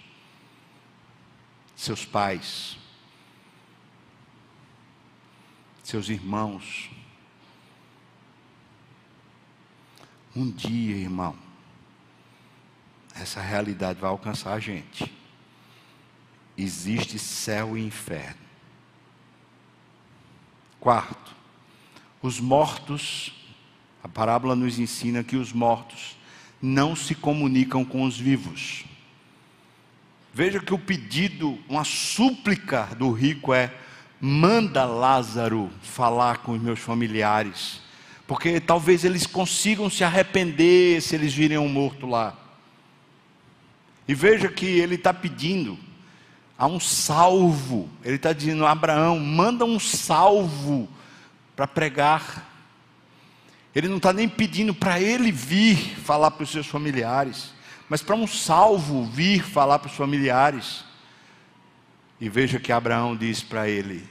Seus 1.75 2.05
pais. 2.05 2.77
Seus 5.83 6.11
irmãos. 6.11 6.91
Um 10.37 10.51
dia, 10.51 10.97
irmão, 10.97 11.35
essa 13.15 13.41
realidade 13.41 13.99
vai 13.99 14.11
alcançar 14.11 14.53
a 14.53 14.61
gente. 14.61 15.11
Existe 16.59 17.19
céu 17.19 17.75
e 17.79 17.81
inferno. 17.81 18.50
Quarto, 20.81 21.37
os 22.23 22.41
mortos, 22.41 23.33
a 24.03 24.09
parábola 24.09 24.57
nos 24.57 24.79
ensina 24.79 25.23
que 25.23 25.37
os 25.37 25.53
mortos 25.53 26.17
não 26.61 26.97
se 26.97 27.15
comunicam 27.15 27.85
com 27.85 28.03
os 28.03 28.19
vivos. 28.19 28.87
Veja 30.33 30.59
que 30.59 30.73
o 30.73 30.79
pedido, 30.79 31.59
uma 31.69 31.85
súplica 31.85 32.89
do 32.97 33.13
rico 33.13 33.53
é: 33.53 33.75
manda 34.19 34.87
Lázaro 34.87 35.71
falar 35.83 36.39
com 36.39 36.53
os 36.53 36.63
meus 36.63 36.79
familiares, 36.79 37.83
porque 38.27 38.59
talvez 38.59 39.05
eles 39.05 39.27
consigam 39.27 39.91
se 39.91 40.03
arrepender 40.03 41.03
se 41.03 41.15
eles 41.15 41.35
virem 41.35 41.59
um 41.59 41.69
morto 41.69 42.07
lá. 42.07 42.39
E 44.09 44.15
veja 44.15 44.49
que 44.49 44.65
ele 44.65 44.95
está 44.95 45.13
pedindo 45.13 45.79
a 46.61 46.67
um 46.67 46.79
salvo. 46.79 47.89
Ele 48.05 48.17
está 48.17 48.35
dizendo: 48.35 48.67
Abraão, 48.67 49.19
manda 49.19 49.65
um 49.65 49.81
salvo 49.81 50.87
para 51.57 51.67
pregar. 51.67 52.47
Ele 53.75 53.89
não 53.89 53.97
está 53.97 54.13
nem 54.13 54.29
pedindo 54.29 54.75
para 54.75 55.01
ele 55.01 55.33
vir 55.33 55.97
falar 56.01 56.31
para 56.33 56.45
os 56.45 56.51
seus 56.51 56.67
familiares, 56.67 57.55
mas 57.89 58.03
para 58.03 58.15
um 58.15 58.27
salvo 58.27 59.07
vir 59.07 59.43
falar 59.43 59.79
para 59.79 59.89
os 59.89 59.97
familiares. 59.97 60.85
E 62.21 62.29
veja 62.29 62.61
que 62.61 62.71
Abraão 62.71 63.17
diz 63.17 63.43
para 63.43 63.67
ele: 63.67 64.07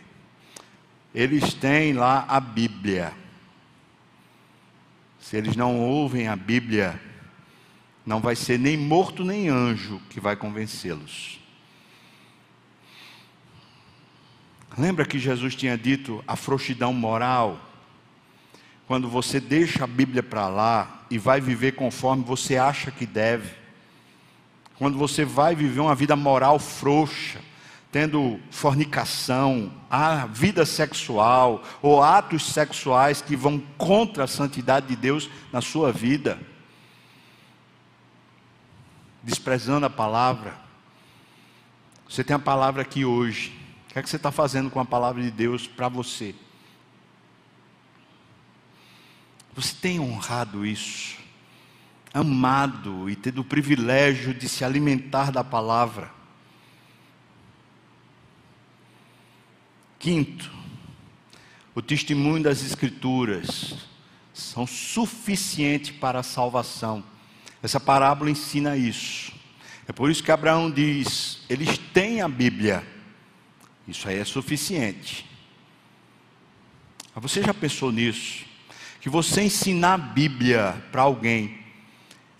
eles 1.13 1.53
têm 1.53 1.93
lá 1.93 2.25
a 2.27 2.39
Bíblia. 2.39 3.13
Se 5.19 5.37
eles 5.37 5.55
não 5.55 5.79
ouvem 5.79 6.27
a 6.27 6.35
Bíblia, 6.35 6.99
não 8.03 8.19
vai 8.19 8.35
ser 8.35 8.57
nem 8.57 8.75
morto 8.75 9.23
nem 9.23 9.49
anjo 9.49 10.01
que 10.09 10.19
vai 10.19 10.35
convencê-los. 10.35 11.39
Lembra 14.79 15.05
que 15.05 15.19
Jesus 15.19 15.55
tinha 15.55 15.77
dito 15.77 16.23
a 16.25 16.37
frouxidão 16.37 16.93
moral? 16.93 17.59
Quando 18.87 19.09
você 19.09 19.37
deixa 19.37 19.83
a 19.83 19.87
Bíblia 19.87 20.23
para 20.23 20.47
lá 20.47 21.03
e 21.11 21.17
vai 21.17 21.41
viver 21.41 21.73
conforme 21.73 22.23
você 22.23 22.55
acha 22.55 22.89
que 22.89 23.05
deve. 23.05 23.53
Quando 24.77 24.97
você 24.97 25.25
vai 25.25 25.53
viver 25.53 25.81
uma 25.81 25.93
vida 25.93 26.15
moral 26.15 26.57
frouxa, 26.59 27.41
tendo 27.91 28.39
fornicação, 28.49 29.69
a 29.91 30.27
vida 30.27 30.65
sexual 30.65 31.61
ou 31.81 32.01
atos 32.01 32.45
sexuais 32.45 33.21
que 33.21 33.35
vão 33.35 33.59
contra 33.77 34.23
a 34.23 34.27
santidade 34.27 34.87
de 34.87 34.95
Deus 34.95 35.29
na 35.51 35.59
sua 35.59 35.91
vida, 35.91 36.39
desprezando 39.21 39.85
a 39.85 39.89
palavra. 39.89 40.57
Você 42.07 42.23
tem 42.23 42.33
a 42.33 42.39
palavra 42.39 42.81
aqui 42.81 43.03
hoje. 43.03 43.58
O 43.89 43.93
que 43.93 43.99
é 43.99 44.03
que 44.03 44.09
você 44.09 44.17
está 44.17 44.31
fazendo 44.31 44.69
com 44.69 44.79
a 44.79 44.85
palavra 44.85 45.19
de 45.19 45.31
Deus 45.31 45.65
para 45.65 45.89
você? 45.89 46.35
Você 49.55 49.73
tem 49.81 49.99
honrado 49.99 50.63
isso, 50.63 51.17
amado 52.13 53.09
e 53.09 53.15
tido 53.15 53.41
o 53.41 53.43
privilégio 53.43 54.31
de 54.31 54.47
se 54.47 54.63
alimentar 54.63 55.31
da 55.31 55.43
palavra. 55.43 56.11
Quinto, 59.97 60.51
o 61.73 61.81
testemunho 61.81 62.43
das 62.43 62.61
Escrituras 62.61 63.87
são 64.31 64.67
suficientes 64.67 65.89
para 65.89 66.19
a 66.19 66.23
salvação. 66.23 67.03
Essa 67.61 67.79
parábola 67.79 68.29
ensina 68.29 68.77
isso. 68.77 69.33
É 69.87 69.91
por 69.91 70.11
isso 70.11 70.23
que 70.23 70.31
Abraão 70.31 70.69
diz: 70.69 71.43
eles 71.49 71.79
têm 71.91 72.21
a 72.21 72.29
Bíblia 72.29 72.98
isso 73.89 74.07
aí 74.07 74.19
é 74.19 74.25
suficiente. 74.25 75.25
Você 77.15 77.41
já 77.41 77.53
pensou 77.53 77.91
nisso? 77.91 78.45
Que 79.01 79.09
você 79.09 79.41
ensinar 79.43 79.93
a 79.93 79.97
Bíblia 79.97 80.83
para 80.91 81.01
alguém 81.01 81.59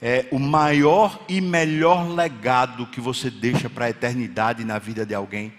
é 0.02 0.28
o 0.32 0.40
maior 0.40 1.20
e 1.28 1.42
melhor 1.42 2.08
legado 2.08 2.88
que 2.88 3.02
você 3.02 3.30
deixa 3.30 3.70
para 3.70 3.86
a 3.86 3.90
eternidade 3.90 4.64
na 4.64 4.80
vida 4.80 5.06
de 5.06 5.14
alguém? 5.14 5.54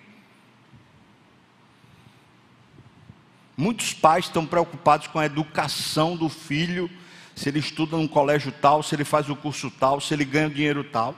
Muitos 3.57 3.93
pais 3.93 4.25
estão 4.25 4.47
preocupados 4.47 5.09
com 5.09 5.19
a 5.19 5.27
educação 5.27 6.17
do 6.17 6.31
filho, 6.31 6.89
se 7.37 7.51
ele 7.51 7.59
estuda 7.59 7.97
num 7.97 8.09
colégio 8.09 8.51
tal, 8.53 8.83
se 8.83 8.95
ele 8.95 9.05
faz 9.05 9.29
o 9.29 9.37
curso 9.37 9.71
tal, 9.71 10.01
se 10.01 10.15
ele 10.15 10.25
ganha 10.25 10.47
o 10.47 10.51
dinheiro 10.51 10.83
tal. 10.83 11.15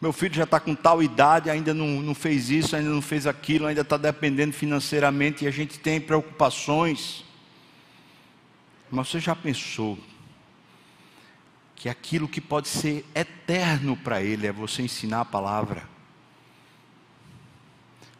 Meu 0.00 0.12
filho 0.12 0.34
já 0.34 0.44
está 0.44 0.60
com 0.60 0.76
tal 0.76 1.02
idade, 1.02 1.50
ainda 1.50 1.74
não, 1.74 2.00
não 2.00 2.14
fez 2.14 2.50
isso, 2.50 2.76
ainda 2.76 2.88
não 2.88 3.02
fez 3.02 3.26
aquilo, 3.26 3.66
ainda 3.66 3.80
está 3.80 3.96
dependendo 3.96 4.52
financeiramente 4.52 5.44
e 5.44 5.48
a 5.48 5.50
gente 5.50 5.78
tem 5.78 6.00
preocupações. 6.00 7.24
Mas 8.90 9.08
você 9.08 9.18
já 9.18 9.34
pensou 9.34 9.98
que 11.74 11.88
aquilo 11.88 12.28
que 12.28 12.40
pode 12.40 12.68
ser 12.68 13.04
eterno 13.12 13.96
para 13.96 14.22
ele 14.22 14.46
é 14.46 14.52
você 14.52 14.82
ensinar 14.82 15.22
a 15.22 15.24
palavra? 15.24 15.88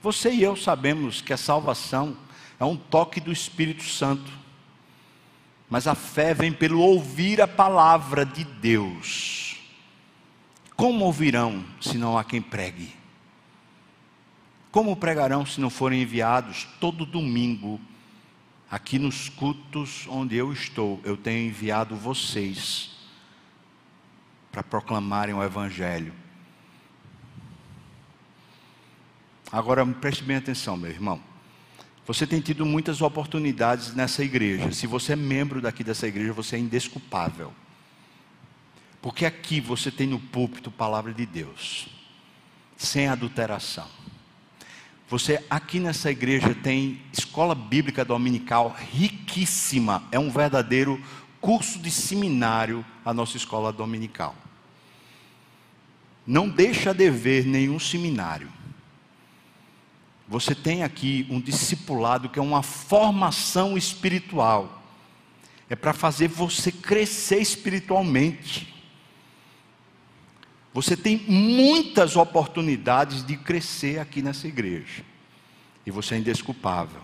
Você 0.03 0.31
e 0.31 0.43
eu 0.43 0.57
sabemos 0.57 1.21
que 1.21 1.33
a 1.33 1.37
salvação 1.37 2.17
é 2.59 2.65
um 2.65 2.77
toque 2.77 3.21
do 3.21 3.31
Espírito 3.31 3.85
Santo, 3.85 4.33
mas 5.71 5.87
a 5.87 5.95
fé 5.95 6.35
vem 6.35 6.53
pelo 6.53 6.81
ouvir 6.81 7.41
a 7.41 7.47
palavra 7.49 8.27
de 8.27 8.43
Deus. 8.43 9.48
Como 10.79 11.07
ouvirão 11.07 11.65
se 11.81 11.99
não 11.99 12.17
há 12.17 12.23
quem 12.23 12.41
pregue? 12.41 12.95
Como 14.71 14.95
pregarão 14.95 15.45
se 15.45 15.61
não 15.61 15.69
forem 15.69 16.03
enviados 16.03 16.69
todo 16.79 17.05
domingo? 17.05 17.81
Aqui 18.71 18.97
nos 18.97 19.29
cultos 19.29 20.07
onde 20.09 20.37
eu 20.37 20.53
estou, 20.53 21.01
eu 21.03 21.17
tenho 21.17 21.49
enviado 21.49 21.97
vocês 21.97 22.97
para 24.53 24.63
proclamarem 24.63 25.35
o 25.35 25.43
Evangelho. 25.43 26.13
Agora 29.51 29.85
preste 29.85 30.23
bem 30.23 30.37
atenção, 30.37 30.77
meu 30.77 30.93
irmão. 30.93 31.21
Você 32.07 32.25
tem 32.25 32.41
tido 32.41 32.65
muitas 32.65 33.03
oportunidades 33.03 33.97
nessa 33.97 34.23
igreja. 34.23 34.71
Se 34.71 34.87
você 34.87 35.15
é 35.15 35.17
membro 35.17 35.61
daqui 35.61 35.83
dessa 35.83 36.07
igreja, 36.07 36.33
você 36.33 36.55
é 36.55 36.61
indesculpável. 36.61 37.53
Porque 39.01 39.25
aqui 39.25 39.61
você 39.61 39.91
tem 39.91 40.07
no 40.07 40.19
púlpito 40.19 40.71
palavra 40.71 41.15
de 41.15 41.25
Deus, 41.25 41.89
sem 42.77 43.09
adulteração. 43.09 43.87
Você 45.09 45.43
aqui 45.49 45.81
nessa 45.81 46.11
igreja 46.11 46.55
tem 46.55 47.01
escola 47.13 47.55
bíblica 47.55 48.05
dominical 48.05 48.77
riquíssima, 48.93 50.03
é 50.13 50.19
um 50.19 50.31
verdadeiro 50.31 51.03
curso 51.41 51.79
de 51.79 51.91
seminário 51.91 52.85
a 53.05 53.15
nossa 53.15 53.37
escola 53.37 53.73
dominical. 53.73 54.35
Não 56.27 56.47
deixa 56.47 56.93
de 56.93 57.11
ver 57.11 57.47
nenhum 57.47 57.79
seminário. 57.79 58.53
Você 60.29 60.55
tem 60.55 60.83
aqui 60.83 61.27
um 61.31 61.41
discipulado 61.41 62.29
que 62.29 62.39
é 62.39 62.43
uma 62.43 62.63
formação 62.63 63.79
espiritual. 63.79 64.83
É 65.71 65.77
para 65.77 65.95
fazer 65.95 66.29
você 66.29 66.71
crescer 66.71 67.39
espiritualmente. 67.39 68.78
Você 70.79 70.97
tem 70.97 71.25
muitas 71.27 72.15
oportunidades 72.15 73.27
de 73.27 73.37
crescer 73.37 73.99
aqui 73.99 74.23
nessa 74.23 74.47
igreja. 74.47 75.03
E 75.85 75.91
você 75.91 76.15
é 76.15 76.19
indesculpável. 76.19 77.01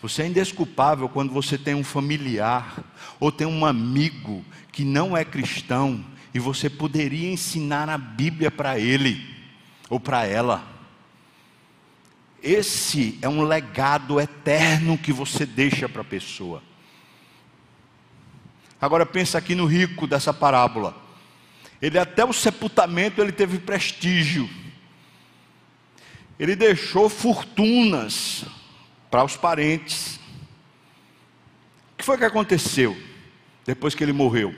Você 0.00 0.22
é 0.22 0.26
indesculpável 0.26 1.06
quando 1.10 1.30
você 1.30 1.58
tem 1.58 1.74
um 1.74 1.84
familiar 1.84 2.82
ou 3.20 3.30
tem 3.30 3.46
um 3.46 3.66
amigo 3.66 4.42
que 4.72 4.86
não 4.86 5.14
é 5.14 5.22
cristão 5.22 6.02
e 6.32 6.38
você 6.38 6.70
poderia 6.70 7.30
ensinar 7.30 7.90
a 7.90 7.98
Bíblia 7.98 8.50
para 8.50 8.78
ele 8.78 9.22
ou 9.90 10.00
para 10.00 10.24
ela. 10.24 10.66
Esse 12.42 13.18
é 13.20 13.28
um 13.28 13.42
legado 13.42 14.18
eterno 14.18 14.96
que 14.96 15.12
você 15.12 15.44
deixa 15.44 15.90
para 15.90 16.00
a 16.00 16.06
pessoa. 16.06 16.62
Agora 18.80 19.04
pensa 19.04 19.36
aqui 19.36 19.54
no 19.54 19.66
rico 19.66 20.06
dessa 20.06 20.32
parábola. 20.32 21.03
Ele 21.84 21.98
até 21.98 22.24
o 22.24 22.32
sepultamento 22.32 23.20
ele 23.20 23.30
teve 23.30 23.58
prestígio. 23.58 24.48
Ele 26.38 26.56
deixou 26.56 27.10
fortunas 27.10 28.46
para 29.10 29.22
os 29.22 29.36
parentes. 29.36 30.16
O 31.92 31.96
que 31.98 32.04
foi 32.06 32.16
que 32.16 32.24
aconteceu 32.24 32.96
depois 33.66 33.94
que 33.94 34.02
ele 34.02 34.14
morreu? 34.14 34.54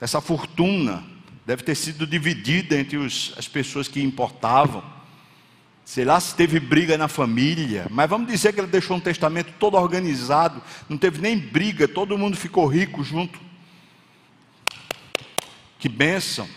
Essa 0.00 0.22
fortuna 0.22 1.04
deve 1.44 1.64
ter 1.64 1.74
sido 1.74 2.06
dividida 2.06 2.78
entre 2.78 2.96
os, 2.96 3.34
as 3.36 3.46
pessoas 3.46 3.86
que 3.86 4.02
importavam. 4.02 4.82
Sei 5.84 6.06
lá 6.06 6.18
se 6.18 6.34
teve 6.34 6.58
briga 6.58 6.96
na 6.96 7.08
família, 7.08 7.86
mas 7.90 8.08
vamos 8.08 8.26
dizer 8.26 8.54
que 8.54 8.60
ele 8.60 8.68
deixou 8.68 8.96
um 8.96 9.00
testamento 9.00 9.52
todo 9.58 9.76
organizado, 9.76 10.62
não 10.88 10.96
teve 10.96 11.20
nem 11.20 11.36
briga, 11.36 11.86
todo 11.86 12.16
mundo 12.16 12.38
ficou 12.38 12.66
rico 12.66 13.04
junto. 13.04 13.51
Que 15.82 15.88
bênção! 15.88 16.48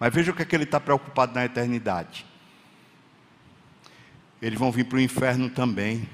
Mas 0.00 0.12
veja 0.12 0.32
o 0.32 0.34
que, 0.34 0.42
é 0.42 0.44
que 0.44 0.56
ele 0.56 0.64
está 0.64 0.80
preocupado 0.80 1.32
na 1.32 1.44
eternidade. 1.44 2.26
Eles 4.42 4.58
vão 4.58 4.72
vir 4.72 4.86
para 4.86 4.96
o 4.96 5.00
inferno 5.00 5.48
também, 5.48 6.08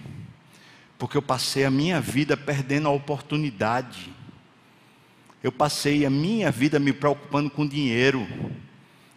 porque 0.99 1.17
eu 1.17 1.23
passei 1.23 1.65
a 1.65 1.71
minha 1.71 1.99
vida 1.99 2.37
perdendo 2.37 2.89
a 2.89 2.91
oportunidade. 2.91 4.13
Eu 5.43 5.51
passei 5.51 6.05
a 6.05 6.11
minha 6.11 6.51
vida 6.51 6.79
me 6.79 6.93
preocupando 6.93 7.49
com 7.49 7.67
dinheiro 7.67 8.29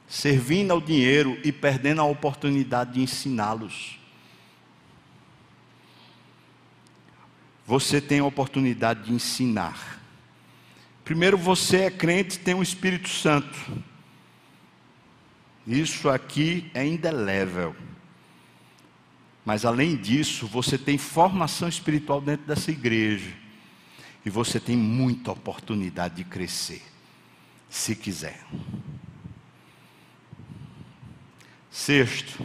servindo 0.08 0.72
ao 0.72 0.80
dinheiro 0.80 1.38
e 1.44 1.52
perdendo 1.52 2.00
a 2.00 2.06
oportunidade 2.06 2.94
de 2.94 3.02
ensiná-los. 3.02 4.00
Você 7.68 8.00
tem 8.00 8.20
a 8.20 8.26
oportunidade 8.26 9.04
de 9.04 9.14
ensinar. 9.14 9.99
Primeiro, 11.10 11.40
você 11.40 11.86
é 11.86 11.90
crente, 11.90 12.38
tem 12.38 12.54
um 12.54 12.62
Espírito 12.62 13.10
Santo. 13.10 13.58
Isso 15.66 16.08
aqui 16.08 16.70
é 16.72 16.86
indelével. 16.86 17.76
Mas 19.44 19.66
além 19.66 19.96
disso, 19.96 20.46
você 20.46 20.78
tem 20.78 21.00
formação 21.00 21.68
espiritual 21.68 22.22
dentro 22.22 22.46
dessa 22.46 22.70
igreja. 22.70 23.34
E 24.24 24.30
você 24.30 24.60
tem 24.60 24.78
muita 24.78 25.32
oportunidade 25.32 26.18
de 26.18 26.24
crescer, 26.26 26.84
se 27.68 27.96
quiser. 27.96 28.46
Sexto, 31.72 32.38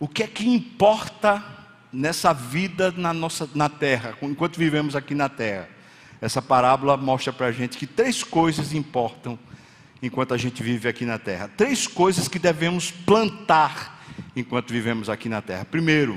o 0.00 0.08
que 0.08 0.22
é 0.22 0.26
que 0.26 0.48
importa 0.48 1.44
nessa 1.92 2.32
vida 2.32 2.90
na 2.92 3.12
nossa 3.12 3.46
na 3.54 3.68
terra, 3.68 4.16
enquanto 4.22 4.56
vivemos 4.56 4.96
aqui 4.96 5.14
na 5.14 5.28
terra? 5.28 5.81
Essa 6.22 6.40
parábola 6.40 6.96
mostra 6.96 7.32
para 7.32 7.46
a 7.48 7.52
gente 7.52 7.76
que 7.76 7.84
três 7.84 8.22
coisas 8.22 8.72
importam 8.72 9.36
enquanto 10.00 10.32
a 10.32 10.38
gente 10.38 10.62
vive 10.62 10.88
aqui 10.88 11.04
na 11.04 11.18
terra. 11.18 11.50
Três 11.56 11.88
coisas 11.88 12.28
que 12.28 12.38
devemos 12.38 12.92
plantar 12.92 14.00
enquanto 14.36 14.72
vivemos 14.72 15.10
aqui 15.10 15.28
na 15.28 15.42
terra. 15.42 15.64
Primeiro, 15.64 16.16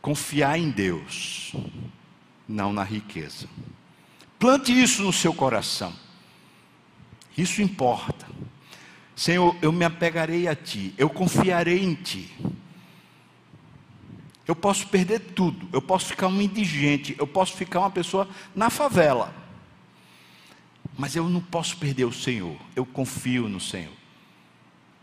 confiar 0.00 0.58
em 0.58 0.70
Deus, 0.70 1.52
não 2.48 2.72
na 2.72 2.82
riqueza. 2.82 3.46
Plante 4.38 4.72
isso 4.72 5.02
no 5.02 5.12
seu 5.12 5.34
coração. 5.34 5.92
Isso 7.36 7.60
importa. 7.60 8.26
Senhor, 9.14 9.54
eu 9.60 9.70
me 9.70 9.84
apegarei 9.84 10.48
a 10.48 10.54
Ti, 10.54 10.94
eu 10.96 11.10
confiarei 11.10 11.84
em 11.84 11.94
Ti. 11.94 12.34
Eu 14.48 14.56
posso 14.56 14.88
perder 14.88 15.20
tudo, 15.20 15.68
eu 15.74 15.82
posso 15.82 16.06
ficar 16.06 16.26
um 16.26 16.40
indigente, 16.40 17.14
eu 17.18 17.26
posso 17.26 17.54
ficar 17.54 17.80
uma 17.80 17.90
pessoa 17.90 18.26
na 18.56 18.70
favela, 18.70 19.30
mas 20.96 21.14
eu 21.14 21.28
não 21.28 21.42
posso 21.42 21.76
perder 21.76 22.06
o 22.06 22.12
Senhor, 22.12 22.56
eu 22.74 22.86
confio 22.86 23.46
no 23.46 23.60
Senhor. 23.60 23.92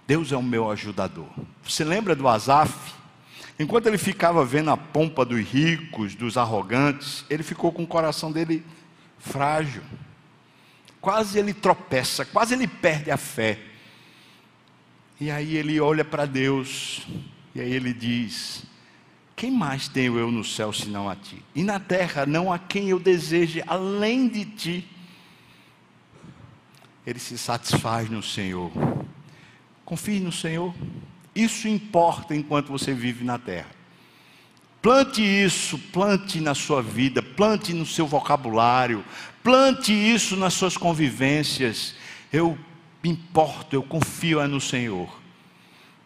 Deus 0.07 0.31
é 0.31 0.37
o 0.37 0.41
meu 0.41 0.71
ajudador. 0.71 1.27
Você 1.63 1.83
lembra 1.83 2.15
do 2.15 2.27
Asaf? 2.27 2.73
Enquanto 3.59 3.85
ele 3.85 3.99
ficava 3.99 4.43
vendo 4.43 4.71
a 4.71 4.77
pompa 4.77 5.23
dos 5.23 5.39
ricos, 5.39 6.15
dos 6.15 6.37
arrogantes, 6.37 7.23
ele 7.29 7.43
ficou 7.43 7.71
com 7.71 7.83
o 7.83 7.87
coração 7.87 8.31
dele 8.31 8.65
frágil. 9.19 9.83
Quase 10.99 11.37
ele 11.37 11.53
tropeça, 11.53 12.25
quase 12.25 12.55
ele 12.55 12.67
perde 12.67 13.11
a 13.11 13.17
fé. 13.17 13.59
E 15.21 15.29
aí 15.29 15.55
ele 15.55 15.79
olha 15.79 16.03
para 16.03 16.25
Deus, 16.25 17.05
e 17.53 17.61
aí 17.61 17.71
ele 17.71 17.93
diz: 17.93 18.64
Quem 19.35 19.51
mais 19.51 19.87
tenho 19.89 20.17
eu 20.17 20.31
no 20.31 20.43
céu 20.43 20.71
senão 20.71 21.09
a 21.09 21.15
ti? 21.15 21.43
E 21.53 21.61
na 21.61 21.79
terra 21.79 22.25
não 22.25 22.53
há 22.53 22.57
quem 22.57 22.89
eu 22.89 22.99
deseje 22.99 23.61
além 23.67 24.27
de 24.29 24.45
ti. 24.45 24.87
Ele 27.05 27.19
se 27.19 27.37
satisfaz 27.37 28.09
no 28.09 28.23
Senhor. 28.23 28.71
Confie 29.83 30.19
no 30.19 30.31
Senhor. 30.31 30.73
Isso 31.35 31.67
importa 31.67 32.33
enquanto 32.33 32.71
você 32.71 32.93
vive 32.93 33.25
na 33.25 33.37
terra. 33.37 33.69
Plante 34.81 35.21
isso, 35.21 35.77
plante 35.91 36.39
na 36.39 36.55
sua 36.55 36.81
vida, 36.81 37.21
plante 37.21 37.73
no 37.73 37.85
seu 37.85 38.07
vocabulário, 38.07 39.03
plante 39.43 39.91
isso 39.91 40.37
nas 40.37 40.53
suas 40.53 40.77
convivências. 40.77 41.95
Eu 42.31 42.57
me 43.03 43.09
importo, 43.09 43.75
eu 43.75 43.83
confio 43.83 44.39
é 44.39 44.47
no 44.47 44.61
Senhor. 44.61 45.09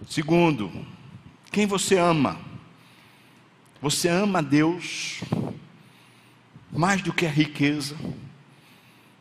Segundo, 0.07 0.71
quem 1.51 1.67
você 1.67 1.97
ama? 1.97 2.48
Você 3.81 4.09
ama 4.09 4.43
Deus 4.43 5.21
mais 6.71 7.01
do 7.01 7.13
que 7.13 7.25
a 7.25 7.29
riqueza, 7.29 7.95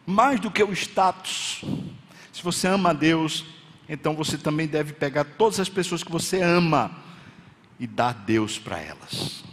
mais 0.06 0.40
do 0.40 0.50
que 0.50 0.62
o 0.62 0.72
status. 0.72 1.64
Se 2.32 2.42
você 2.42 2.66
ama 2.66 2.90
a 2.90 2.92
Deus, 2.92 3.44
então 3.88 4.14
você 4.14 4.36
também 4.36 4.66
deve 4.66 4.92
pegar 4.92 5.24
todas 5.24 5.60
as 5.60 5.68
pessoas 5.68 6.02
que 6.02 6.10
você 6.10 6.42
ama 6.42 6.90
e 7.78 7.86
dar 7.86 8.12
Deus 8.12 8.58
para 8.58 8.78
elas. 8.78 9.44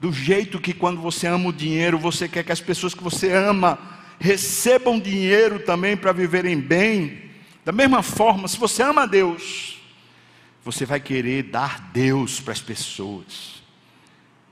Do 0.00 0.12
jeito 0.12 0.60
que 0.60 0.72
quando 0.72 1.00
você 1.00 1.26
ama 1.26 1.48
o 1.48 1.52
dinheiro, 1.52 1.98
você 1.98 2.28
quer 2.28 2.44
que 2.44 2.52
as 2.52 2.60
pessoas 2.60 2.94
que 2.94 3.02
você 3.02 3.32
ama 3.32 3.78
recebam 4.20 5.00
dinheiro 5.00 5.58
também 5.58 5.96
para 5.96 6.12
viverem 6.12 6.60
bem. 6.60 7.30
Da 7.64 7.72
mesma 7.72 8.02
forma, 8.02 8.46
se 8.46 8.56
você 8.58 8.82
ama 8.82 9.06
Deus, 9.06 9.75
você 10.66 10.84
vai 10.84 10.98
querer 10.98 11.44
dar 11.44 11.92
Deus 11.92 12.40
para 12.40 12.52
as 12.52 12.60
pessoas. 12.60 13.62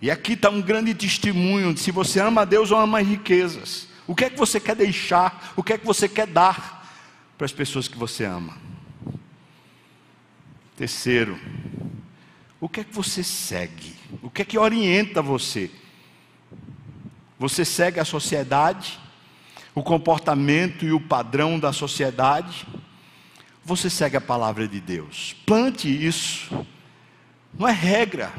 E 0.01 0.13
aqui 0.13 0.35
está 0.35 0.49
um 0.49 0.63
grande 0.63 0.95
testemunho 0.95 1.75
de 1.75 1.81
se 1.81 1.91
você 1.91 2.21
ama 2.21 2.47
Deus 2.47 2.71
ou 2.71 2.79
ama 2.79 3.03
riquezas. 3.03 3.89
O 4.07 4.15
que 4.15 4.27
é 4.27 4.31
que 4.31 4.39
você 4.39 4.61
quer 4.61 4.77
deixar? 4.77 5.53
O 5.57 5.63
que 5.63 5.73
é 5.73 5.79
que 5.79 5.85
você 5.85 6.09
quer 6.09 6.29
dar 6.29 6.89
para 7.37 7.45
as 7.45 7.53
pessoas 7.53 7.89
que 7.89 7.99
você 7.99 8.25
ama? 8.25 8.57
Terceiro, 10.77 11.37
o 12.61 12.69
que 12.69 12.79
é 12.79 12.85
que 12.85 12.95
você 12.95 13.25
segue? 13.25 13.97
O 14.23 14.31
que 14.31 14.43
é 14.43 14.45
que 14.45 14.57
orienta 14.57 15.21
você? 15.21 15.69
Você 17.41 17.65
segue 17.65 17.99
a 17.99 18.05
sociedade, 18.05 19.01
o 19.75 19.83
comportamento 19.83 20.85
e 20.85 20.93
o 20.93 21.01
padrão 21.01 21.59
da 21.59 21.73
sociedade? 21.73 22.69
Você 23.65 23.89
segue 23.89 24.17
a 24.17 24.21
palavra 24.21 24.69
de 24.69 24.81
Deus. 24.81 25.35
Plante 25.47 25.89
isso. 25.89 26.67
Não 27.59 27.67
é 27.67 27.73
regra. 27.73 28.33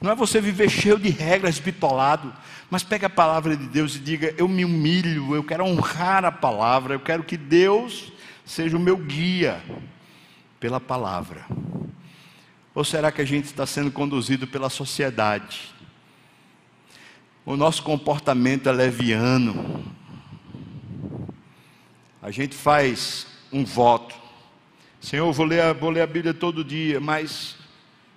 Não 0.00 0.10
é 0.10 0.14
você 0.14 0.40
viver 0.40 0.70
cheio 0.70 0.98
de 0.98 1.10
regras, 1.10 1.58
bitolado. 1.58 2.32
Mas 2.70 2.82
pegue 2.82 3.04
a 3.04 3.10
palavra 3.10 3.56
de 3.56 3.66
Deus 3.66 3.96
e 3.96 3.98
diga: 3.98 4.34
Eu 4.38 4.48
me 4.48 4.64
humilho, 4.64 5.34
eu 5.34 5.44
quero 5.44 5.64
honrar 5.64 6.24
a 6.24 6.32
palavra, 6.32 6.94
eu 6.94 7.00
quero 7.00 7.22
que 7.22 7.36
Deus 7.36 8.12
seja 8.44 8.76
o 8.76 8.80
meu 8.80 8.96
guia 8.96 9.62
pela 10.58 10.80
palavra. 10.80 11.44
Ou 12.74 12.84
será 12.84 13.10
que 13.10 13.20
a 13.20 13.24
gente 13.24 13.46
está 13.46 13.66
sendo 13.66 13.90
conduzido 13.90 14.46
pela 14.46 14.70
sociedade? 14.70 15.74
O 17.44 17.56
nosso 17.56 17.82
comportamento 17.82 18.68
é 18.68 18.72
leviano. 18.72 19.84
A 22.20 22.30
gente 22.30 22.54
faz 22.54 23.26
um 23.52 23.64
voto. 23.64 24.25
Senhor, 25.06 25.32
vou 25.32 25.46
ler, 25.46 25.72
vou 25.74 25.90
ler 25.90 26.00
a 26.00 26.06
Bíblia 26.08 26.34
todo 26.34 26.64
dia, 26.64 26.98
mas 26.98 27.54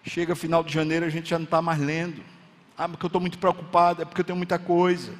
chega 0.03 0.35
final 0.35 0.63
de 0.63 0.73
janeiro 0.73 1.05
a 1.05 1.09
gente 1.09 1.29
já 1.29 1.37
não 1.37 1.45
está 1.45 1.61
mais 1.61 1.79
lendo. 1.79 2.19
Ah, 2.75 2.89
porque 2.89 3.05
eu 3.05 3.09
estou 3.09 3.21
muito 3.21 3.37
preocupado, 3.37 4.01
é 4.01 4.05
porque 4.05 4.21
eu 4.21 4.25
tenho 4.25 4.35
muita 4.35 4.57
coisa. 4.57 5.13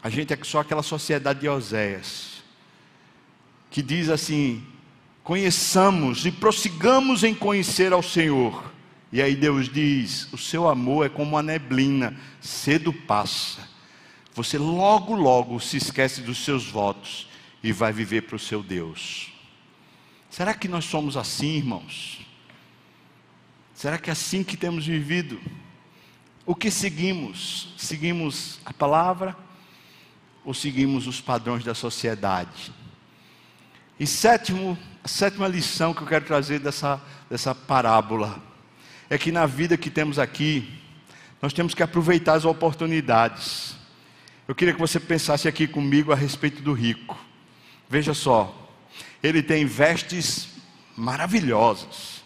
A 0.00 0.08
gente 0.08 0.32
é 0.32 0.38
só 0.44 0.60
aquela 0.60 0.84
sociedade 0.84 1.40
de 1.40 1.48
Oséias, 1.48 2.44
que 3.68 3.82
diz 3.82 4.08
assim: 4.08 4.64
conheçamos 5.24 6.24
e 6.24 6.30
prossigamos 6.30 7.24
em 7.24 7.34
conhecer 7.34 7.92
ao 7.92 8.00
Senhor. 8.00 8.72
E 9.10 9.20
aí 9.20 9.34
Deus 9.34 9.68
diz: 9.68 10.32
o 10.32 10.38
seu 10.38 10.68
amor 10.68 11.06
é 11.06 11.08
como 11.08 11.36
a 11.36 11.42
neblina, 11.42 12.16
cedo 12.40 12.92
passa. 12.92 13.68
Você 14.36 14.56
logo, 14.56 15.16
logo 15.16 15.58
se 15.58 15.76
esquece 15.78 16.20
dos 16.20 16.44
seus 16.44 16.64
votos 16.64 17.28
e 17.60 17.72
vai 17.72 17.92
viver 17.92 18.22
para 18.22 18.36
o 18.36 18.38
seu 18.38 18.62
Deus. 18.62 19.34
Será 20.36 20.52
que 20.52 20.68
nós 20.68 20.84
somos 20.84 21.16
assim, 21.16 21.56
irmãos? 21.56 22.20
Será 23.72 23.96
que 23.96 24.10
é 24.10 24.12
assim 24.12 24.44
que 24.44 24.54
temos 24.54 24.86
vivido? 24.86 25.40
O 26.44 26.54
que 26.54 26.70
seguimos? 26.70 27.72
Seguimos 27.78 28.60
a 28.62 28.70
palavra 28.70 29.34
ou 30.44 30.52
seguimos 30.52 31.06
os 31.06 31.22
padrões 31.22 31.64
da 31.64 31.74
sociedade? 31.74 32.70
E 33.98 34.06
sétimo, 34.06 34.76
a 35.02 35.08
sétima 35.08 35.48
lição 35.48 35.94
que 35.94 36.02
eu 36.02 36.06
quero 36.06 36.26
trazer 36.26 36.58
dessa, 36.58 37.00
dessa 37.30 37.54
parábola 37.54 38.38
é 39.08 39.16
que 39.16 39.32
na 39.32 39.46
vida 39.46 39.78
que 39.78 39.88
temos 39.88 40.18
aqui, 40.18 40.70
nós 41.40 41.54
temos 41.54 41.72
que 41.72 41.82
aproveitar 41.82 42.34
as 42.34 42.44
oportunidades. 42.44 43.74
Eu 44.46 44.54
queria 44.54 44.74
que 44.74 44.80
você 44.80 45.00
pensasse 45.00 45.48
aqui 45.48 45.66
comigo 45.66 46.12
a 46.12 46.14
respeito 46.14 46.60
do 46.60 46.74
rico. 46.74 47.18
Veja 47.88 48.12
só, 48.12 48.65
ele 49.26 49.42
tem 49.42 49.64
vestes 49.64 50.48
maravilhosas, 50.96 52.22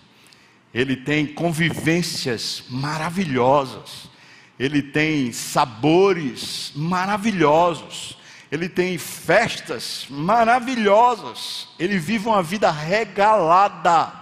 ele 0.72 0.94
tem 0.94 1.26
convivências 1.26 2.62
maravilhosas, 2.68 4.10
ele 4.58 4.82
tem 4.82 5.32
sabores 5.32 6.72
maravilhosos, 6.76 8.18
ele 8.52 8.68
tem 8.68 8.98
festas 8.98 10.06
maravilhosas, 10.10 11.68
ele 11.78 11.98
vive 11.98 12.28
uma 12.28 12.42
vida 12.42 12.70
regalada. 12.70 14.12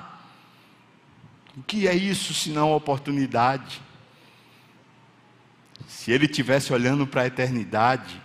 O 1.56 1.62
que 1.64 1.88
é 1.88 1.94
isso 1.94 2.32
senão 2.32 2.72
oportunidade? 2.72 3.82
Se 5.88 6.12
ele 6.12 6.28
tivesse 6.28 6.72
olhando 6.72 7.06
para 7.08 7.22
a 7.22 7.26
eternidade, 7.26 8.22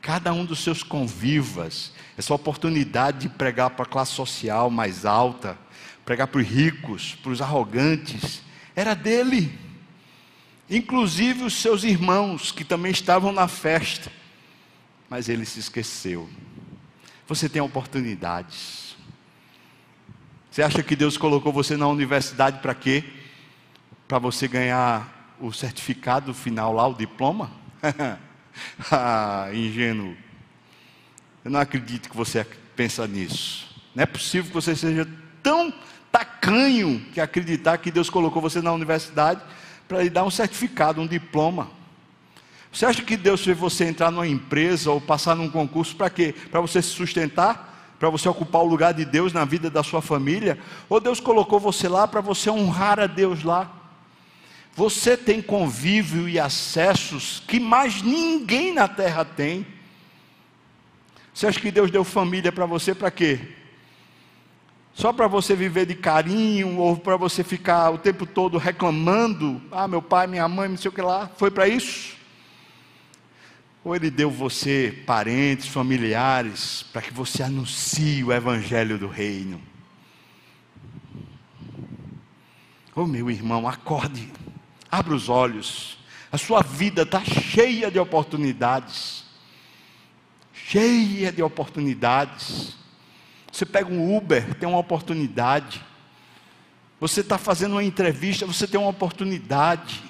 cada 0.00 0.32
um 0.32 0.44
dos 0.44 0.60
seus 0.60 0.84
convivas, 0.84 1.92
essa 2.16 2.34
oportunidade 2.34 3.20
de 3.20 3.28
pregar 3.28 3.70
para 3.70 3.84
a 3.84 3.88
classe 3.88 4.12
social 4.12 4.70
mais 4.70 5.04
alta, 5.04 5.58
pregar 6.04 6.26
para 6.28 6.40
os 6.40 6.46
ricos, 6.46 7.14
para 7.16 7.32
os 7.32 7.42
arrogantes, 7.42 8.42
era 8.74 8.94
dele. 8.94 9.58
Inclusive 10.68 11.44
os 11.44 11.54
seus 11.54 11.84
irmãos 11.84 12.50
que 12.50 12.64
também 12.64 12.92
estavam 12.92 13.32
na 13.32 13.46
festa 13.46 14.10
mas 15.08 15.28
ele 15.28 15.44
se 15.44 15.60
esqueceu. 15.60 16.28
Você 17.26 17.48
tem 17.48 17.62
oportunidades. 17.62 18.96
Você 20.50 20.62
acha 20.62 20.82
que 20.82 20.96
Deus 20.96 21.16
colocou 21.16 21.52
você 21.52 21.76
na 21.76 21.86
universidade 21.86 22.60
para 22.60 22.74
quê? 22.74 23.04
Para 24.08 24.18
você 24.18 24.48
ganhar 24.48 25.34
o 25.40 25.52
certificado 25.52 26.32
final 26.32 26.72
lá, 26.72 26.86
o 26.86 26.94
diploma? 26.94 27.50
ah, 28.90 29.48
ingênuo. 29.52 30.16
Eu 31.46 31.50
não 31.52 31.60
acredito 31.60 32.10
que 32.10 32.16
você 32.16 32.44
pensa 32.74 33.06
nisso. 33.06 33.68
Não 33.94 34.02
é 34.02 34.06
possível 34.06 34.48
que 34.48 34.52
você 34.52 34.74
seja 34.74 35.08
tão 35.44 35.72
tacanho 36.10 37.00
que 37.14 37.20
acreditar 37.20 37.78
que 37.78 37.88
Deus 37.88 38.10
colocou 38.10 38.42
você 38.42 38.60
na 38.60 38.72
universidade 38.72 39.40
para 39.86 40.02
lhe 40.02 40.10
dar 40.10 40.24
um 40.24 40.30
certificado, 40.30 41.00
um 41.00 41.06
diploma. 41.06 41.70
Você 42.72 42.84
acha 42.84 43.00
que 43.00 43.16
Deus 43.16 43.44
fez 43.44 43.56
você 43.56 43.84
entrar 43.84 44.10
numa 44.10 44.26
empresa 44.26 44.90
ou 44.90 45.00
passar 45.00 45.36
num 45.36 45.48
concurso 45.48 45.94
para 45.94 46.10
quê? 46.10 46.34
Para 46.50 46.60
você 46.60 46.82
se 46.82 46.88
sustentar? 46.88 47.94
Para 47.96 48.10
você 48.10 48.28
ocupar 48.28 48.62
o 48.62 48.66
lugar 48.66 48.92
de 48.92 49.04
Deus 49.04 49.32
na 49.32 49.44
vida 49.44 49.70
da 49.70 49.84
sua 49.84 50.02
família? 50.02 50.58
Ou 50.88 50.98
Deus 50.98 51.20
colocou 51.20 51.60
você 51.60 51.88
lá 51.88 52.08
para 52.08 52.20
você 52.20 52.50
honrar 52.50 52.98
a 52.98 53.06
Deus 53.06 53.44
lá? 53.44 53.70
Você 54.74 55.16
tem 55.16 55.40
convívio 55.40 56.28
e 56.28 56.40
acessos 56.40 57.40
que 57.46 57.60
mais 57.60 58.02
ninguém 58.02 58.74
na 58.74 58.88
terra 58.88 59.24
tem. 59.24 59.75
Você 61.36 61.48
acha 61.48 61.60
que 61.60 61.70
Deus 61.70 61.90
deu 61.90 62.02
família 62.02 62.50
para 62.50 62.64
você 62.64 62.94
para 62.94 63.10
quê? 63.10 63.38
Só 64.94 65.12
para 65.12 65.26
você 65.26 65.54
viver 65.54 65.84
de 65.84 65.94
carinho 65.94 66.78
ou 66.78 66.96
para 66.96 67.14
você 67.18 67.44
ficar 67.44 67.90
o 67.90 67.98
tempo 67.98 68.24
todo 68.24 68.56
reclamando? 68.56 69.60
Ah, 69.70 69.86
meu 69.86 70.00
pai, 70.00 70.26
minha 70.26 70.48
mãe, 70.48 70.66
não 70.66 70.78
sei 70.78 70.88
o 70.88 70.94
que 70.94 71.02
lá. 71.02 71.30
Foi 71.36 71.50
para 71.50 71.68
isso? 71.68 72.16
Ou 73.84 73.94
ele 73.94 74.08
deu 74.08 74.30
você 74.30 75.02
parentes, 75.04 75.68
familiares, 75.68 76.86
para 76.90 77.02
que 77.02 77.12
você 77.12 77.42
anuncie 77.42 78.24
o 78.24 78.32
evangelho 78.32 78.96
do 78.96 79.06
reino? 79.06 79.60
Oh, 82.94 83.04
meu 83.04 83.30
irmão, 83.30 83.68
acorde, 83.68 84.32
abra 84.90 85.14
os 85.14 85.28
olhos. 85.28 85.98
A 86.32 86.38
sua 86.38 86.62
vida 86.62 87.02
está 87.02 87.22
cheia 87.22 87.90
de 87.90 87.98
oportunidades. 87.98 89.25
Cheia 90.68 91.30
de 91.30 91.44
oportunidades. 91.44 92.76
Você 93.52 93.64
pega 93.64 93.88
um 93.88 94.16
Uber, 94.16 94.52
tem 94.54 94.68
uma 94.68 94.78
oportunidade. 94.78 95.80
Você 96.98 97.20
está 97.20 97.38
fazendo 97.38 97.72
uma 97.72 97.84
entrevista, 97.84 98.44
você 98.44 98.66
tem 98.66 98.80
uma 98.80 98.90
oportunidade. 98.90 100.02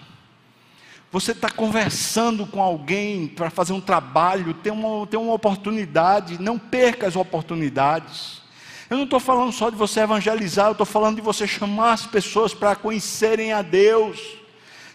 Você 1.12 1.32
está 1.32 1.50
conversando 1.50 2.46
com 2.46 2.62
alguém 2.62 3.28
para 3.28 3.50
fazer 3.50 3.74
um 3.74 3.82
trabalho, 3.82 4.54
tem 4.54 4.72
uma, 4.72 5.06
tem 5.06 5.20
uma 5.20 5.34
oportunidade, 5.34 6.40
não 6.40 6.58
perca 6.58 7.06
as 7.06 7.16
oportunidades. 7.16 8.40
Eu 8.88 8.96
não 8.96 9.04
estou 9.04 9.20
falando 9.20 9.52
só 9.52 9.68
de 9.68 9.76
você 9.76 10.00
evangelizar, 10.00 10.68
eu 10.68 10.72
estou 10.72 10.86
falando 10.86 11.16
de 11.16 11.22
você 11.22 11.46
chamar 11.46 11.92
as 11.92 12.06
pessoas 12.06 12.54
para 12.54 12.74
conhecerem 12.74 13.52
a 13.52 13.60
Deus. 13.60 14.18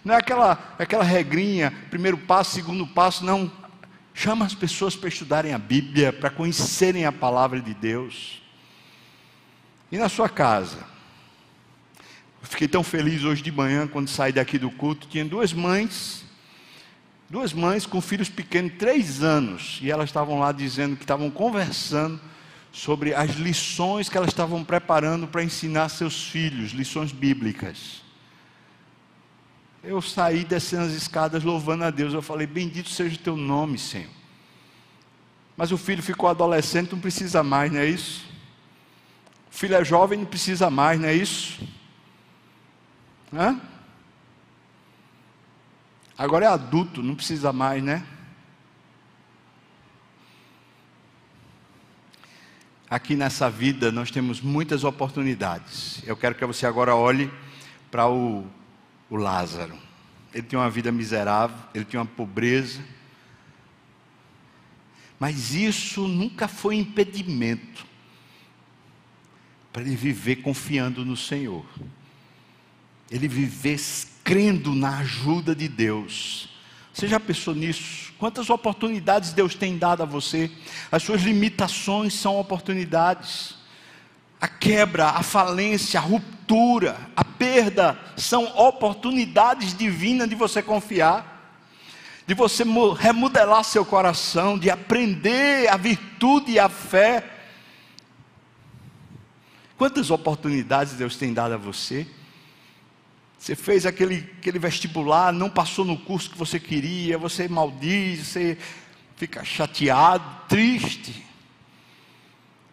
Não 0.04 0.16
é 0.16 0.18
aquela, 0.18 0.58
aquela 0.80 1.04
regrinha, 1.04 1.72
primeiro 1.92 2.18
passo, 2.18 2.56
segundo 2.56 2.88
passo, 2.88 3.24
não. 3.24 3.61
Chama 4.22 4.46
as 4.46 4.54
pessoas 4.54 4.96
para 4.96 5.10
estudarem 5.10 5.52
a 5.52 5.58
Bíblia, 5.58 6.14
para 6.14 6.30
conhecerem 6.30 7.08
a 7.08 7.12
palavra 7.12 7.60
de 7.60 7.74
Deus. 7.74 8.40
E 9.92 9.98
na 9.98 10.08
sua 10.10 10.30
casa? 10.30 10.78
Eu 12.40 12.48
fiquei 12.48 12.68
tão 12.68 12.84
feliz 12.84 13.24
hoje 13.24 13.42
de 13.42 13.52
manhã 13.52 13.88
quando 13.88 14.08
saí 14.08 14.32
daqui 14.32 14.60
do 14.60 14.70
culto. 14.70 15.08
Tinha 15.08 15.26
duas 15.26 15.54
mães, 15.54 16.24
duas 17.32 17.52
mães 17.52 17.88
com 17.88 18.00
filhos 18.00 18.30
pequenos, 18.30 18.74
três 18.78 19.24
anos, 19.24 19.80
e 19.82 19.90
elas 19.90 20.10
estavam 20.10 20.38
lá 20.38 20.52
dizendo 20.52 20.96
que 20.96 21.04
estavam 21.04 21.32
conversando 21.32 22.22
sobre 22.72 23.16
as 23.16 23.32
lições 23.32 24.08
que 24.08 24.18
elas 24.18 24.30
estavam 24.30 24.64
preparando 24.64 25.26
para 25.26 25.44
ensinar 25.44 25.90
seus 25.90 26.28
filhos, 26.28 26.74
lições 26.74 27.12
bíblicas. 27.12 28.01
Eu 29.84 30.02
saí 30.02 30.44
descendo 30.44 30.84
as 30.84 30.92
escadas 30.92 31.44
louvando 31.44 31.84
a 31.84 31.90
Deus. 31.90 32.14
Eu 32.14 32.22
falei: 32.22 32.46
Bendito 32.46 32.90
seja 32.90 33.16
o 33.16 33.20
teu 33.20 33.36
nome, 33.36 33.78
Senhor. 33.78 34.10
Mas 35.58 35.72
o 35.72 35.78
filho 35.78 36.02
ficou 36.02 36.30
adolescente, 36.30 36.92
não 36.92 37.00
precisa 37.00 37.44
mais, 37.44 37.72
não 37.72 37.80
é 37.80 37.86
isso? 37.86 38.26
O 39.52 39.56
filho 39.56 39.76
é 39.76 39.84
jovem, 39.84 40.20
não 40.20 40.26
precisa 40.26 40.70
mais, 40.70 41.00
não 41.00 41.08
é 41.08 41.14
isso? 41.14 41.68
Hã? 43.34 43.60
Agora 46.18 46.46
é 46.46 46.48
adulto, 46.48 47.02
não 47.02 47.16
precisa 47.16 47.52
mais, 47.52 47.84
né? 47.84 48.06
aqui 52.92 53.16
nessa 53.16 53.50
vida 53.50 53.90
nós 53.90 54.12
temos 54.12 54.42
muitas 54.42 54.84
oportunidades. 54.84 56.04
Eu 56.06 56.18
quero 56.18 56.36
que 56.36 56.46
você 56.46 56.66
agora 56.66 56.94
olhe 56.94 57.32
para 57.90 58.10
o, 58.10 58.46
o 59.12 59.18
Lázaro. 59.18 59.78
Ele 60.34 60.48
tinha 60.48 60.60
uma 60.60 60.70
vida 60.70 60.92
miserável, 60.92 61.58
ele 61.76 61.84
tinha 61.84 62.00
uma 62.00 62.08
pobreza. 62.08 62.82
Mas 65.20 65.54
isso 65.54 66.08
nunca 66.08 66.48
foi 66.48 66.78
impedimento 66.78 67.86
para 69.72 69.82
ele 69.82 69.96
viver 69.96 70.38
confiando 70.38 71.06
no 71.06 71.18
Senhor. 71.18 71.66
Ele 73.12 73.28
viver 73.28 73.80
crendo 74.24 74.74
na 74.74 75.00
ajuda 75.00 75.54
de 75.54 75.68
Deus. 75.68 76.50
Você 76.94 77.08
já 77.08 77.20
pensou 77.20 77.54
nisso? 77.54 78.14
Quantas 78.18 78.50
oportunidades 78.50 79.34
Deus 79.34 79.56
tem 79.56 79.78
dado 79.78 80.04
a 80.04 80.06
você? 80.06 80.50
As 80.90 81.04
suas 81.04 81.22
limitações 81.22 82.14
são 82.14 82.38
oportunidades. 82.38 83.56
A 84.42 84.48
quebra, 84.48 85.10
a 85.10 85.22
falência, 85.22 86.00
a 86.00 86.04
ruptura, 86.04 86.98
a 87.16 87.24
perda 87.24 87.96
são 88.18 88.46
oportunidades 88.58 89.78
divinas 89.78 90.28
de 90.28 90.34
você 90.34 90.64
confiar, 90.64 91.56
de 92.26 92.34
você 92.34 92.64
remodelar 92.98 93.64
seu 93.64 93.86
coração, 93.86 94.58
de 94.58 94.72
aprender 94.72 95.68
a 95.68 95.78
virtude 95.78 96.54
e 96.54 96.60
a 96.60 96.68
fé. 96.68 97.24
Quantas 99.78 100.10
oportunidades 100.10 100.94
Deus 100.94 101.16
tem 101.16 101.32
dado 101.34 101.54
a 101.54 101.58
você? 101.58 102.08
Você 103.38 103.56
fez 103.56 103.86
aquele, 103.86 104.28
aquele 104.40 104.58
vestibular, 104.58 105.32
não 105.32 105.50
passou 105.50 105.86
no 105.86 105.98
curso 105.98 106.32
que 106.32 106.38
você 106.38 106.60
queria, 106.60 107.18
você 107.18 107.48
maldiz, 107.48 108.28
você 108.28 108.58
fica 109.18 109.44
chateado, 109.44 110.24
triste. 110.48 111.31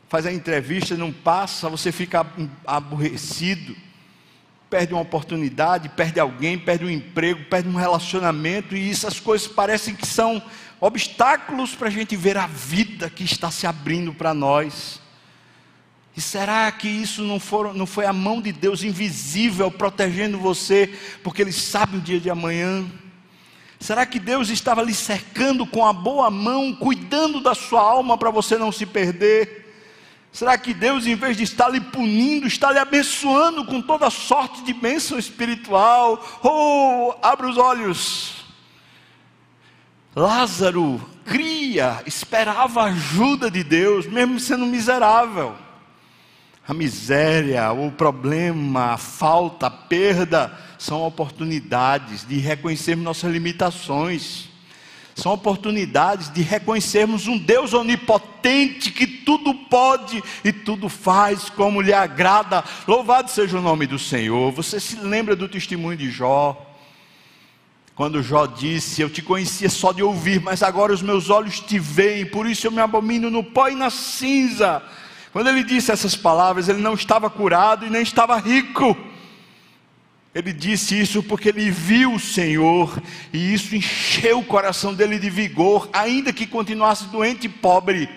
Faz 0.09 0.25
a 0.25 0.33
entrevista, 0.33 0.97
não 0.97 1.13
passa, 1.13 1.69
você 1.69 1.93
fica 1.93 2.27
aborrecido, 2.67 3.77
perde 4.71 4.95
uma 4.95 5.03
oportunidade, 5.03 5.91
perde 5.91 6.19
alguém, 6.19 6.59
perde 6.59 6.85
um 6.87 6.91
emprego, 6.91 7.45
perde 7.45 7.69
um 7.69 7.75
relacionamento, 7.75 8.75
e 8.75 8.91
essas 8.91 9.21
coisas 9.21 9.47
parecem 9.47 9.95
que 9.95 10.07
são 10.07 10.43
obstáculos 10.81 11.75
para 11.75 11.89
a 11.89 11.91
gente 11.91 12.17
ver 12.17 12.39
a 12.39 12.47
vida 12.47 13.11
que 13.11 13.23
está 13.23 13.51
se 13.51 13.67
abrindo 13.67 14.15
para 14.15 14.33
nós. 14.33 15.01
E 16.17 16.21
será 16.21 16.73
que 16.73 16.89
isso 16.89 17.23
não, 17.23 17.39
for, 17.39 17.75
não 17.75 17.87
foi 17.87 18.07
a 18.07 18.13
mão 18.13 18.41
de 18.41 18.51
Deus 18.51 18.83
invisível 18.83 19.71
protegendo 19.71 20.39
você, 20.39 20.93
porque 21.23 21.43
Ele 21.43 21.53
sabe 21.53 21.99
o 21.99 22.01
dia 22.01 22.19
de 22.19 22.31
amanhã? 22.31 22.85
Será 23.79 24.05
que 24.07 24.19
Deus 24.19 24.49
estava 24.49 24.83
lhe 24.83 24.95
cercando 24.95 25.67
com 25.67 25.87
a 25.87 25.93
boa 25.93 26.31
mão, 26.31 26.75
cuidando 26.75 27.41
da 27.41 27.55
sua 27.55 27.83
alma 27.83 28.17
para 28.17 28.31
você 28.31 28.57
não 28.57 28.73
se 28.73 28.87
perder? 28.87 29.68
Será 30.33 30.57
que 30.59 30.75
Deus, 30.75 31.07
em 31.07 31.15
vez 31.15 31.37
de 31.37 31.43
estar 31.43 31.69
lhe 31.69 31.81
punindo, 31.81 32.47
está 32.47 32.71
lhe 32.71 32.79
abençoando 32.79 33.65
com 33.65 33.81
toda 33.81 34.11
sorte 34.11 34.63
de 34.63 34.73
bênção 34.73 35.19
espiritual? 35.19 36.41
Oh, 36.43 37.15
abre 37.23 37.47
os 37.47 37.57
olhos. 37.57 38.45
Lázaro 40.15 41.01
cria, 41.25 42.03
esperava 42.07 42.83
a 42.83 42.87
ajuda 42.87 43.51
de 43.51 43.63
Deus, 43.65 44.07
mesmo 44.07 44.39
sendo 44.39 44.67
miserável 44.67 45.55
a 46.69 46.75
miséria, 46.75 47.73
o 47.73 47.91
problema, 47.91 48.93
a 48.93 48.99
falta, 48.99 49.69
a 49.69 49.71
perda, 49.71 50.53
são 50.79 51.03
oportunidades 51.03 52.29
de 52.29 52.37
reconhecermos 52.37 53.07
nossas 53.07 53.33
limitações, 53.33 54.51
são 55.19 55.33
oportunidades 55.33 56.33
de 56.33 56.43
reconhecermos 56.43 57.27
um 57.27 57.37
Deus 57.37 57.75
onipotente 57.75 58.93
que 58.93 59.05
tudo 59.05 59.53
pode 59.53 60.23
e 60.45 60.53
tudo 60.53 60.89
faz 60.89 61.51
como 61.51 61.81
lhe 61.81 61.93
agrada. 61.93 62.63
Louvado 62.87 63.29
seja 63.29 63.59
o 63.59 63.61
nome 63.61 63.85
do 63.85 63.99
Senhor. 63.99 64.53
Você 64.53 64.79
se 64.79 64.95
lembra 64.97 65.35
do 65.35 65.49
testemunho 65.49 65.97
de 65.97 66.09
Jó? 66.09 66.65
Quando 67.97 68.23
Jó 68.23 68.47
disse: 68.47 69.03
Eu 69.03 69.11
te 69.11 69.21
conhecia 69.21 69.69
só 69.69 69.91
de 69.91 70.05
ouvir, 70.05 70.41
mas 70.41 70.63
agora 70.63 70.93
os 70.93 71.03
meus 71.03 71.31
olhos 71.31 71.59
te 71.59 71.81
veem, 71.81 72.25
por 72.25 72.47
isso 72.47 72.69
eu 72.69 72.71
me 72.71 72.81
abomino 72.81 73.29
no 73.29 73.43
pó 73.43 73.69
e 73.69 73.75
na 73.75 73.91
cinza. 73.91 74.81
Quando 75.33 75.49
ele 75.49 75.65
disse 75.65 75.91
essas 75.91 76.15
palavras, 76.15 76.69
ele 76.69 76.81
não 76.81 76.95
estava 76.95 77.29
curado 77.29 77.85
e 77.85 77.91
nem 77.91 78.03
estava 78.03 78.39
rico. 78.39 78.97
Ele 80.35 80.53
disse 80.53 81.01
isso 81.01 81.23
porque 81.23 81.49
ele 81.49 81.71
viu 81.71 82.15
o 82.15 82.21
Senhor 82.21 83.03
e 83.33 83.55
isso 83.55 83.75
encheu 83.75 84.41
o 84.41 84.45
coração 84.45 84.95
dele 84.95 85.19
de 85.19 85.31
vigor, 85.31 85.89
ainda 85.93 86.33
que 86.33 86.47
continuasse 86.47 87.07
doente 87.07 87.47
e 87.47 87.49
pobre. 87.49 88.09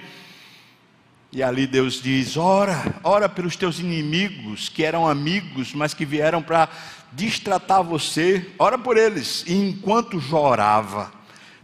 E 1.32 1.42
ali 1.42 1.66
Deus 1.66 2.02
diz: 2.02 2.36
Ora, 2.36 3.00
ora 3.04 3.30
pelos 3.30 3.56
teus 3.56 3.80
inimigos, 3.80 4.68
que 4.68 4.84
eram 4.84 5.08
amigos, 5.08 5.74
mas 5.74 5.94
que 5.94 6.06
vieram 6.06 6.44
para 6.44 6.68
distratar 7.14 7.82
você, 7.82 8.46
ora 8.60 8.78
por 8.78 8.98
eles. 8.98 9.46
E 9.48 9.54
enquanto 9.54 10.20
chorava, 10.20 11.12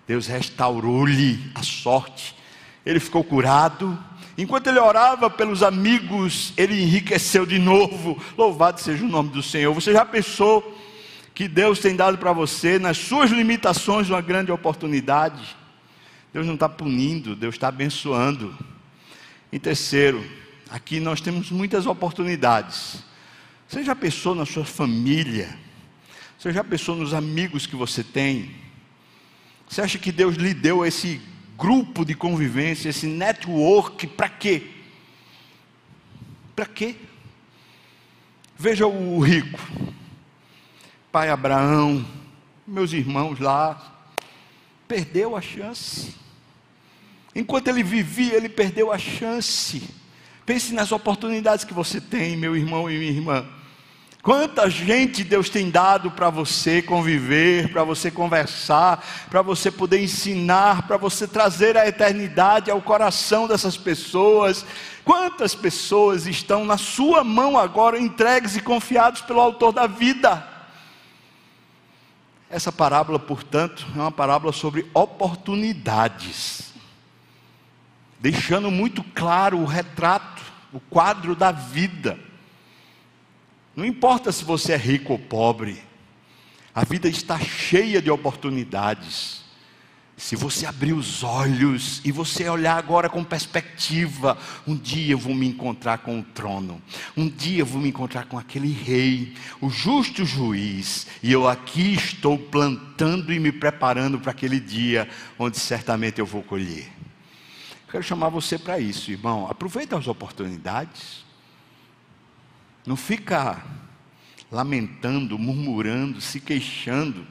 Deus 0.08 0.28
restaurou-lhe 0.28 1.52
a 1.54 1.62
sorte, 1.64 2.34
ele 2.86 3.00
ficou 3.00 3.26
curado, 3.26 3.98
Enquanto 4.38 4.68
ele 4.68 4.80
orava 4.80 5.30
pelos 5.30 5.64
amigos, 5.64 6.54
ele 6.56 6.80
enriqueceu 6.80 7.46
de 7.46 7.58
novo. 7.58 8.22
Louvado 8.38 8.80
seja 8.80 9.04
o 9.04 9.10
nome 9.10 9.32
do 9.32 9.42
Senhor. 9.42 9.74
Você 9.74 9.92
já 9.92 10.06
pensou 10.06 10.78
que 11.34 11.48
Deus 11.48 11.80
tem 11.80 11.96
dado 11.96 12.18
para 12.20 12.32
você, 12.34 12.78
nas 12.78 12.98
suas 12.98 13.32
limitações, 13.32 14.10
uma 14.10 14.22
grande 14.22 14.52
oportunidade? 14.52 15.56
Deus 16.32 16.46
não 16.46 16.54
está 16.54 16.70
punindo, 16.70 17.36
Deus 17.36 17.56
está 17.56 17.70
abençoando. 17.70 18.56
Em 19.52 19.60
terceiro, 19.60 20.24
aqui 20.70 21.00
nós 21.00 21.20
temos 21.20 21.50
muitas 21.50 21.88
oportunidades. 21.88 23.04
Você 23.68 23.84
já 23.84 23.96
pensou 23.96 24.36
na 24.36 24.46
sua 24.46 24.64
família? 24.66 25.58
Você 26.38 26.54
já 26.54 26.64
pensou 26.64 26.96
nos 26.96 27.14
amigos 27.14 27.66
que 27.66 27.76
você 27.76 28.04
tem? 28.04 28.52
Você 29.68 29.82
acha 29.82 29.98
que 29.98 30.12
Deus 30.12 30.36
lhe 30.36 30.54
deu 30.54 30.86
esse 30.86 31.20
grupo 31.58 32.06
de 32.06 32.14
convivência, 32.14 32.90
esse 32.90 33.08
network, 33.08 34.06
para 34.08 34.30
quê? 34.30 34.68
Para 36.56 36.68
quê? 36.68 36.96
Veja 38.56 38.86
o 38.86 39.20
rico, 39.20 39.60
pai 41.12 41.30
Abraão, 41.30 42.06
meus 42.66 42.94
irmãos 42.94 43.40
lá, 43.40 43.96
perdeu 44.88 45.36
a 45.36 45.42
chance. 45.42 46.16
Enquanto 47.36 47.68
ele 47.68 47.84
vivia, 47.84 48.36
ele 48.36 48.50
perdeu 48.50 48.92
a 48.92 48.98
chance. 48.98 49.84
Pense 50.46 50.74
nas 50.74 50.92
oportunidades 50.92 51.66
que 51.66 51.74
você 51.74 52.00
tem, 52.00 52.38
meu 52.38 52.56
irmão 52.56 52.90
e 52.90 52.98
minha 52.98 53.12
irmã. 53.12 53.48
Quanta 54.22 54.70
gente 54.70 55.24
Deus 55.24 55.50
tem 55.50 55.70
dado 55.70 56.12
para 56.12 56.30
você 56.30 56.82
conviver, 56.82 57.72
para 57.72 57.84
você 57.84 58.12
conversar, 58.12 59.06
para 59.30 59.42
você 59.42 59.72
poder 59.72 60.04
ensinar, 60.04 60.86
para 60.86 60.98
você 60.98 61.28
trazer 61.28 61.78
a 61.78 61.88
eternidade 61.88 62.70
ao 62.70 62.82
coração 62.82 63.48
dessas 63.48 63.78
pessoas. 63.78 64.66
Quantas 65.06 65.56
pessoas 65.56 66.28
estão 66.28 66.66
na 66.66 66.78
sua 66.78 67.24
mão 67.24 67.58
agora, 67.58 67.98
entregues 67.98 68.58
e 68.58 68.62
confiados 68.62 69.22
pelo 69.22 69.40
Autor 69.40 69.72
da 69.72 69.88
vida? 69.88 70.46
Essa 72.50 72.72
parábola, 72.72 73.20
portanto, 73.20 73.86
é 73.96 74.00
uma 74.00 74.12
parábola 74.12 74.52
sobre 74.52 74.90
oportunidades, 74.94 76.74
deixando 78.20 78.70
muito 78.72 79.04
claro 79.16 79.60
o 79.60 79.66
retrato, 79.66 80.42
o 80.74 80.80
quadro 80.80 81.36
da 81.36 81.52
vida. 81.52 82.27
Não 83.78 83.86
importa 83.86 84.32
se 84.32 84.44
você 84.44 84.74
é 84.74 84.76
rico 84.76 85.14
ou 85.14 85.20
pobre, 85.20 85.80
a 86.74 86.84
vida 86.84 87.08
está 87.08 87.40
cheia 87.40 88.02
de 88.02 88.10
oportunidades. 88.10 89.46
Se 90.18 90.36
você 90.36 90.66
abrir 90.66 90.94
os 90.94 91.24
olhos 91.24 92.02
e 92.04 92.12
você 92.12 92.50
olhar 92.50 92.76
agora 92.76 93.08
com 93.08 93.24
perspectiva, 93.24 94.36
um 94.66 94.76
dia 94.76 95.14
eu 95.14 95.18
vou 95.20 95.36
me 95.36 95.48
encontrar 95.48 96.00
com 96.00 96.20
o 96.20 96.24
trono, 96.24 96.82
um 97.16 97.30
dia 97.30 97.60
eu 97.60 97.68
vou 97.68 97.80
me 97.80 97.90
encontrar 97.90 98.26
com 98.26 98.40
aquele 98.40 98.72
rei, 98.74 99.36
o 99.62 99.70
justo 99.70 100.26
juiz, 100.26 101.06
e 101.22 101.32
eu 101.32 101.48
aqui 101.48 101.94
estou 101.94 102.36
plantando 102.36 103.32
e 103.32 103.40
me 103.40 103.52
preparando 103.52 104.20
para 104.20 104.32
aquele 104.32 104.60
dia 104.60 105.08
onde 105.38 105.60
certamente 105.60 106.18
eu 106.18 106.26
vou 106.26 106.42
colher. 106.42 106.92
Quero 107.92 108.02
chamar 108.02 108.30
você 108.30 108.58
para 108.58 108.80
isso, 108.80 109.12
irmão. 109.12 109.46
Aproveita 109.48 109.96
as 109.96 110.08
oportunidades. 110.08 111.27
Não 112.88 112.96
fica 112.96 113.62
lamentando, 114.50 115.38
murmurando, 115.38 116.22
se 116.22 116.40
queixando. 116.40 117.28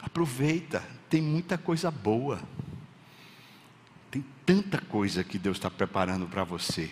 Aproveita, 0.00 0.82
tem 1.10 1.20
muita 1.20 1.58
coisa 1.58 1.90
boa. 1.90 2.42
Tem 4.10 4.24
tanta 4.46 4.80
coisa 4.80 5.22
que 5.22 5.38
Deus 5.38 5.58
está 5.58 5.70
preparando 5.70 6.26
para 6.26 6.42
você. 6.42 6.90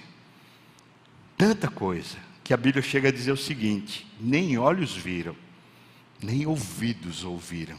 Tanta 1.39 1.69
coisa 1.69 2.19
que 2.45 2.53
a 2.53 2.57
Bíblia 2.59 2.83
chega 2.83 3.09
a 3.09 3.13
dizer 3.13 3.33
o 3.33 3.37
seguinte: 3.37 4.07
nem 4.21 4.59
olhos 4.59 4.95
viram, 4.95 5.35
nem 6.23 6.45
ouvidos 6.45 7.25
ouviram, 7.25 7.79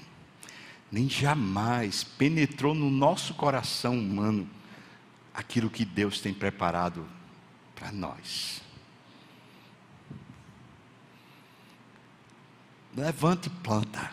nem 0.91 1.07
jamais 1.07 2.03
penetrou 2.03 2.73
no 2.73 2.89
nosso 2.89 3.35
coração 3.35 3.99
humano 3.99 4.49
aquilo 5.31 5.69
que 5.69 5.85
Deus 5.85 6.19
tem 6.19 6.33
preparado 6.33 7.07
para 7.75 7.91
nós. 7.91 8.62
Levante 12.95 13.47
e 13.47 13.49
planta. 13.49 14.11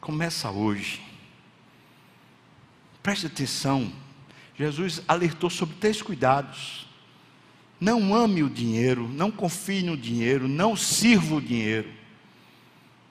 Começa 0.00 0.50
hoje. 0.50 1.02
Preste 3.02 3.26
atenção. 3.26 3.92
Jesus 4.56 5.02
alertou 5.08 5.50
sobre 5.50 5.74
três 5.76 6.00
cuidados. 6.00 6.86
Não 7.80 8.14
ame 8.14 8.44
o 8.44 8.50
dinheiro, 8.50 9.08
não 9.08 9.28
confie 9.28 9.82
no 9.82 9.96
dinheiro, 9.96 10.46
não 10.46 10.76
sirva 10.76 11.34
o 11.34 11.40
dinheiro. 11.40 11.92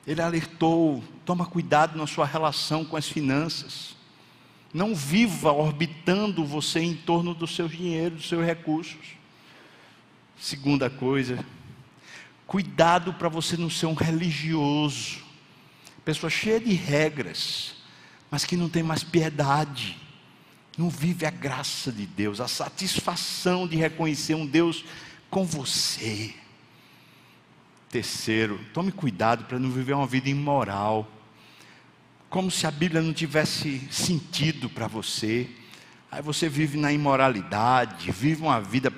Ele 0.08 0.22
alertou: 0.22 1.04
toma 1.26 1.46
cuidado 1.46 1.98
na 1.98 2.08
sua 2.08 2.26
relação 2.26 2.86
com 2.86 2.96
as 2.96 3.10
finanças. 3.10 3.98
Não 4.74 4.96
viva 4.96 5.52
orbitando 5.52 6.46
você 6.46 6.80
em 6.80 6.96
torno 6.96 7.34
do 7.34 7.46
seu 7.46 7.68
dinheiro, 7.68 8.16
dos 8.16 8.30
seus 8.30 8.46
recursos. 8.46 9.18
Segunda 10.40 10.90
coisa, 10.90 11.46
cuidado 12.52 13.14
para 13.14 13.30
você 13.30 13.56
não 13.56 13.70
ser 13.70 13.86
um 13.86 13.94
religioso, 13.94 15.20
pessoa 16.04 16.30
cheia 16.30 16.60
de 16.60 16.74
regras, 16.74 17.76
mas 18.30 18.44
que 18.44 18.58
não 18.58 18.68
tem 18.68 18.84
mais 18.84 19.06
piedade, 19.06 19.98
não 20.78 20.90
vive 20.90 21.26
a 21.26 21.30
graça 21.30 21.94
de 21.94 22.06
Deus, 22.06 22.42
a 22.42 22.50
satisfação 22.50 23.66
de 23.66 23.78
reconhecer 23.78 24.36
um 24.36 24.46
Deus 24.46 24.84
com 25.30 25.46
você. 25.46 26.34
Terceiro, 27.90 28.60
tome 28.74 28.92
cuidado 28.92 29.46
para 29.46 29.58
não 29.58 29.72
viver 29.72 29.94
uma 29.94 30.06
vida 30.06 30.28
imoral 30.28 31.10
como 32.30 32.52
se 32.52 32.68
a 32.68 32.72
Bíblia 32.72 33.02
não 33.02 33.14
tivesse 33.14 33.80
sentido 33.90 34.70
para 34.70 34.88
você. 34.88 35.50
Aí 36.12 36.22
você 36.22 36.50
vive 36.50 36.78
na 36.78 36.92
imoralidade, 36.92 38.12
vive 38.12 38.42
uma 38.42 38.60
vida 38.60 38.92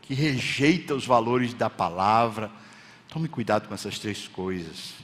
que 0.00 0.14
rejeita 0.14 0.96
os 0.96 1.06
valores 1.06 1.54
da 1.54 1.70
palavra. 1.70 2.50
Tome 3.12 3.28
cuidado 3.28 3.68
com 3.68 3.74
essas 3.74 3.98
três 3.98 4.26
coisas. 4.26 4.94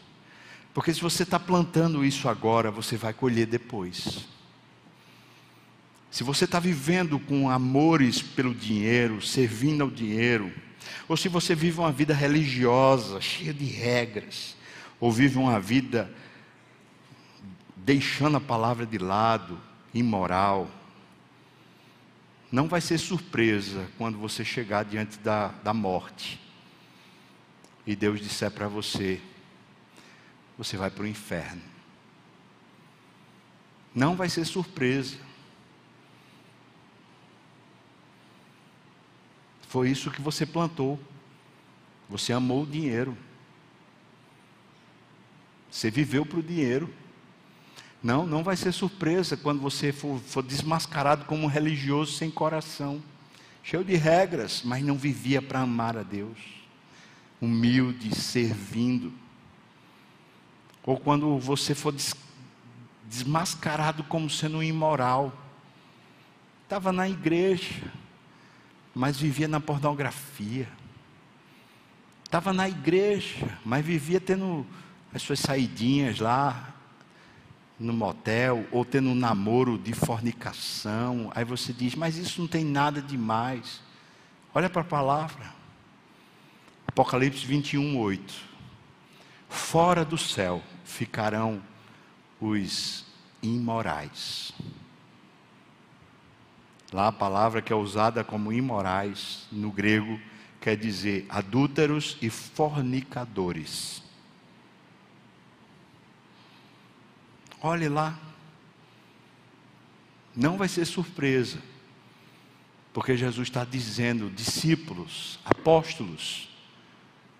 Porque 0.72 0.94
se 0.94 1.00
você 1.02 1.24
está 1.24 1.38
plantando 1.38 2.02
isso 2.02 2.26
agora, 2.26 2.70
você 2.70 2.96
vai 2.96 3.12
colher 3.12 3.46
depois. 3.46 4.26
Se 6.10 6.24
você 6.24 6.46
está 6.46 6.58
vivendo 6.58 7.18
com 7.18 7.50
amores 7.50 8.22
pelo 8.22 8.54
dinheiro, 8.54 9.20
servindo 9.20 9.82
ao 9.82 9.90
dinheiro, 9.90 10.50
ou 11.06 11.18
se 11.18 11.28
você 11.28 11.54
vive 11.54 11.80
uma 11.80 11.92
vida 11.92 12.14
religiosa, 12.14 13.20
cheia 13.20 13.52
de 13.52 13.66
regras, 13.66 14.56
ou 14.98 15.12
vive 15.12 15.36
uma 15.36 15.60
vida 15.60 16.10
deixando 17.76 18.38
a 18.38 18.40
palavra 18.40 18.86
de 18.86 18.96
lado, 18.96 19.60
imoral, 19.92 20.66
não 22.50 22.68
vai 22.68 22.80
ser 22.80 22.96
surpresa 22.96 23.86
quando 23.98 24.16
você 24.16 24.46
chegar 24.46 24.86
diante 24.86 25.18
da, 25.18 25.48
da 25.62 25.74
morte 25.74 26.47
e 27.88 27.96
Deus 27.96 28.20
disser 28.20 28.50
para 28.50 28.68
você: 28.68 29.18
você 30.58 30.76
vai 30.76 30.90
para 30.90 31.04
o 31.04 31.06
inferno. 31.06 31.62
Não 33.94 34.14
vai 34.14 34.28
ser 34.28 34.44
surpresa. 34.44 35.16
Foi 39.62 39.88
isso 39.88 40.10
que 40.10 40.20
você 40.20 40.44
plantou. 40.44 41.00
Você 42.10 42.30
amou 42.30 42.64
o 42.64 42.66
dinheiro. 42.66 43.16
Você 45.70 45.90
viveu 45.90 46.26
para 46.26 46.40
o 46.40 46.42
dinheiro. 46.42 46.92
Não, 48.02 48.26
não 48.26 48.44
vai 48.44 48.56
ser 48.56 48.72
surpresa 48.72 49.34
quando 49.34 49.60
você 49.60 49.92
for, 49.92 50.20
for 50.20 50.42
desmascarado 50.42 51.24
como 51.24 51.44
um 51.44 51.48
religioso 51.48 52.12
sem 52.12 52.30
coração, 52.30 53.02
cheio 53.62 53.82
de 53.82 53.96
regras, 53.96 54.62
mas 54.62 54.84
não 54.84 54.96
vivia 54.96 55.42
para 55.42 55.60
amar 55.60 55.96
a 55.96 56.04
Deus, 56.04 56.57
humilde, 57.40 58.14
servindo. 58.14 59.12
Ou 60.84 60.98
quando 60.98 61.38
você 61.38 61.74
for 61.74 61.92
des, 61.92 62.14
desmascarado 63.08 64.02
como 64.04 64.28
sendo 64.28 64.58
um 64.58 64.62
imoral, 64.62 65.32
estava 66.64 66.92
na 66.92 67.08
igreja, 67.08 67.92
mas 68.94 69.18
vivia 69.18 69.48
na 69.48 69.60
pornografia. 69.60 70.68
Estava 72.24 72.52
na 72.52 72.68
igreja, 72.68 73.58
mas 73.64 73.84
vivia 73.84 74.20
tendo 74.20 74.66
as 75.14 75.22
suas 75.22 75.40
saidinhas 75.40 76.18
lá, 76.18 76.74
no 77.78 77.92
motel 77.92 78.66
ou 78.72 78.84
tendo 78.84 79.10
um 79.10 79.14
namoro 79.14 79.78
de 79.78 79.92
fornicação, 79.92 81.30
aí 81.34 81.44
você 81.44 81.72
diz, 81.72 81.94
mas 81.94 82.16
isso 82.16 82.40
não 82.40 82.48
tem 82.48 82.64
nada 82.64 83.00
demais. 83.00 83.80
Olha 84.52 84.68
para 84.68 84.82
a 84.82 84.84
palavra. 84.84 85.57
Apocalipse 86.98 87.46
21, 87.46 87.96
8. 87.96 88.34
Fora 89.48 90.04
do 90.04 90.18
céu 90.18 90.60
ficarão 90.84 91.62
os 92.40 93.06
imorais. 93.40 94.52
Lá 96.92 97.06
a 97.06 97.12
palavra 97.12 97.62
que 97.62 97.72
é 97.72 97.76
usada 97.76 98.24
como 98.24 98.52
imorais, 98.52 99.46
no 99.52 99.70
grego, 99.70 100.18
quer 100.60 100.76
dizer 100.76 101.24
adúlteros 101.28 102.18
e 102.20 102.28
fornicadores. 102.28 104.02
Olhe 107.62 107.88
lá. 107.88 108.18
Não 110.34 110.58
vai 110.58 110.66
ser 110.66 110.84
surpresa, 110.84 111.62
porque 112.92 113.16
Jesus 113.16 113.46
está 113.46 113.64
dizendo, 113.64 114.28
discípulos, 114.28 115.38
apóstolos, 115.44 116.47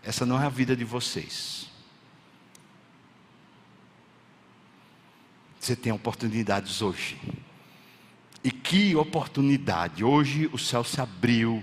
essa 0.09 0.25
não 0.25 0.41
é 0.41 0.47
a 0.47 0.49
vida 0.49 0.75
de 0.75 0.85
vocês. 0.85 1.69
Você 5.61 5.77
tem 5.77 5.93
oportunidades 5.93 6.81
hoje. 6.81 7.21
E 8.43 8.51
que 8.51 8.97
oportunidade! 8.97 10.03
Hoje 10.03 10.49
o 10.51 10.57
céu 10.57 10.83
se 10.83 10.99
abriu 10.99 11.63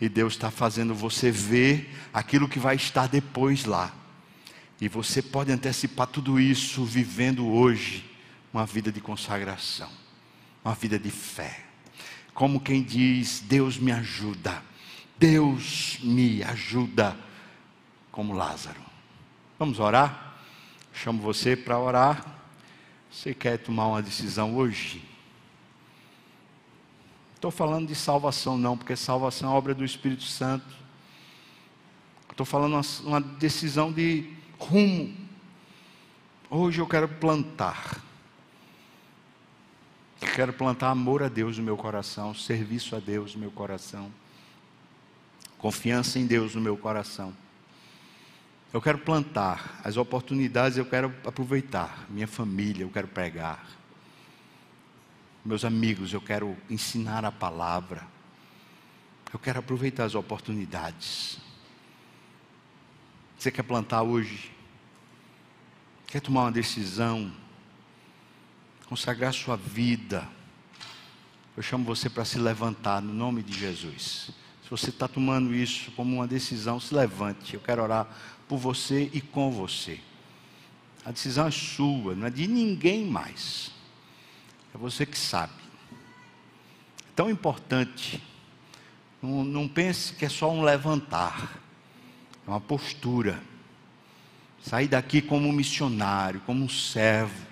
e 0.00 0.08
Deus 0.08 0.32
está 0.32 0.50
fazendo 0.50 0.94
você 0.94 1.30
ver 1.30 1.94
aquilo 2.14 2.48
que 2.48 2.58
vai 2.58 2.76
estar 2.76 3.08
depois 3.08 3.66
lá. 3.66 3.94
E 4.80 4.88
você 4.88 5.20
pode 5.20 5.52
antecipar 5.52 6.06
tudo 6.06 6.40
isso 6.40 6.86
vivendo 6.86 7.46
hoje 7.46 8.10
uma 8.54 8.64
vida 8.64 8.90
de 8.90 9.02
consagração, 9.02 9.90
uma 10.64 10.74
vida 10.74 10.98
de 10.98 11.10
fé. 11.10 11.62
Como 12.32 12.58
quem 12.58 12.82
diz: 12.82 13.40
Deus 13.40 13.76
me 13.76 13.92
ajuda, 13.92 14.62
Deus 15.18 15.98
me 16.02 16.42
ajuda, 16.42 17.14
como 18.12 18.34
Lázaro. 18.34 18.80
Vamos 19.58 19.80
orar? 19.80 20.36
Chamo 20.92 21.22
você 21.22 21.56
para 21.56 21.78
orar. 21.78 22.24
Você 23.10 23.34
quer 23.34 23.58
tomar 23.58 23.88
uma 23.88 24.02
decisão 24.02 24.54
hoje? 24.54 25.02
Estou 27.34 27.50
falando 27.50 27.88
de 27.88 27.94
salvação, 27.94 28.56
não, 28.56 28.76
porque 28.76 28.94
salvação 28.94 29.52
é 29.52 29.56
obra 29.56 29.74
do 29.74 29.84
Espírito 29.84 30.22
Santo. 30.22 30.82
Estou 32.30 32.46
falando 32.46 32.74
uma, 32.74 32.82
uma 33.04 33.20
decisão 33.20 33.90
de 33.90 34.30
rumo. 34.58 35.16
Hoje 36.48 36.80
eu 36.80 36.86
quero 36.86 37.08
plantar. 37.08 38.00
Eu 40.20 40.28
quero 40.34 40.52
plantar 40.52 40.90
amor 40.90 41.22
a 41.22 41.28
Deus 41.28 41.58
no 41.58 41.64
meu 41.64 41.76
coração, 41.76 42.32
serviço 42.34 42.94
a 42.94 43.00
Deus 43.00 43.34
no 43.34 43.40
meu 43.40 43.50
coração, 43.50 44.10
confiança 45.58 46.18
em 46.18 46.26
Deus 46.26 46.54
no 46.54 46.60
meu 46.60 46.76
coração. 46.76 47.34
Eu 48.72 48.80
quero 48.80 48.98
plantar 48.98 49.80
as 49.84 49.98
oportunidades, 49.98 50.78
eu 50.78 50.86
quero 50.86 51.14
aproveitar. 51.26 52.06
Minha 52.08 52.26
família, 52.26 52.84
eu 52.84 52.90
quero 52.90 53.06
pregar. 53.06 53.66
Meus 55.44 55.62
amigos, 55.62 56.14
eu 56.14 56.20
quero 56.22 56.56
ensinar 56.70 57.22
a 57.24 57.30
palavra. 57.30 58.06
Eu 59.30 59.38
quero 59.38 59.58
aproveitar 59.58 60.04
as 60.04 60.14
oportunidades. 60.14 61.38
Você 63.38 63.50
quer 63.50 63.62
plantar 63.62 64.02
hoje? 64.02 64.50
Quer 66.06 66.20
tomar 66.20 66.42
uma 66.44 66.52
decisão? 66.52 67.30
Consagrar 68.86 69.34
sua 69.34 69.56
vida? 69.56 70.26
Eu 71.54 71.62
chamo 71.62 71.84
você 71.84 72.08
para 72.08 72.24
se 72.24 72.38
levantar 72.38 73.02
no 73.02 73.12
nome 73.12 73.42
de 73.42 73.52
Jesus. 73.52 74.30
Se 74.62 74.70
você 74.70 74.88
está 74.88 75.06
tomando 75.06 75.54
isso 75.54 75.90
como 75.90 76.16
uma 76.16 76.26
decisão, 76.26 76.80
se 76.80 76.94
levante. 76.94 77.52
Eu 77.52 77.60
quero 77.60 77.82
orar 77.82 78.06
por 78.52 78.58
você 78.58 79.08
e 79.14 79.20
com 79.22 79.50
você. 79.50 79.98
A 81.06 81.10
decisão 81.10 81.46
é 81.46 81.50
sua, 81.50 82.14
não 82.14 82.26
é 82.26 82.30
de 82.30 82.46
ninguém 82.46 83.06
mais. 83.06 83.70
É 84.74 84.76
você 84.76 85.06
que 85.06 85.16
sabe. 85.16 85.54
É 87.00 87.12
tão 87.16 87.30
importante. 87.30 88.22
Não, 89.22 89.42
não 89.42 89.66
pense 89.66 90.12
que 90.12 90.26
é 90.26 90.28
só 90.28 90.50
um 90.50 90.60
levantar. 90.60 91.62
É 92.46 92.50
uma 92.50 92.60
postura. 92.60 93.42
Sair 94.62 94.86
daqui 94.86 95.22
como 95.22 95.48
um 95.48 95.52
missionário, 95.52 96.42
como 96.44 96.62
um 96.62 96.68
servo, 96.68 97.46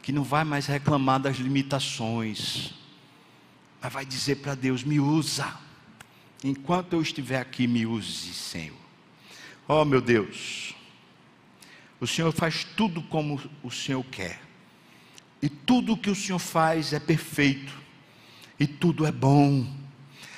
que 0.00 0.12
não 0.12 0.24
vai 0.24 0.44
mais 0.44 0.64
reclamar 0.64 1.20
das 1.20 1.36
limitações, 1.36 2.72
mas 3.82 3.92
vai 3.92 4.06
dizer 4.06 4.36
para 4.36 4.54
Deus: 4.54 4.82
me 4.82 4.98
usa. 4.98 5.58
Enquanto 6.42 6.94
eu 6.94 7.02
estiver 7.02 7.38
aqui, 7.38 7.66
me 7.66 7.84
use, 7.84 8.32
Senhor. 8.32 8.89
Oh, 9.66 9.84
meu 9.84 10.00
Deus, 10.00 10.74
o 12.00 12.06
Senhor 12.06 12.32
faz 12.32 12.64
tudo 12.76 13.02
como 13.02 13.40
o 13.62 13.70
Senhor 13.70 14.04
quer, 14.04 14.40
e 15.40 15.48
tudo 15.48 15.92
o 15.92 15.96
que 15.96 16.10
o 16.10 16.14
Senhor 16.14 16.38
faz 16.38 16.92
é 16.92 16.98
perfeito, 16.98 17.72
e 18.58 18.66
tudo 18.66 19.06
é 19.06 19.12
bom, 19.12 19.66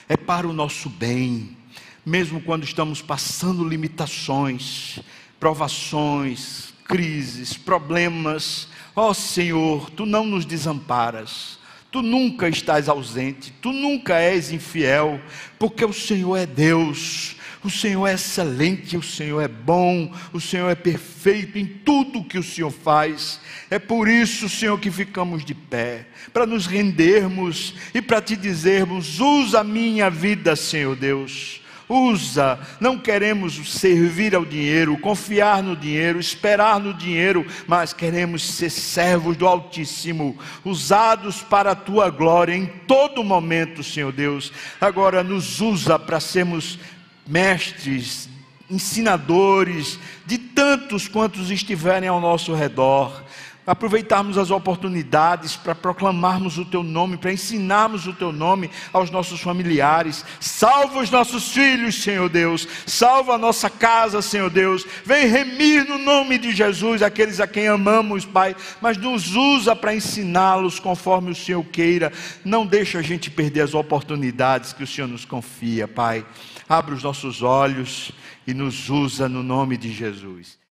é 0.08 0.16
para 0.16 0.46
o 0.46 0.52
nosso 0.52 0.88
bem, 0.88 1.56
mesmo 2.04 2.40
quando 2.40 2.64
estamos 2.64 3.00
passando 3.00 3.66
limitações, 3.66 5.00
provações, 5.38 6.72
crises, 6.84 7.56
problemas. 7.56 8.68
Ó 8.94 9.10
oh, 9.10 9.14
Senhor, 9.14 9.90
tu 9.90 10.04
não 10.04 10.26
nos 10.26 10.44
desamparas. 10.44 11.58
Tu 11.90 12.00
nunca 12.00 12.48
estás 12.48 12.88
ausente, 12.88 13.52
tu 13.60 13.70
nunca 13.70 14.18
és 14.18 14.50
infiel, 14.50 15.20
porque 15.58 15.84
o 15.84 15.92
Senhor 15.92 16.36
é 16.36 16.46
Deus, 16.46 17.36
o 17.64 17.70
Senhor 17.70 18.06
é 18.06 18.14
excelente, 18.14 18.96
o 18.96 19.02
Senhor 19.02 19.40
é 19.40 19.48
bom, 19.48 20.12
o 20.32 20.40
Senhor 20.40 20.68
é 20.68 20.74
perfeito 20.74 21.58
em 21.58 21.66
tudo 21.66 22.24
que 22.24 22.38
o 22.38 22.42
Senhor 22.42 22.70
faz. 22.70 23.40
É 23.70 23.78
por 23.78 24.08
isso, 24.08 24.48
Senhor, 24.48 24.78
que 24.80 24.90
ficamos 24.90 25.44
de 25.44 25.54
pé, 25.54 26.06
para 26.32 26.46
nos 26.46 26.66
rendermos 26.66 27.74
e 27.94 28.02
para 28.02 28.20
te 28.20 28.36
dizermos: 28.36 29.20
usa 29.20 29.60
a 29.60 29.64
minha 29.64 30.10
vida, 30.10 30.56
Senhor 30.56 30.96
Deus 30.96 31.62
usa. 31.92 32.58
Não 32.80 32.98
queremos 32.98 33.54
servir 33.70 34.34
ao 34.34 34.44
dinheiro, 34.44 34.96
confiar 34.98 35.62
no 35.62 35.76
dinheiro, 35.76 36.18
esperar 36.18 36.80
no 36.80 36.94
dinheiro, 36.94 37.46
mas 37.66 37.92
queremos 37.92 38.42
ser 38.42 38.70
servos 38.70 39.36
do 39.36 39.46
Altíssimo, 39.46 40.36
usados 40.64 41.42
para 41.42 41.72
a 41.72 41.76
tua 41.76 42.10
glória 42.10 42.54
em 42.54 42.66
todo 42.66 43.22
momento, 43.22 43.82
Senhor 43.82 44.12
Deus. 44.12 44.52
Agora 44.80 45.22
nos 45.22 45.60
usa 45.60 45.98
para 45.98 46.20
sermos 46.20 46.78
mestres, 47.26 48.28
ensinadores 48.70 49.98
de 50.26 50.38
tantos 50.38 51.08
quantos 51.08 51.50
estiverem 51.50 52.08
ao 52.08 52.20
nosso 52.20 52.54
redor 52.54 53.22
aproveitarmos 53.66 54.36
as 54.36 54.50
oportunidades 54.50 55.54
para 55.54 55.74
proclamarmos 55.74 56.58
o 56.58 56.64
teu 56.64 56.82
nome, 56.82 57.16
para 57.16 57.32
ensinarmos 57.32 58.06
o 58.06 58.12
teu 58.12 58.32
nome 58.32 58.70
aos 58.92 59.10
nossos 59.10 59.40
familiares. 59.40 60.24
Salva 60.40 61.00
os 61.00 61.10
nossos 61.10 61.52
filhos, 61.52 62.02
Senhor 62.02 62.28
Deus. 62.28 62.66
Salva 62.86 63.34
a 63.34 63.38
nossa 63.38 63.70
casa, 63.70 64.20
Senhor 64.20 64.50
Deus. 64.50 64.84
Vem 65.04 65.26
remir 65.28 65.88
no 65.88 65.98
nome 65.98 66.38
de 66.38 66.52
Jesus 66.52 67.02
aqueles 67.02 67.38
a 67.38 67.46
quem 67.46 67.68
amamos, 67.68 68.24
Pai, 68.24 68.56
mas 68.80 68.96
nos 68.96 69.34
usa 69.36 69.76
para 69.76 69.94
ensiná-los 69.94 70.80
conforme 70.80 71.30
o 71.30 71.34
Senhor 71.34 71.64
queira. 71.64 72.12
Não 72.44 72.66
deixa 72.66 72.98
a 72.98 73.02
gente 73.02 73.30
perder 73.30 73.60
as 73.60 73.74
oportunidades 73.74 74.72
que 74.72 74.82
o 74.82 74.86
Senhor 74.86 75.06
nos 75.06 75.24
confia, 75.24 75.86
Pai. 75.86 76.26
Abre 76.68 76.94
os 76.94 77.02
nossos 77.02 77.42
olhos 77.42 78.12
e 78.46 78.54
nos 78.54 78.88
usa 78.88 79.28
no 79.28 79.42
nome 79.42 79.76
de 79.76 79.92
Jesus. 79.92 80.58